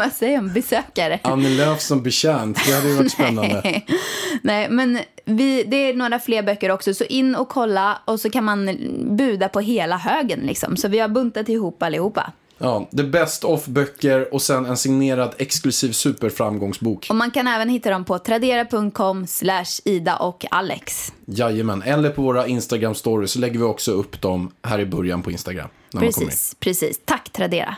Vad 0.00 0.12
säger 0.12 0.34
jag? 0.34 0.52
Besökare. 0.52 1.18
Annie 1.22 1.56
Lööf 1.56 1.80
som 1.80 2.02
betjänt, 2.02 2.58
det 2.66 2.72
hade 2.72 2.88
ju 2.88 2.96
varit 2.96 3.12
spännande. 3.12 3.82
Nej, 4.42 4.68
men 4.70 4.98
vi, 5.24 5.62
det 5.62 5.76
är 5.76 5.94
några 5.94 6.18
fler 6.18 6.42
böcker 6.42 6.70
också, 6.70 6.94
så 6.94 7.04
in 7.04 7.34
och 7.34 7.48
kolla 7.48 7.98
och 8.04 8.20
så 8.20 8.30
kan 8.30 8.44
man 8.44 8.76
buda 9.16 9.48
på 9.48 9.60
hela 9.60 9.96
högen 9.96 10.40
liksom. 10.40 10.76
Så 10.76 10.88
vi 10.88 10.98
har 10.98 11.08
buntat 11.08 11.48
ihop 11.48 11.82
allihopa. 11.82 12.32
Ja, 12.58 12.88
the 12.96 13.02
best 13.02 13.44
of 13.44 13.66
böcker 13.66 14.34
och 14.34 14.42
sen 14.42 14.66
en 14.66 14.76
signerad 14.76 15.34
exklusiv 15.38 15.92
superframgångsbok. 15.92 17.06
Och 17.10 17.16
man 17.16 17.30
kan 17.30 17.46
även 17.46 17.68
hitta 17.68 17.90
dem 17.90 18.04
på 18.04 18.18
tradera.com 18.18 19.26
slash 19.26 19.80
Ida 19.84 20.16
och 20.16 20.44
Alex. 20.50 21.12
Jajamän, 21.24 21.82
eller 21.82 22.10
på 22.10 22.22
våra 22.22 22.46
Instagram 22.46 22.94
stories 22.94 23.30
så 23.32 23.38
lägger 23.38 23.58
vi 23.58 23.64
också 23.64 23.92
upp 23.92 24.20
dem 24.20 24.50
här 24.62 24.78
i 24.78 24.86
början 24.86 25.22
på 25.22 25.30
Instagram. 25.30 25.68
När 25.92 26.00
man 26.00 26.12
kommer 26.12 26.24
in. 26.24 26.30
Precis, 26.30 26.56
precis. 26.60 27.00
Tack 27.04 27.32
Tradera. 27.32 27.76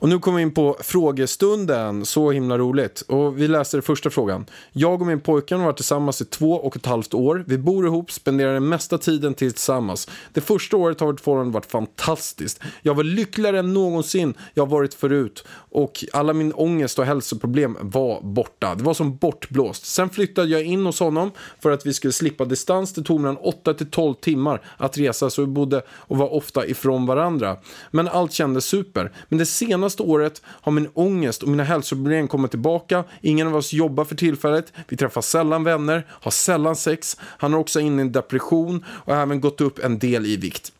Och 0.00 0.08
nu 0.08 0.18
kommer 0.18 0.36
vi 0.36 0.42
in 0.42 0.54
på 0.54 0.76
frågestunden. 0.80 2.06
Så 2.06 2.30
himla 2.30 2.58
roligt. 2.58 3.00
Och 3.00 3.38
vi 3.38 3.48
läser 3.48 3.80
första 3.80 4.10
frågan. 4.10 4.46
Jag 4.72 5.00
och 5.00 5.06
min 5.06 5.20
pojkvän 5.20 5.58
har 5.60 5.66
varit 5.66 5.76
tillsammans 5.76 6.20
i 6.20 6.24
två 6.24 6.52
och 6.52 6.76
ett 6.76 6.86
halvt 6.86 7.14
år. 7.14 7.44
Vi 7.46 7.58
bor 7.58 7.86
ihop, 7.86 8.12
spenderar 8.12 8.54
den 8.54 8.68
mesta 8.68 8.98
tiden 8.98 9.34
tillsammans. 9.34 10.08
Det 10.32 10.40
första 10.40 10.76
året 10.76 11.00
har 11.00 11.06
vårt 11.06 11.20
förhållande 11.20 11.52
varit 11.52 11.70
fantastiskt. 11.70 12.60
Jag 12.82 12.94
var 12.94 13.04
lyckligare 13.04 13.58
än 13.58 13.74
någonsin 13.74 14.34
jag 14.54 14.62
har 14.62 14.70
varit 14.70 14.94
förut. 14.94 15.44
Och 15.70 16.04
alla 16.12 16.32
min 16.32 16.52
ångest 16.52 16.98
och 16.98 17.04
hälsoproblem 17.04 17.76
var 17.80 18.20
borta. 18.22 18.74
Det 18.74 18.84
var 18.84 18.94
som 18.94 19.16
bortblåst. 19.16 19.86
Sen 19.86 20.10
flyttade 20.10 20.48
jag 20.48 20.62
in 20.62 20.86
hos 20.86 21.00
honom 21.00 21.30
för 21.60 21.70
att 21.70 21.86
vi 21.86 21.94
skulle 21.94 22.12
slippa 22.12 22.44
distans. 22.44 22.92
Det 22.92 23.02
tog 23.02 23.20
mellan 23.20 23.36
8 23.36 23.74
till 23.74 23.90
12 23.90 24.14
timmar 24.14 24.62
att 24.76 24.98
resa 24.98 25.30
så 25.30 25.42
vi 25.42 25.46
bodde 25.46 25.82
och 25.90 26.16
var 26.16 26.34
ofta 26.34 26.66
ifrån 26.66 27.06
varandra. 27.06 27.56
Men 27.90 28.08
allt 28.08 28.32
kändes 28.32 28.64
super. 28.64 29.12
Men 29.28 29.38
det 29.38 29.46
senaste 29.46 29.87
Senaste 29.88 30.02
året 30.02 30.42
har 30.44 30.72
min 30.72 30.88
ångest 30.94 31.42
och 31.42 31.48
mina 31.48 31.64
hälsoproblem 31.64 32.28
kommit 32.28 32.50
tillbaka. 32.50 33.04
Ingen 33.20 33.46
av 33.46 33.56
oss 33.56 33.72
jobbar 33.72 34.04
för 34.04 34.14
tillfället. 34.14 34.72
Vi 34.88 34.96
träffar 34.96 35.20
sällan 35.20 35.64
vänner, 35.64 36.06
har 36.10 36.30
sällan 36.30 36.76
sex. 36.76 37.16
Han 37.20 37.54
är 37.54 37.58
också 37.58 37.80
inne 37.80 38.02
i 38.02 38.04
en 38.04 38.12
depression 38.12 38.84
och 38.88 39.14
har 39.14 39.22
även 39.22 39.40
gått 39.40 39.60
upp 39.60 39.78
en 39.78 39.98
del 39.98 40.26
i 40.26 40.36
vikt. 40.36 40.72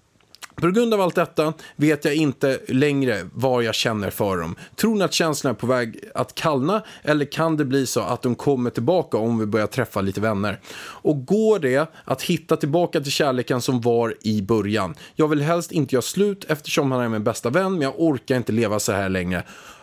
På 0.60 0.70
grund 0.70 0.94
av 0.94 1.00
allt 1.00 1.14
detta 1.14 1.52
vet 1.76 2.04
jag 2.04 2.14
inte 2.14 2.58
längre 2.68 3.28
vad 3.32 3.64
jag 3.64 3.74
känner 3.74 4.10
för 4.10 4.36
dem. 4.36 4.56
Tror 4.76 4.96
ni 4.96 5.04
att 5.04 5.12
känslan 5.12 5.50
är 5.50 5.54
på 5.54 5.66
väg 5.66 6.00
att 6.14 6.34
kallna 6.34 6.82
eller 7.02 7.24
kan 7.24 7.56
det 7.56 7.64
bli 7.64 7.86
så 7.86 8.00
att 8.00 8.22
de 8.22 8.34
kommer 8.34 8.70
tillbaka 8.70 9.16
om 9.16 9.38
vi 9.38 9.46
börjar 9.46 9.66
träffa 9.66 10.00
lite 10.00 10.20
vänner? 10.20 10.60
Och 10.80 11.26
går 11.26 11.58
det 11.58 11.86
att 12.04 12.22
hitta 12.22 12.56
tillbaka 12.56 13.00
till 13.00 13.12
kärleken 13.12 13.60
som 13.60 13.80
var 13.80 14.14
i 14.20 14.42
början? 14.42 14.94
Jag 15.14 15.28
vill 15.28 15.42
helst 15.42 15.72
inte 15.72 15.94
göra 15.94 16.02
slut 16.02 16.44
eftersom 16.48 16.92
han 16.92 17.00
är 17.00 17.08
min 17.08 17.24
bästa 17.24 17.50
vän 17.50 17.72
men 17.72 17.82
jag 17.82 17.94
orkar 17.96 18.36
inte 18.36 18.52
leva 18.52 18.78
så 18.78 18.92
här 18.92 19.08
längre. 19.08 19.42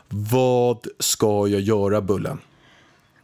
Vad 0.09 0.87
ska 0.99 1.47
jag 1.47 1.61
göra 1.61 2.01
Bullen? 2.01 2.39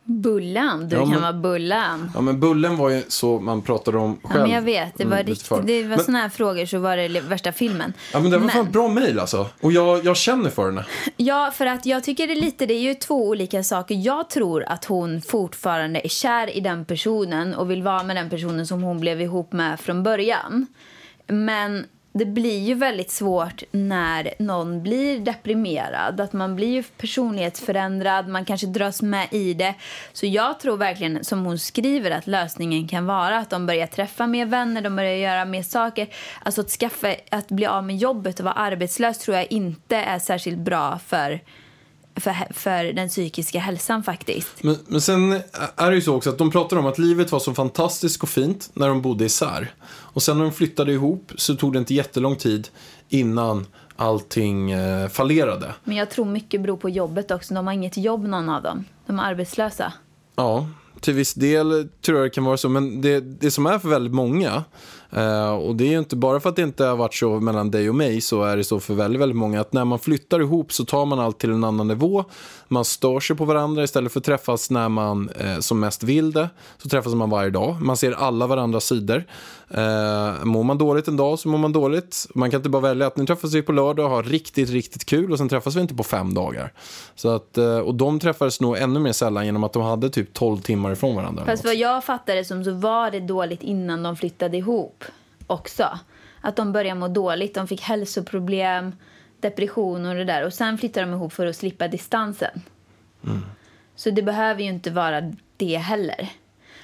Bullan, 0.04 0.90
du 0.90 0.96
Ja, 0.96 1.02
kan 1.02 1.10
men- 1.10 1.22
vara 1.22 1.34
Bullan. 1.34 2.12
Ja 2.14 2.22
men 2.22 2.40
Bullen 2.40 2.78
var 2.78 2.90
ju 2.90 3.04
så 3.08 3.40
man 3.40 3.62
pratade 3.62 3.98
om 3.98 4.20
själv. 4.24 4.36
Ja, 4.36 4.42
men 4.42 4.52
jag 4.52 4.62
vet, 4.62 4.98
det 4.98 5.06
var, 5.06 5.18
Mm, 5.20 5.66
det 5.66 5.82
var 5.84 5.90
Men- 5.96 6.06
såna 6.06 6.20
här 6.22 6.30
frågor 6.30 6.66
så 6.66 6.78
var 6.80 6.98
det 6.98 7.08
värsta 7.22 7.52
filmen. 7.52 7.94
Ja 8.14 8.20
men 8.20 8.32
det 8.32 8.38
var 8.38 8.50
fan 8.50 8.72
bra 8.72 8.88
mejl 8.88 9.20
alltså. 9.20 9.48
Och 9.62 9.72
jag, 9.72 10.06
jag 10.06 10.18
känner 10.18 10.50
för 10.50 10.66
henne. 10.66 10.86
Ja, 11.18 11.52
för 11.56 11.66
att 11.66 11.86
jag 11.86 12.04
tycker 12.04 12.28
det 12.28 12.34
är 12.34 12.42
lite, 12.42 12.66
det 12.66 12.74
är 12.74 12.80
ju 12.80 12.94
två 12.94 13.28
olika 13.28 13.64
saker. 13.64 13.96
Jag 13.96 14.30
tror 14.30 14.64
att 14.64 14.86
hon 14.86 15.22
fortfarande 15.22 16.06
är 16.06 16.10
kär 16.10 16.58
i 16.58 16.60
den 16.60 16.86
personen 16.86 17.54
och 17.56 17.72
vill 17.72 17.84
vara 17.84 18.04
med 18.04 18.16
den 18.16 18.30
personen 18.30 18.68
som 18.68 18.84
hon 18.84 19.00
blev 19.00 19.22
ihop 19.22 19.54
med 19.54 19.80
från 19.80 20.04
början. 20.04 20.68
Men 21.28 21.86
det 22.14 22.26
blir 22.26 22.60
ju 22.60 22.74
väldigt 22.74 23.12
svårt 23.12 23.64
när 23.72 24.34
någon 24.40 24.84
blir 24.84 25.20
deprimerad. 25.20 26.22
Att 26.22 26.34
man 26.34 26.56
blir 26.56 26.68
ju 26.68 26.84
personlighetsförändrad, 26.84 28.28
man 28.28 28.46
kanske 28.46 28.68
dras 28.68 29.02
med 29.02 29.28
i 29.32 29.54
det. 29.54 29.76
Så 30.14 30.26
jag 30.26 30.60
tror 30.60 30.78
verkligen, 30.78 31.24
som 31.24 31.46
hon 31.46 31.60
skriver, 31.60 32.12
att 32.12 32.28
lösningen 32.28 32.88
kan 32.88 33.06
vara 33.06 33.38
att 33.38 33.50
de 33.50 33.66
börjar 33.66 33.88
träffa 33.88 34.28
mer 34.28 34.46
vänner, 34.46 34.82
de 34.82 34.96
börjar 34.96 35.16
göra 35.16 35.46
mer 35.46 35.64
saker. 35.64 36.08
Alltså 36.44 36.62
att, 36.62 36.70
skaffa, 36.70 37.16
att 37.32 37.48
bli 37.48 37.66
av 37.66 37.84
med 37.84 37.98
jobbet 37.98 38.40
och 38.40 38.46
vara 38.46 38.56
arbetslös 38.56 39.20
tror 39.20 39.38
jag 39.38 39.52
inte 39.52 39.96
är 39.96 40.20
särskilt 40.20 40.58
bra 40.58 41.00
för, 41.06 41.40
för, 42.16 42.54
för 42.54 42.84
den 42.84 43.10
psykiska 43.10 43.60
hälsan 43.60 44.04
faktiskt. 44.04 44.64
Men, 44.64 44.78
men 44.88 45.02
sen 45.02 45.32
är 45.76 45.90
det 45.90 45.96
ju 45.96 46.02
så 46.02 46.16
också 46.16 46.30
att 46.30 46.38
de 46.38 46.52
pratar 46.52 46.78
om 46.78 46.86
att 46.86 46.98
livet 46.98 47.32
var 47.32 47.40
så 47.40 47.54
fantastiskt 47.54 48.24
och 48.24 48.30
fint 48.30 48.70
när 48.74 48.88
de 48.88 49.02
bodde 49.02 49.26
isär. 49.26 49.74
Och 49.90 50.24
sen 50.24 50.38
när 50.38 50.44
de 50.44 50.54
flyttade 50.54 50.92
ihop 50.92 51.32
så 51.36 51.56
tog 51.56 51.74
det 51.74 51.80
inte 51.80 51.94
jättelång 51.94 52.36
tid 52.36 52.68
innan 53.10 53.66
allting 53.96 54.72
eh, 54.72 55.08
fallerade. 55.08 55.74
Men 55.84 55.96
jag 55.96 56.10
tror 56.10 56.26
mycket 56.26 56.62
beror 56.62 56.78
på 56.78 56.90
jobbet 56.90 57.32
också. 57.32 57.54
De 57.54 57.68
har 57.68 57.74
inget 57.74 57.98
jobb 57.98 58.28
någon 58.28 58.50
av 58.50 58.64
dem. 58.64 58.86
De 59.06 59.20
är 59.20 59.24
arbetslösa. 59.24 59.94
Ja, 60.36 60.68
till 61.02 61.14
viss 61.14 61.34
del 61.34 61.90
tror 62.02 62.18
jag 62.18 62.26
det 62.26 62.30
kan 62.30 62.44
vara 62.44 62.58
så. 62.58 62.70
Men 62.70 63.02
det, 63.02 63.20
det 63.20 63.52
som 63.52 63.66
är 63.66 63.80
för 63.80 63.90
väldigt 63.90 64.14
många, 64.14 64.64
Eh, 65.12 65.52
och 65.52 65.76
det 65.76 65.84
är 65.84 65.90
ju 65.90 66.00
inte 66.00 66.16
bara 66.16 66.40
för 66.40 66.50
att 66.50 66.56
det 66.56 66.62
inte 66.62 66.86
har 66.86 66.96
varit 66.96 67.14
så 67.14 67.40
mellan 67.40 67.72
dig 67.72 67.90
och 67.90 67.96
mig, 67.96 68.22
så 68.22 68.44
är 68.44 68.58
det 68.58 68.64
så 68.64 68.80
för 68.80 68.94
väldigt, 68.94 69.22
väldigt 69.22 69.38
många 69.38 69.62
att 69.62 69.74
när 69.74 69.86
man 69.86 70.00
flyttar 70.00 70.40
ihop 70.40 70.74
så 70.74 70.86
tar 70.86 71.06
man 71.06 71.20
allt 71.20 71.40
till 71.40 71.52
en 71.52 71.64
annan 71.64 71.88
nivå. 71.88 72.26
Man 72.68 72.86
stör 72.86 73.20
sig 73.20 73.36
på 73.36 73.46
varandra 73.46 73.84
istället 73.84 74.12
för 74.12 74.20
att 74.20 74.26
träffas 74.26 74.70
när 74.70 74.90
man 74.90 75.30
eh, 75.30 75.60
som 75.60 75.80
mest 75.80 76.04
vill 76.04 76.32
det. 76.32 76.50
Så 76.78 76.90
träffas 76.90 77.14
man 77.14 77.30
varje 77.30 77.50
dag. 77.50 77.82
Man 77.82 77.98
ser 77.98 78.12
alla 78.12 78.48
varandras 78.48 78.86
sidor. 78.86 79.24
Eh, 79.74 80.46
mår 80.46 80.64
man 80.64 80.78
dåligt 80.78 81.08
en 81.08 81.18
dag 81.18 81.40
så 81.40 81.50
mår 81.50 81.58
man 81.58 81.72
dåligt. 81.72 82.28
Man 82.36 82.52
kan 82.52 82.58
inte 82.58 82.70
bara 82.70 82.82
välja 82.82 83.08
att 83.08 83.18
nu 83.18 83.26
träffas 83.26 83.54
vi 83.54 83.62
på 83.62 83.72
lördag 83.72 84.06
och 84.06 84.12
har 84.12 84.24
riktigt, 84.24 84.70
riktigt 84.70 85.06
kul 85.06 85.32
och 85.32 85.38
sen 85.38 85.50
träffas 85.50 85.76
vi 85.76 85.82
inte 85.82 85.96
på 85.96 86.04
fem 86.04 86.34
dagar. 86.34 86.74
Så 87.16 87.30
att, 87.30 87.58
eh, 87.58 87.78
och 87.78 87.96
de 87.96 88.20
träffades 88.20 88.62
nog 88.62 88.78
ännu 88.78 89.00
mer 89.00 89.12
sällan 89.12 89.46
genom 89.46 89.64
att 89.64 89.74
de 89.74 89.84
hade 89.84 90.10
typ 90.10 90.34
12 90.34 90.58
timmar 90.58 90.92
ifrån 90.92 91.16
varandra. 91.16 91.46
Fast 91.46 91.66
vad 91.66 91.76
jag 91.76 92.04
fattade 92.04 92.46
som 92.46 92.64
så 92.64 92.72
var 92.72 93.12
det 93.12 93.20
dåligt 93.20 93.64
innan 93.64 94.04
de 94.04 94.16
flyttade 94.16 94.58
ihop 94.58 95.04
också. 95.48 96.00
Att 96.42 96.56
de 96.56 96.72
började 96.72 97.00
må 97.00 97.08
dåligt, 97.08 97.54
de 97.54 97.68
fick 97.68 97.82
hälsoproblem, 97.82 98.96
depression 99.40 100.06
och 100.06 100.16
det 100.16 100.26
där. 100.26 100.46
Och 100.46 100.54
sen 100.54 100.78
flyttade 100.78 101.06
de 101.06 101.14
ihop 101.14 101.34
för 101.34 101.46
att 101.46 101.56
slippa 101.56 101.88
distansen. 101.88 102.62
Så 103.96 104.10
det 104.10 104.22
behöver 104.22 104.62
ju 104.62 104.70
inte 104.70 104.92
vara 104.92 105.34
det 105.58 105.78
heller. 105.78 106.30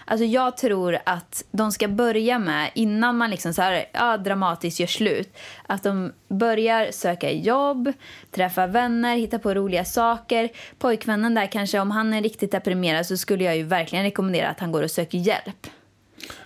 Alltså 0.10 0.26
jag 0.26 0.58
tror 0.58 0.98
att 1.06 1.44
de 1.52 1.72
ska 1.72 1.88
börja 1.88 2.40
med, 2.40 2.72
innan 2.76 3.18
man 3.18 3.30
liksom 3.30 3.54
så 3.54 3.62
här, 3.62 3.86
ja, 3.94 4.18
dramatiskt 4.18 4.80
gör 4.80 4.88
slut, 4.88 5.38
att 5.68 5.84
de 5.84 6.12
börjar 6.28 6.92
söka 6.92 7.32
jobb, 7.32 7.94
träffa 8.32 8.68
vänner, 8.68 9.16
hitta 9.16 9.40
på 9.40 9.54
roliga 9.54 9.86
saker. 9.86 10.50
Pojkvännen 10.80 11.34
där 11.34 11.46
kanske, 11.46 11.80
om 11.80 11.92
han 11.92 12.14
är 12.14 12.22
riktigt 12.22 12.52
deprimerad 12.52 13.06
så 13.06 13.18
skulle 13.18 13.44
jag 13.44 13.58
ju 13.58 13.64
verkligen 13.64 14.06
rekommendera 14.06 14.50
att 14.50 14.60
han 14.60 14.72
går 14.72 14.84
och 14.84 14.92
söker 14.92 15.18
hjälp 15.18 15.68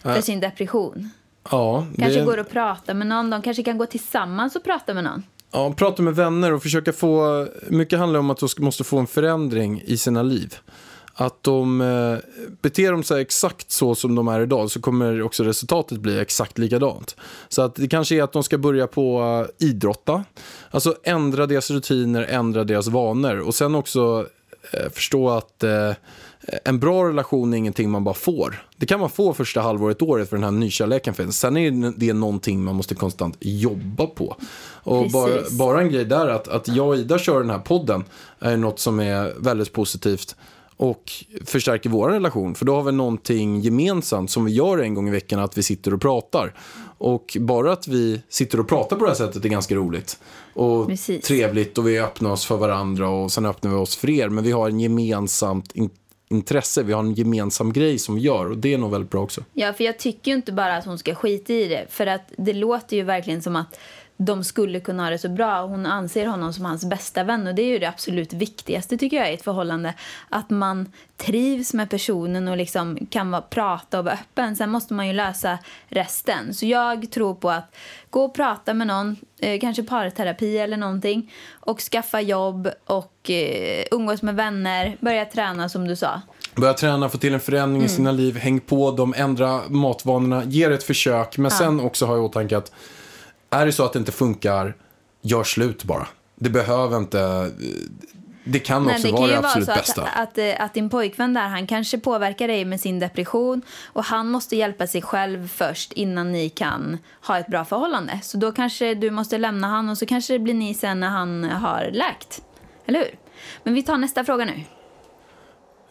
för 0.02 0.22
sin 0.22 0.40
depression. 0.40 1.10
Ja, 1.52 1.86
Kanske 1.98 2.20
det, 2.20 2.26
går 2.26 2.38
och 2.38 2.50
pratar 2.50 2.94
med 2.94 3.08
någon. 3.08 3.30
De 3.30 3.42
kanske 3.42 3.64
kan 3.64 3.78
gå 3.78 3.86
tillsammans 3.86 4.56
och 4.56 4.64
prata 4.64 4.94
med 4.94 5.04
någon. 5.04 5.24
ja, 5.52 5.74
prata 5.78 6.02
med 6.04 6.16
vänner 6.16 6.54
och 6.54 6.64
försöka 6.64 6.94
få... 6.94 7.48
Mycket 7.68 8.00
handlar 8.00 8.20
om 8.20 8.30
att 8.30 8.40
de 8.40 8.48
måste 8.58 8.84
få 8.84 8.98
en 9.00 9.08
förändring 9.08 9.82
i 9.86 9.98
sina 9.98 10.24
liv. 10.24 10.56
Att 11.14 11.44
de 11.44 11.82
eh, 11.82 12.18
beter 12.62 12.92
de 12.92 13.04
sig 13.04 13.22
exakt 13.22 13.72
så 13.72 13.96
som 13.96 14.16
de 14.16 14.28
är 14.28 14.42
idag 14.42 14.72
så 14.72 14.82
kommer 14.82 15.22
också 15.22 15.44
resultatet 15.44 15.98
bli 15.98 16.20
exakt 16.20 16.58
likadant. 16.58 17.16
Så 17.50 17.62
att 17.62 17.76
det 17.76 17.88
kanske 17.88 18.16
är 18.16 18.24
att 18.24 18.34
de 18.34 18.44
ska 18.44 18.58
börja 18.58 18.88
på 18.88 19.22
eh, 19.60 19.68
idrotta. 19.68 20.24
Alltså 20.72 20.96
ändra 21.04 21.48
deras 21.48 21.72
rutiner, 21.72 22.24
ändra 22.24 22.64
deras 22.64 22.88
vanor. 22.88 23.40
Och 23.40 23.56
sen 23.56 23.76
också 23.76 24.28
eh, 24.72 24.90
förstå 24.92 25.30
att 25.30 25.64
eh, 25.64 25.92
en 26.66 26.80
bra 26.80 27.08
relation 27.08 27.54
är 27.54 27.58
ingenting 27.58 27.90
man 27.90 28.04
bara 28.04 28.16
får. 28.16 28.66
Det 28.78 28.86
kan 28.86 29.00
man 29.00 29.10
få 29.10 29.34
första 29.34 29.62
halvåret, 29.62 30.02
året 30.02 30.30
för 30.30 30.38
den 30.38 30.44
här 30.44 30.52
nykärleken 30.52 31.14
finns. 31.14 31.40
Sen 31.40 31.58
är 31.58 31.94
det 31.98 32.14
någonting 32.14 32.64
man 32.64 32.76
måste 32.76 32.96
konstant 32.96 33.38
jobba 33.40 34.08
på. 34.08 34.36
Och 34.84 35.12
bara, 35.12 35.32
bara 35.52 35.82
en 35.82 35.90
grej 35.90 36.06
där 36.06 36.28
att, 36.28 36.48
att 36.48 36.68
jag 36.68 36.88
och 36.88 36.96
Ida 36.96 37.20
kör 37.20 37.40
den 37.40 37.50
här 37.50 37.60
podden 37.60 38.04
är 38.40 38.58
något 38.58 38.80
som 38.80 39.00
är 39.00 39.34
väldigt 39.40 39.74
positivt 39.74 40.36
och 40.82 41.12
förstärker 41.46 41.90
vår 41.90 42.10
relation. 42.10 42.56
För 42.56 42.66
då 42.66 42.76
har 42.76 42.84
vi 42.84 42.92
någonting 42.92 43.60
gemensamt 43.60 44.32
som 44.32 44.46
vi 44.46 44.52
gör 44.52 44.78
en 44.78 44.94
gång 44.94 45.08
i 45.08 45.12
veckan, 45.12 45.40
att 45.40 45.58
vi 45.58 45.64
sitter 45.64 45.94
och 45.94 46.02
pratar. 46.02 46.54
Och 46.98 47.38
bara 47.40 47.72
att 47.74 47.88
vi 47.88 48.22
sitter 48.30 48.60
och 48.60 48.68
pratar 48.68 48.96
på 48.96 49.04
det 49.04 49.12
här 49.12 49.16
sättet 49.16 49.46
är 49.46 49.50
ganska 49.50 49.76
roligt. 49.76 50.20
Och 50.54 50.88
Precis. 50.88 51.26
trevligt 51.26 51.78
och 51.78 51.88
vi 51.88 52.00
öppnar 52.00 52.32
oss 52.32 52.46
för 52.46 52.58
varandra 52.58 53.10
och 53.10 53.32
sen 53.32 53.46
öppnar 53.46 53.72
vi 53.72 53.78
oss 53.78 53.96
för 53.96 54.10
er. 54.10 54.30
Men 54.30 54.44
vi 54.44 54.52
har 54.52 54.70
en 54.70 54.80
gemensamt 54.80 55.72
in- 55.76 55.90
intresse, 56.30 56.84
vi 56.84 56.94
har 56.94 57.00
en 57.00 57.14
gemensam 57.14 57.74
grej 57.74 58.00
som 58.00 58.16
vi 58.16 58.22
gör 58.22 58.50
och 58.50 58.58
det 58.58 58.74
är 58.74 58.78
nog 58.78 58.92
väldigt 58.92 59.12
bra 59.12 59.22
också. 59.22 59.44
Ja, 59.54 59.74
för 59.74 59.84
jag 59.84 60.00
tycker 60.00 60.32
ju 60.32 60.36
inte 60.38 60.52
bara 60.52 60.78
att 60.78 60.86
hon 60.86 60.98
ska 61.00 61.16
skita 61.16 61.54
i 61.54 61.68
det. 61.68 61.86
För 61.90 62.08
att 62.08 62.32
det 62.38 62.54
låter 62.54 62.98
ju 62.98 63.04
verkligen 63.04 63.42
som 63.42 63.56
att 63.56 63.80
de 64.26 64.44
skulle 64.44 64.80
kunna 64.80 65.04
ha 65.04 65.10
det 65.10 65.18
så 65.18 65.30
bra. 65.30 65.62
Hon 65.62 65.86
anser 65.86 66.26
honom 66.26 66.54
som 66.54 66.66
hans 66.66 66.86
bästa 66.86 67.24
vän 67.24 67.48
och 67.48 67.56
det 67.56 67.62
är 67.62 67.68
ju 67.68 67.80
det 67.80 67.86
absolut 67.86 68.34
viktigaste 68.34 68.98
tycker 68.98 69.18
jag 69.18 69.32
i 69.32 69.34
ett 69.34 69.44
förhållande. 69.44 69.94
Att 70.30 70.50
man 70.50 70.92
trivs 71.18 71.74
med 71.74 71.90
personen 71.90 72.48
och 72.48 72.58
liksom 72.58 73.08
kan 73.10 73.32
vara, 73.32 73.42
prata 73.42 74.00
och 74.00 74.06
vara 74.06 74.14
öppen. 74.14 74.56
Sen 74.56 74.70
måste 74.70 74.94
man 74.94 75.08
ju 75.08 75.14
lösa 75.14 75.58
resten. 75.88 76.54
Så 76.54 76.66
jag 76.66 77.12
tror 77.12 77.36
på 77.36 77.50
att 77.50 77.76
gå 78.10 78.24
och 78.24 78.34
prata 78.34 78.74
med 78.74 78.88
någon, 78.88 79.16
eh, 79.40 79.60
kanske 79.60 79.84
parterapi 79.84 80.58
eller 80.58 80.78
någonting 80.78 81.34
och 81.52 81.80
skaffa 81.80 82.22
jobb 82.22 82.70
och 82.86 83.30
eh, 83.30 83.84
umgås 83.92 84.22
med 84.22 84.36
vänner, 84.36 84.98
börja 85.00 85.26
träna 85.26 85.70
som 85.70 85.88
du 85.88 85.96
sa. 85.96 86.22
Börja 86.56 86.74
träna, 86.74 87.10
få 87.10 87.18
till 87.18 87.34
en 87.34 87.40
förändring 87.40 87.84
i 87.84 87.90
sina 87.90 88.12
liv, 88.12 88.38
häng 88.38 88.60
på 88.60 88.92
dem, 88.92 89.14
ändra 89.18 89.62
matvanorna, 89.68 90.44
ge 90.44 90.68
det 90.68 90.76
ett 90.76 90.84
försök. 90.84 91.38
Men 91.38 91.52
sen 91.52 91.80
också 91.80 92.06
ha 92.06 92.16
i 92.16 92.20
åtanke 92.20 92.58
att 92.58 92.72
är 93.52 93.66
det 93.66 93.72
så 93.72 93.86
att 93.86 93.94
det 93.94 94.00
inte 94.00 94.12
funkar, 94.12 94.76
gör 95.22 95.44
slut 95.44 95.84
bara. 95.84 96.08
Det 96.36 96.50
behöver 96.50 96.98
inte... 96.98 97.52
Det 98.44 98.60
kan 98.60 98.84
Nej, 98.84 98.96
också 98.96 99.08
det 99.08 99.14
vara 99.14 99.22
kan 99.22 99.30
ju 99.30 99.36
det 99.36 99.42
vara 99.42 99.48
absolut 99.48 99.66
så 99.66 99.72
att, 99.72 99.78
bästa. 99.78 100.04
att, 100.04 100.38
eh, 100.38 100.54
att 100.60 100.74
din 100.74 100.90
pojkvän 100.90 101.34
där, 101.34 101.48
han 101.48 101.68
kanske 101.68 101.98
påverkar 101.98 102.48
dig 102.48 102.66
med 102.66 102.82
sin 102.82 103.00
depression 103.00 103.62
och 103.86 104.04
han 104.04 104.30
måste 104.30 104.56
hjälpa 104.56 104.88
sig 104.88 105.02
själv 105.02 105.48
först 105.48 105.92
innan 105.92 106.32
ni 106.32 106.50
kan 106.50 106.98
ha 107.28 107.38
ett 107.38 107.48
bra 107.48 107.66
förhållande. 107.66 108.20
Så 108.24 108.38
då 108.38 108.52
kanske 108.52 108.94
du 108.94 109.12
måste 109.12 109.38
lämna 109.38 109.68
han 109.68 109.90
och 109.90 109.98
så 109.98 110.06
kanske 110.06 110.34
det 110.34 110.40
blir 110.40 110.54
ni 110.54 110.74
sen 110.74 111.00
när 111.00 111.10
han 111.10 111.44
har 111.44 111.90
läkt. 111.92 112.42
Eller 112.86 113.00
hur? 113.00 113.20
Men 113.64 113.74
vi 113.74 113.84
tar 113.84 113.98
nästa 113.98 114.24
fråga 114.24 114.46
nu. 114.46 114.64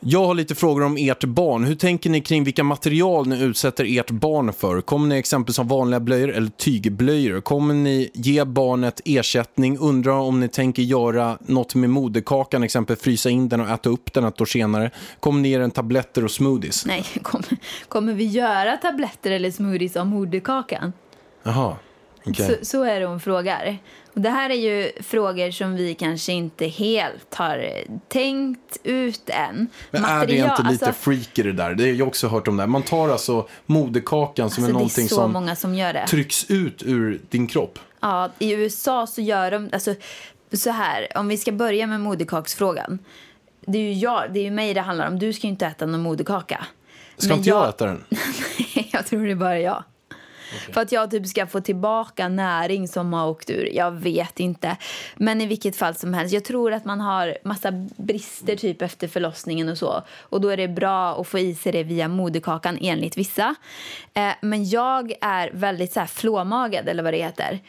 Jag 0.03 0.27
har 0.27 0.35
lite 0.35 0.55
frågor 0.55 0.83
om 0.83 0.97
ert 0.97 1.25
barn. 1.25 1.65
Hur 1.65 1.75
tänker 1.75 2.11
ni 2.11 2.21
kring 2.21 2.45
vilka 2.45 2.65
material 2.65 3.27
ni 3.27 3.43
utsätter 3.43 3.99
ert 3.99 4.11
barn 4.11 4.53
för? 4.53 4.81
Kommer 4.81 5.09
ni 5.09 5.19
exempelvis 5.19 5.57
ha 5.57 5.65
vanliga 5.65 6.01
blöjor 6.01 6.31
eller 6.31 6.51
tygblöjor? 6.51 7.41
Kommer 7.41 7.75
ni 7.75 8.11
ge 8.15 8.45
barnet 8.45 9.01
ersättning? 9.05 9.79
Undrar 9.79 10.13
om 10.13 10.41
ni 10.41 10.49
tänker 10.49 10.83
göra 10.83 11.39
något 11.41 11.75
med 11.75 11.91
moderkakan, 11.91 12.63
exempelvis 12.63 13.05
frysa 13.05 13.31
in 13.31 13.49
den 13.49 13.61
och 13.61 13.69
äta 13.69 13.91
upp 13.91 14.13
den 14.13 14.25
ett 14.25 14.41
år 14.41 14.47
senare? 14.47 14.91
Kommer 15.21 15.41
ni 15.41 15.49
ge 15.49 15.59
den 15.59 15.71
tabletter 15.71 16.25
och 16.25 16.31
smoothies? 16.31 16.87
Nej, 16.87 17.05
kommer, 17.23 17.57
kommer 17.89 18.13
vi 18.13 18.25
göra 18.25 18.77
tabletter 18.77 19.31
eller 19.31 19.51
smoothies 19.51 19.97
av 19.97 20.07
moderkakan? 20.07 20.93
Jaha, 21.43 21.77
okej. 22.27 22.59
Så, 22.61 22.65
så 22.67 22.83
är 22.85 23.01
det 23.01 23.07
hon 23.07 23.21
frågar. 23.21 23.79
Och 24.15 24.21
det 24.21 24.31
här 24.31 24.51
är 24.51 24.55
ju 24.55 24.93
frågor 25.03 25.51
som 25.51 25.77
vi 25.77 25.95
kanske 25.95 26.33
inte 26.33 26.67
helt 26.67 27.35
har 27.35 27.59
eh, 27.59 27.95
tänkt 28.09 28.77
ut 28.83 29.29
än. 29.31 29.67
Men 29.91 30.05
är 30.05 30.27
det 30.27 30.33
Material- 30.33 30.51
inte 30.51 30.73
lite 30.73 30.87
alltså- 30.87 31.03
freak 31.03 31.39
i 31.39 31.43
det 31.43 31.53
där? 31.53 31.75
Det 31.75 31.83
har 31.83 31.91
jag 31.91 32.09
också 32.09 32.29
hört 32.29 32.49
om 32.49 32.57
det. 32.57 32.67
Man 32.67 32.83
tar 32.83 33.09
alltså 33.09 33.49
moderkakan 33.67 34.51
som 34.51 34.65
är 34.65 34.67
Alltså, 34.67 34.71
är 34.71 34.73
någonting 34.73 35.09
så 35.09 35.15
som 35.15 35.57
som 35.57 36.05
trycks 36.09 36.51
ut 36.51 36.83
ur 36.83 37.21
din 37.31 37.47
kropp. 37.47 37.79
Ja, 38.01 38.31
i 38.39 38.53
USA 38.53 39.07
så 39.07 39.21
gör 39.21 39.51
de... 39.51 39.69
Alltså, 39.73 39.95
så 40.53 40.71
här, 40.71 41.07
om 41.15 41.29
vi 41.29 41.37
ska 41.37 41.53
börja 41.53 41.87
med 41.87 42.01
moderkaksfrågan. 42.01 42.99
Det 43.61 43.79
är 43.79 43.83
ju 43.83 43.93
jag, 43.93 44.33
det 44.33 44.41
är 44.41 44.45
ju 44.45 44.51
mig 44.51 44.75
det 44.75 44.81
handlar 44.81 45.09
om. 45.09 45.19
Du 45.19 45.33
ska 45.33 45.47
ju 45.47 45.51
inte 45.51 45.67
äta 45.67 45.87
någon 45.87 46.01
moderkaka. 46.01 46.67
Ska 47.17 47.29
Men 47.29 47.39
inte 47.39 47.49
jag 47.49 47.69
äta 47.69 47.87
den? 47.87 48.05
jag 48.93 49.07
tror 49.07 49.25
det 49.25 49.31
är 49.31 49.35
bara 49.35 49.59
jag. 49.59 49.85
För 50.73 50.81
att 50.81 50.93
jag 50.93 51.11
typ 51.11 51.27
ska 51.27 51.47
få 51.47 51.61
tillbaka 51.61 52.29
näring 52.29 52.89
som 52.89 53.13
har 53.13 53.29
åkt 53.29 53.51
ur. 53.51 53.71
Jag 53.73 53.91
vet 53.91 54.41
inte. 54.41 54.77
Men 55.17 55.41
i 55.41 55.47
vilket 55.47 55.77
fall 55.77 55.95
som 55.95 56.15
helst. 56.15 56.35
Jag 56.35 56.45
tror 56.45 56.73
att 56.73 56.85
man 56.85 57.01
har 57.01 57.39
massa 57.45 57.73
brister 57.97 58.57
typ 58.57 58.83
efter 58.83 59.09
förlossningen 59.09 59.69
och 59.69 59.79
så. 59.79 60.03
Och 60.21 60.41
då 60.41 60.49
är 60.49 60.57
det 60.57 60.69
bra 60.69 61.21
att 61.21 61.29
få 61.29 61.39
i 61.39 61.55
sig 61.55 61.73
det 61.73 61.83
via 61.83 62.09
moderkakan 62.09 62.79
enligt 62.81 63.19
vissa. 63.19 63.55
Eh, 64.15 64.33
men 64.41 64.69
jag 64.69 65.13
är 65.21 65.51
väldigt 65.53 65.93
så 65.93 66.01
här 66.01 66.07
flåmagad 66.07 66.89
eller 66.89 67.03
vad 67.03 67.15
det 67.15 67.19
heter. 67.19 67.61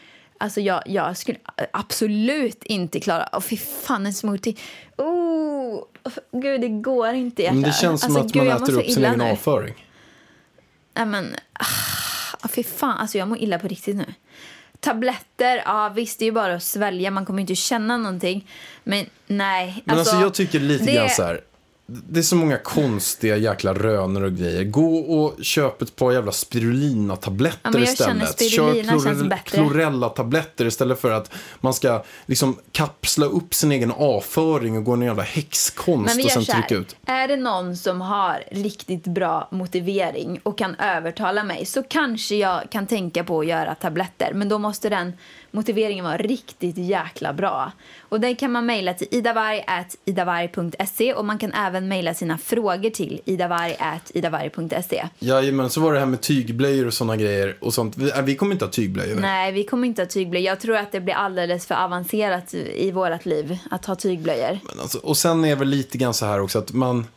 Alltså 0.42 0.62
jag, 0.62 0.82
jag 0.86 1.18
skulle 1.18 1.38
absolut 1.72 2.64
inte 2.64 3.00
klara... 3.00 3.30
Åh 3.34 3.42
fy 3.42 3.58
fan 3.58 4.06
en 4.06 4.14
smoothie. 4.14 4.56
Oh, 4.98 5.84
gud 6.32 6.62
det 6.62 6.70
går 6.70 7.14
inte 7.14 7.42
hjärtat. 7.42 7.56
Men 7.56 7.64
det 7.64 7.76
känns 7.76 8.02
som 8.02 8.16
alltså, 8.16 8.26
att 8.26 8.32
gud, 8.32 8.44
man 8.44 8.60
mår 8.60 8.64
äter 8.64 8.80
upp 8.80 8.92
sin 8.92 9.06
egen 9.06 9.22
avföring. 9.22 9.86
Nej 10.94 11.06
men, 11.06 11.36
ah, 11.54 11.66
fy 12.50 12.64
fan. 12.64 12.98
Alltså 12.98 13.18
jag 13.18 13.28
mår 13.28 13.38
illa 13.38 13.60
på 13.60 13.68
riktigt 13.68 13.96
nu. 13.96 14.06
Tabletter, 14.80 15.62
ja 15.66 15.90
visst 15.96 16.20
det 16.20 16.24
är 16.24 16.28
ju 16.28 16.32
bara 16.32 16.54
att 16.56 16.64
svälja. 16.64 17.12
Man 17.12 17.26
kommer 17.26 17.40
ju 17.40 17.42
inte 17.42 17.56
känna 17.56 17.98
någonting. 17.98 18.48
Men 18.84 19.06
nej. 19.28 19.82
Men 19.86 19.98
alltså, 20.00 20.16
jag 20.16 20.34
tycker 20.34 20.60
lite 20.60 20.86
det- 20.86 20.94
grann 20.94 21.10
så 21.10 21.24
här. 21.24 21.42
Det 22.10 22.20
är 22.20 22.24
så 22.24 22.36
många 22.36 22.58
konstiga 22.58 23.38
jäkla 23.38 23.74
rönor 23.74 24.24
och 24.24 24.32
grejer. 24.34 24.64
Gå 24.64 24.96
och 24.98 25.44
köp 25.44 25.82
ett 25.82 25.96
par 25.96 26.12
jävla 26.12 26.32
spirulina-tabletter 26.32 27.72
Ja, 27.74 27.80
istället. 27.80 28.30
spirulina 28.30 28.94
Kör 28.94 29.00
känns 29.00 29.24
bättre. 29.24 29.58
chlorella-tabletter 29.58 30.66
istället 30.66 31.00
för 31.02 31.12
att 31.12 31.34
man 31.60 31.74
ska 31.74 32.04
liksom 32.26 32.58
kapsla 32.72 33.26
upp 33.26 33.54
sin 33.54 33.72
egen 33.72 33.92
avföring 33.92 34.78
och 34.78 34.84
gå 34.84 34.92
en 34.94 35.02
jävla 35.02 35.24
häxkonst 35.24 36.26
och 36.26 36.32
sen 36.32 36.46
trycka 36.46 36.76
ut. 36.76 36.96
Är 37.06 37.28
det 37.28 37.36
någon 37.36 37.78
som 37.78 38.02
har 38.02 38.44
riktigt 38.52 39.04
bra 39.04 39.48
motivering 39.52 40.40
och 40.44 40.58
kan 40.58 40.76
övertala 40.76 41.44
mig 41.44 41.66
så 41.66 41.84
kanske 41.84 42.36
jag 42.36 42.62
kan 42.72 42.88
tänka 42.88 43.24
på 43.24 43.40
att 43.40 43.48
göra 43.48 43.76
tabletter. 43.76 44.32
Men 44.34 44.50
då 44.50 44.58
måste 44.58 44.90
den 44.90 45.14
motiveringen 45.52 46.06
vara 46.06 46.18
riktigt 46.18 46.78
jäkla 46.78 47.34
bra. 47.34 47.72
Och 48.00 48.20
den 48.20 48.36
kan 48.36 48.52
man 48.52 48.66
mejla 48.66 48.94
till 48.94 49.08
idavarg.idavarg.se 49.12 51.14
och 51.14 51.26
man 51.26 51.38
kan 51.38 51.54
även 51.54 51.88
mejla 51.88 52.14
sina 52.14 52.38
frågor 52.38 52.90
till 52.90 53.22
idavarg.idavarg.se. 53.26 55.08
Jajamän, 55.20 55.70
så 55.70 55.82
var 55.82 55.94
det 55.94 56.00
här 56.00 56.06
med 56.06 56.22
tygblöjor 56.22 56.88
och 56.88 56.94
sådana 56.94 57.18
grejer 57.18 57.58
och 57.60 57.74
sånt. 57.74 57.98
Vi, 57.98 58.12
äh, 58.12 58.22
vi 58.22 58.36
kommer 58.36 58.54
inte 58.54 58.66
ha 58.66 58.72
tygblöjor. 58.72 59.20
Nej, 59.20 59.52
vi 59.52 59.64
kommer 59.64 59.88
inte 59.88 60.02
ha 60.02 60.08
tygblöjor. 60.08 60.46
Jag 60.46 60.60
tror 60.60 60.78
att 60.78 60.92
det 60.92 61.00
blir 61.00 61.14
alldeles 61.14 61.66
för 61.66 61.76
avancerat 61.76 62.54
i 62.54 62.92
vårt 62.92 63.26
liv 63.26 63.58
att 63.72 63.86
ha 63.86 63.96
tygblöjor. 63.96 64.60
Alltså, 64.82 64.98
och 64.98 65.18
sen 65.18 65.46
är 65.46 65.50
det 65.50 65.56
väl 65.56 65.68
lite 65.68 65.98
grann 65.98 66.14
så 66.14 66.26
här 66.26 66.42
också 66.42 66.60
att 66.60 66.74
man, 66.74 67.08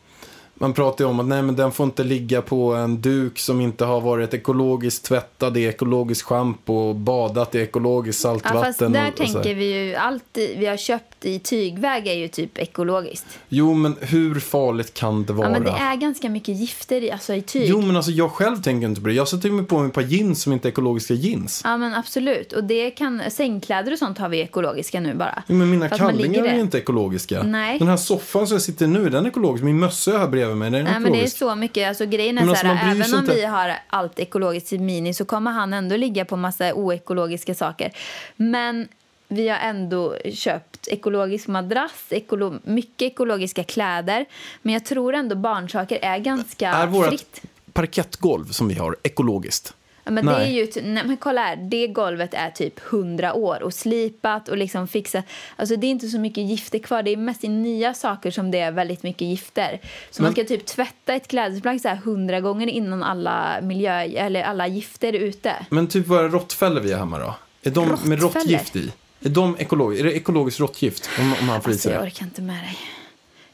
man 0.57 0.73
pratar 0.73 1.05
ju 1.05 1.09
om 1.09 1.19
att 1.19 1.25
nej, 1.25 1.41
men 1.41 1.55
den 1.55 1.71
får 1.71 1.83
inte 1.83 2.03
ligga 2.03 2.41
på 2.41 2.73
en 2.73 3.01
duk 3.01 3.39
som 3.39 3.61
inte 3.61 3.85
har 3.85 4.01
varit 4.01 4.33
ekologiskt 4.33 5.05
tvättad 5.05 5.57
i 5.57 5.65
ekologiskt 5.65 6.23
schampo 6.23 6.73
och 6.73 6.95
badat 6.95 7.55
i 7.55 7.59
ekologiskt 7.59 8.23
Ja, 8.23 8.29
saltvatten. 8.29 8.63
fast 8.63 8.79
där 8.79 9.01
och, 9.01 9.07
och 9.07 9.15
tänker 9.15 9.55
vi 9.55 9.85
ju, 9.85 9.95
allt 9.95 10.23
vi 10.33 10.65
har 10.65 10.77
köpt 10.77 11.25
i 11.25 11.39
tygväg 11.39 12.07
är 12.07 12.13
ju 12.13 12.27
typ 12.27 12.57
ekologiskt. 12.57 13.25
Jo, 13.49 13.73
men 13.73 13.95
hur 13.99 14.39
farligt 14.39 14.93
kan 14.93 15.25
det 15.25 15.33
vara? 15.33 15.47
Ja, 15.47 15.53
men 15.53 15.63
det 15.63 15.69
är 15.69 15.95
ganska 15.95 16.29
mycket 16.29 16.55
gifter 16.55 17.03
i, 17.03 17.11
alltså 17.11 17.33
i 17.33 17.41
tyg. 17.41 17.65
Jo, 17.69 17.81
men 17.81 17.95
alltså 17.95 18.11
jag 18.11 18.31
själv 18.31 18.61
tänker 18.61 18.87
inte 18.87 19.01
på 19.01 19.07
det. 19.07 19.13
Jag 19.13 19.27
sätter 19.27 19.49
mig 19.49 19.65
på 19.65 19.77
mig 19.79 19.87
ett 19.87 19.93
par 19.93 20.01
jeans 20.01 20.41
som 20.41 20.53
inte 20.53 20.67
är 20.67 20.69
ekologiska 20.71 21.13
jeans. 21.13 21.61
Ja 21.63 21.77
men 21.77 21.93
absolut. 21.93 22.53
Och 22.53 22.63
det 22.63 22.91
kan, 22.91 23.21
sängkläder 23.31 23.91
och 23.91 23.99
sånt 23.99 24.17
har 24.17 24.29
vi 24.29 24.41
ekologiska 24.41 24.99
nu 24.99 25.13
bara. 25.13 25.43
Jo, 25.47 25.55
men 25.55 25.69
mina 25.69 25.89
kallingar 25.89 26.43
är 26.43 26.51
där. 26.51 26.59
inte 26.59 26.77
ekologiska. 26.77 27.43
Nej. 27.43 27.79
Den 27.79 27.87
här 27.87 27.97
soffan 27.97 28.47
som 28.47 28.55
jag 28.55 28.61
sitter 28.61 28.85
i 28.85 28.87
nu, 28.87 29.09
den 29.09 29.25
är 29.25 29.29
ekologisk. 29.29 29.63
Min 29.63 29.79
mössa 29.79 30.17
här 30.17 30.27
bredvid 30.27 30.44
mig, 30.53 30.71
den 30.71 30.87
är 30.87 30.91
Nej, 30.91 30.99
men 30.99 31.11
det 31.11 31.23
är 31.23 31.27
så 31.27 31.55
mycket. 31.55 31.89
Alltså, 31.89 32.05
grejen 32.05 32.37
är 32.37 32.45
Men 32.45 32.55
så 32.55 32.59
alltså, 32.59 32.67
här, 32.67 32.91
även 32.91 33.13
om 33.13 33.19
inte. 33.19 33.35
vi 33.35 33.45
har 33.45 33.75
allt 33.87 34.19
ekologiskt 34.19 34.73
i 34.73 34.77
Mini 34.77 35.13
så 35.13 35.25
kommer 35.25 35.51
han 35.51 35.73
ändå 35.73 35.97
ligga 35.97 36.25
på 36.25 36.37
massa 36.37 36.73
oekologiska 36.73 37.55
saker. 37.55 37.91
Men 38.35 38.87
vi 39.27 39.49
har 39.49 39.57
ändå 39.57 40.17
köpt 40.33 40.87
ekologisk 40.87 41.47
madrass, 41.47 42.05
ekolo 42.09 42.59
mycket 42.63 43.01
ekologiska 43.11 43.63
kläder. 43.63 44.25
Men 44.61 44.73
jag 44.73 44.85
tror 44.85 45.13
ändå 45.13 45.35
barnsaker 45.35 45.99
är 46.01 46.17
ganska 46.17 46.69
är 46.69 46.87
vårt 46.87 47.07
fritt. 47.07 47.41
parkettgolv 47.73 48.45
som 48.45 48.67
vi 48.67 48.75
har 48.75 48.95
ekologiskt? 49.03 49.73
Men 50.05 50.25
det 50.25 50.31
är 50.31 50.37
Nej. 50.39 50.55
ju, 50.55 50.67
nej, 50.81 51.03
men 51.05 51.17
kolla 51.17 51.41
här, 51.41 51.55
det 51.55 51.87
golvet 51.87 52.33
är 52.33 52.49
typ 52.49 52.79
100 52.91 53.33
år 53.33 53.63
och 53.63 53.73
slipat 53.73 54.49
och 54.49 54.57
liksom 54.57 54.87
fixat. 54.87 55.25
Alltså 55.55 55.75
det 55.75 55.87
är 55.87 55.91
inte 55.91 56.07
så 56.07 56.19
mycket 56.19 56.43
gifter 56.43 56.79
kvar, 56.79 57.03
det 57.03 57.11
är 57.11 57.17
mest 57.17 57.43
i 57.43 57.47
nya 57.47 57.93
saker 57.93 58.31
som 58.31 58.51
det 58.51 58.59
är 58.59 58.71
väldigt 58.71 59.03
mycket 59.03 59.21
gifter. 59.27 59.79
Så 60.11 60.21
man 60.21 60.27
Men- 60.27 60.33
ska 60.45 60.55
typ 60.55 60.65
tvätta 60.65 61.13
ett 61.13 61.27
klädesplagg 61.27 61.81
så 61.81 61.87
här 61.87 61.95
100 61.95 62.41
gånger 62.41 62.67
innan 62.67 63.03
alla 63.03 63.61
miljö, 63.61 63.99
eller 64.01 64.43
alla 64.43 64.67
gifter 64.67 65.07
är 65.15 65.19
ute. 65.19 65.55
Men 65.69 65.87
typ 65.87 66.07
våra 66.07 66.27
råttfällor 66.27 66.81
vi 66.81 66.91
har 66.91 66.99
hemma 66.99 67.19
då? 67.19 67.35
Är 67.63 67.71
de 67.71 67.87
med 67.89 68.21
Råttfällor? 68.21 68.21
råttgift 68.27 68.75
i? 68.75 68.91
Är, 69.21 69.29
de 69.29 69.55
ekologiskt, 69.59 69.99
är 70.05 70.05
det 70.09 70.15
ekologiskt 70.15 70.59
råttgift? 70.59 71.09
Om, 71.19 71.33
om 71.39 71.45
man 71.45 71.61
får 71.61 71.71
Alltså 71.71 71.91
jag 71.91 72.03
orkar 72.03 72.25
inte 72.25 72.41
med 72.41 72.63
dig. 72.63 72.77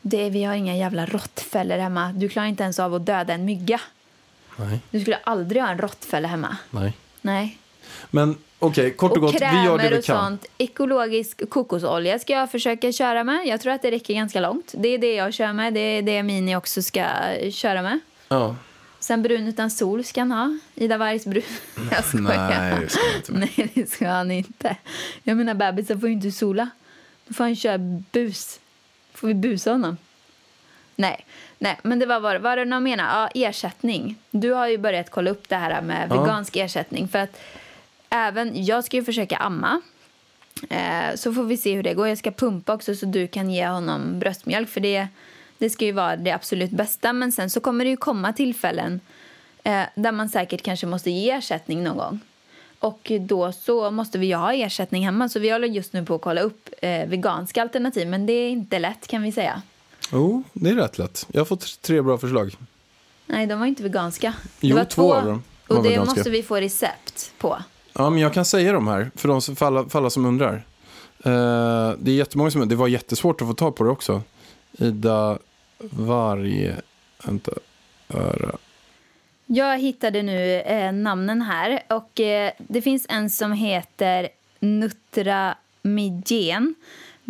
Det, 0.01 0.29
vi 0.29 0.43
har 0.43 0.55
inga 0.55 0.77
jävla 0.77 1.05
råttfällor 1.05 1.77
hemma. 1.77 2.11
Du 2.15 2.29
klarar 2.29 2.47
inte 2.47 2.63
ens 2.63 2.79
av 2.79 2.93
att 2.95 3.05
döda 3.05 3.33
en 3.33 3.45
mygga. 3.45 3.81
Nej, 4.55 4.79
Du 4.91 4.99
skulle 4.99 5.17
aldrig 5.23 5.61
ha 5.61 5.69
en 5.69 5.77
råttfälla 5.77 6.27
hemma. 6.27 6.57
nej. 6.69 6.93
Nej. 7.21 7.57
Men 8.11 8.35
okej, 8.59 8.93
kort 8.93 9.11
och, 9.11 9.17
Och 9.17 9.23
gott, 9.23 9.35
vi 9.41 9.45
gör 9.45 9.77
det 9.77 9.83
krämer 9.83 9.89
vi 9.89 9.99
och 9.99 10.03
kan. 10.05 10.25
sånt. 10.25 10.45
Ekologisk 10.57 11.49
kokosolja 11.49 12.19
ska 12.19 12.33
jag 12.33 12.51
försöka 12.51 12.91
köra 12.91 13.23
med. 13.23 13.47
Jag 13.47 13.61
tror 13.61 13.73
att 13.73 13.81
det 13.81 13.91
räcker 13.91 14.13
ganska 14.13 14.39
långt. 14.39 14.73
Det 14.77 14.89
är 14.89 14.97
det 14.97 15.13
jag 15.15 15.33
kör 15.33 15.53
med. 15.53 15.73
Det 15.73 15.79
är 15.79 16.01
det 16.01 16.23
Mini 16.23 16.55
också 16.55 16.81
ska 16.81 17.05
köra 17.51 17.81
med. 17.81 17.99
Ja. 18.27 18.55
Sen 18.99 19.21
brun 19.21 19.47
utan 19.47 19.71
sol 19.71 20.03
ska 20.03 20.21
han 20.21 20.31
ha. 20.31 20.57
Ida 20.75 20.97
Wargs 20.97 21.25
brun. 21.25 21.43
Jag 21.91 22.05
skojar. 22.05 22.59
Nej, 22.69 22.79
det 22.81 22.89
ska 22.89 23.01
jag 23.07 23.15
inte. 23.17 23.31
Nej, 23.57 23.71
det 23.73 23.89
ska 23.91 24.07
han 24.07 24.31
inte. 24.31 24.75
Jag 25.23 25.37
menar, 25.37 25.53
bebisen 25.53 25.99
får 25.99 26.09
ju 26.09 26.15
inte 26.15 26.31
sola. 26.31 26.69
Då 27.27 27.33
får 27.33 27.43
han 27.43 27.55
köra 27.55 27.77
bus. 28.11 28.59
Får 29.13 29.27
vi 29.27 29.33
busa 29.33 29.71
honom? 29.71 29.97
Nej, 30.95 31.25
nej 31.61 31.77
men 31.83 31.99
det 31.99 32.05
var 32.05 32.19
vad 32.19 32.41
var 32.41 32.55
det 32.55 32.65
någon 32.65 32.83
menar? 32.83 33.29
Ja, 33.33 33.47
ersättning. 33.47 34.15
Du 34.31 34.51
har 34.53 34.67
ju 34.67 34.77
börjat 34.77 35.09
kolla 35.09 35.31
upp 35.31 35.49
det 35.49 35.55
här 35.55 35.81
med 35.81 36.07
Ja. 36.11 36.21
vegansk 36.21 36.55
ersättning. 36.55 37.07
För 37.07 37.19
att 37.19 37.41
även, 38.09 38.65
jag 38.65 38.83
ska 38.83 38.97
ju 38.97 39.03
försöka 39.03 39.37
amma. 39.37 39.81
Eh, 40.69 41.15
så 41.15 41.33
får 41.33 41.43
vi 41.43 41.57
se 41.57 41.75
hur 41.75 41.83
det 41.83 41.93
går. 41.93 42.07
Jag 42.07 42.17
ska 42.17 42.31
pumpa 42.31 42.73
också 42.73 42.95
så 42.95 43.05
du 43.05 43.27
kan 43.27 43.49
ge 43.49 43.67
honom 43.67 44.19
bröstmjölk. 44.19 44.69
För 44.69 44.79
det, 44.81 45.07
det 45.57 45.69
ska 45.69 45.85
ju 45.85 45.91
vara 45.91 46.15
det 46.15 46.31
absolut 46.31 46.71
bästa. 46.71 47.13
Men 47.13 47.31
sen 47.31 47.49
så 47.49 47.59
kommer 47.59 47.85
det 47.85 47.89
ju 47.91 47.97
komma 47.97 48.33
tillfällen 48.33 48.99
eh, 49.63 49.83
där 49.95 50.11
man 50.11 50.29
säkert 50.29 50.61
kanske 50.61 50.85
måste 50.87 51.11
ge 51.11 51.31
ersättning 51.31 51.83
någon 51.83 51.97
gång. 51.97 52.19
Och 52.79 53.11
då 53.19 53.51
så 53.51 53.91
måste 53.91 54.19
vi 54.19 54.27
ju 54.27 54.35
ha 54.35 54.53
ersättning 54.53 55.05
hemma. 55.05 55.29
Så 55.29 55.39
vi 55.39 55.49
håller 55.51 55.67
just 55.67 55.93
nu 55.93 56.05
på 56.05 56.15
att 56.15 56.21
kolla 56.21 56.41
upp 56.41 56.69
eh, 56.81 57.07
veganska 57.07 57.61
alternativ. 57.61 58.07
Men 58.07 58.25
det 58.25 58.33
är 58.33 58.49
inte 58.49 58.79
lätt 58.79 59.07
kan 59.07 59.21
vi 59.23 59.31
säga. 59.31 59.61
Jo, 60.11 60.43
det 60.53 60.69
är 60.69 60.75
rätt 60.75 60.97
lätt. 60.97 61.27
Jag 61.31 61.39
har 61.39 61.45
fått 61.45 61.81
tre 61.81 62.01
bra 62.01 62.17
förslag. 62.17 62.55
Nej, 63.25 63.47
de 63.47 63.59
var 63.59 63.65
inte 63.65 63.83
veganska. 63.83 64.33
Jo, 64.59 64.75
det 64.75 64.81
var 64.81 64.85
två 64.85 65.13
av 65.13 65.25
dem 65.25 65.43
var 65.67 65.77
Och 65.77 65.83
det 65.83 65.89
veganska. 65.89 66.15
måste 66.15 66.29
vi 66.29 66.43
få 66.43 66.55
recept 66.55 67.33
på. 67.37 67.63
Ja, 67.93 68.09
men 68.09 68.19
jag 68.19 68.33
kan 68.33 68.45
säga 68.45 68.73
de 68.73 68.87
här 68.87 69.11
för, 69.15 69.27
de 69.27 69.41
som, 69.41 69.55
för, 69.55 69.65
alla, 69.65 69.89
för 69.89 69.99
alla 69.99 70.09
som 70.09 70.25
undrar. 70.25 70.53
Eh, 71.23 71.93
det 71.99 72.11
är 72.11 72.15
jättemånga 72.15 72.51
som 72.51 72.69
Det 72.69 72.75
var 72.75 72.87
jättesvårt 72.87 73.41
att 73.41 73.47
få 73.47 73.53
tag 73.53 73.75
på 73.75 73.83
det 73.83 73.89
också. 73.89 74.21
Ida 74.71 75.37
Varje... 75.77 76.75
Vänta. 77.25 77.51
Öra. 78.09 78.55
Jag 79.45 79.79
hittade 79.79 80.23
nu 80.23 80.61
eh, 80.61 80.91
namnen 80.93 81.41
här. 81.41 81.83
Och 81.89 82.19
eh, 82.19 82.51
Det 82.57 82.81
finns 82.81 83.05
en 83.09 83.29
som 83.29 83.53
heter 83.53 84.29
Nutramigen. 84.59 86.75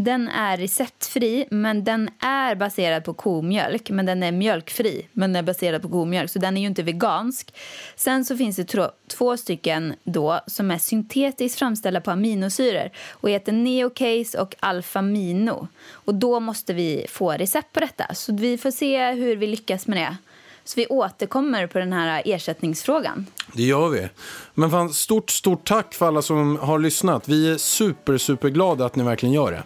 Den 0.04 0.28
är 0.28 0.58
receptfri, 0.58 1.46
men 1.52 1.84
den 1.84 2.10
är 2.20 2.56
baserad 2.56 3.04
på 3.04 3.14
komjölk. 3.14 3.90
Men 3.90 4.06
den 4.06 4.24
är 4.24 4.32
mjölkfri, 4.32 5.08
men 5.12 5.34
den 5.34 5.44
är 5.44 5.48
baserad 5.48 5.82
på 5.82 5.90
komjölk. 5.90 6.32
Så 6.32 6.40
den 6.40 6.58
är 6.58 6.62
ju 6.62 6.68
inte 6.68 6.84
vegansk. 6.84 7.54
Sen 7.96 8.26
så 8.26 8.38
finns 8.38 8.56
det 8.56 8.90
två 9.08 9.38
stycken 9.38 9.94
då 10.04 10.40
som 10.48 10.72
är 10.72 10.78
syntetiskt 10.78 11.60
framställda 11.60 12.02
på 12.02 12.12
aminosyror 12.12 12.90
och 13.12 13.30
heter 13.30 13.52
Neocase 13.52 14.42
och 14.42 14.56
Alfamino. 14.60 15.68
Och 15.92 16.16
då 16.16 16.40
måste 16.40 16.74
vi 16.74 17.06
få 17.10 17.32
recept 17.32 17.74
på 17.74 17.80
detta. 17.80 18.14
Så 18.14 18.36
vi 18.36 18.58
får 18.58 18.72
se 18.72 19.12
hur 19.12 19.36
vi 19.36 19.48
lyckas 19.48 19.88
med 19.88 19.98
det. 19.98 20.18
Så 20.64 20.74
vi 20.80 20.88
återkommer 20.88 21.68
på 21.68 21.80
den 21.80 21.94
här 21.94 22.22
ersättningsfrågan. 22.26 23.26
Det 23.54 23.64
gör 23.64 23.90
vi. 23.90 24.10
Men 24.54 24.72
fan, 24.72 24.94
stort, 24.94 25.30
stort 25.30 25.68
tack 25.68 25.94
för 25.94 26.08
alla 26.08 26.22
som 26.22 26.58
har 26.58 26.80
lyssnat. 26.80 27.28
Vi 27.28 27.52
är 27.52 27.58
super, 27.58 28.18
superglada 28.18 28.86
att 28.86 28.96
ni 28.96 29.04
verkligen 29.04 29.34
gör 29.34 29.52
det. 29.52 29.64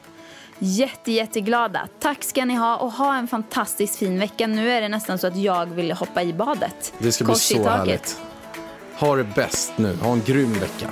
Jätte, 0.60 1.12
jätteglada. 1.12 1.88
Tack 2.00 2.24
ska 2.24 2.46
ni 2.46 2.56
ha 2.56 2.78
och 2.78 2.92
ha 2.92 3.16
en 3.16 3.28
fantastiskt 3.28 3.96
fin 3.96 4.20
vecka. 4.20 4.48
Nu 4.48 4.72
är 4.72 4.82
det 4.82 4.90
nästan 4.90 5.18
så 5.18 5.28
att 5.28 5.38
jag 5.38 5.66
vill 5.66 5.92
hoppa 5.92 6.24
i 6.24 6.34
badet. 6.34 6.94
Det 6.98 7.12
ska 7.12 7.24
bli 7.24 7.34
Kors 7.34 7.52
i 7.52 7.56
så 7.56 7.64
taket. 7.64 7.78
härligt. 7.78 8.18
Ha 8.96 9.16
det 9.16 9.24
bäst 9.24 9.74
nu. 9.76 9.98
Ha 10.02 10.12
en 10.14 10.22
grym 10.26 10.54
vecka. 10.54 10.92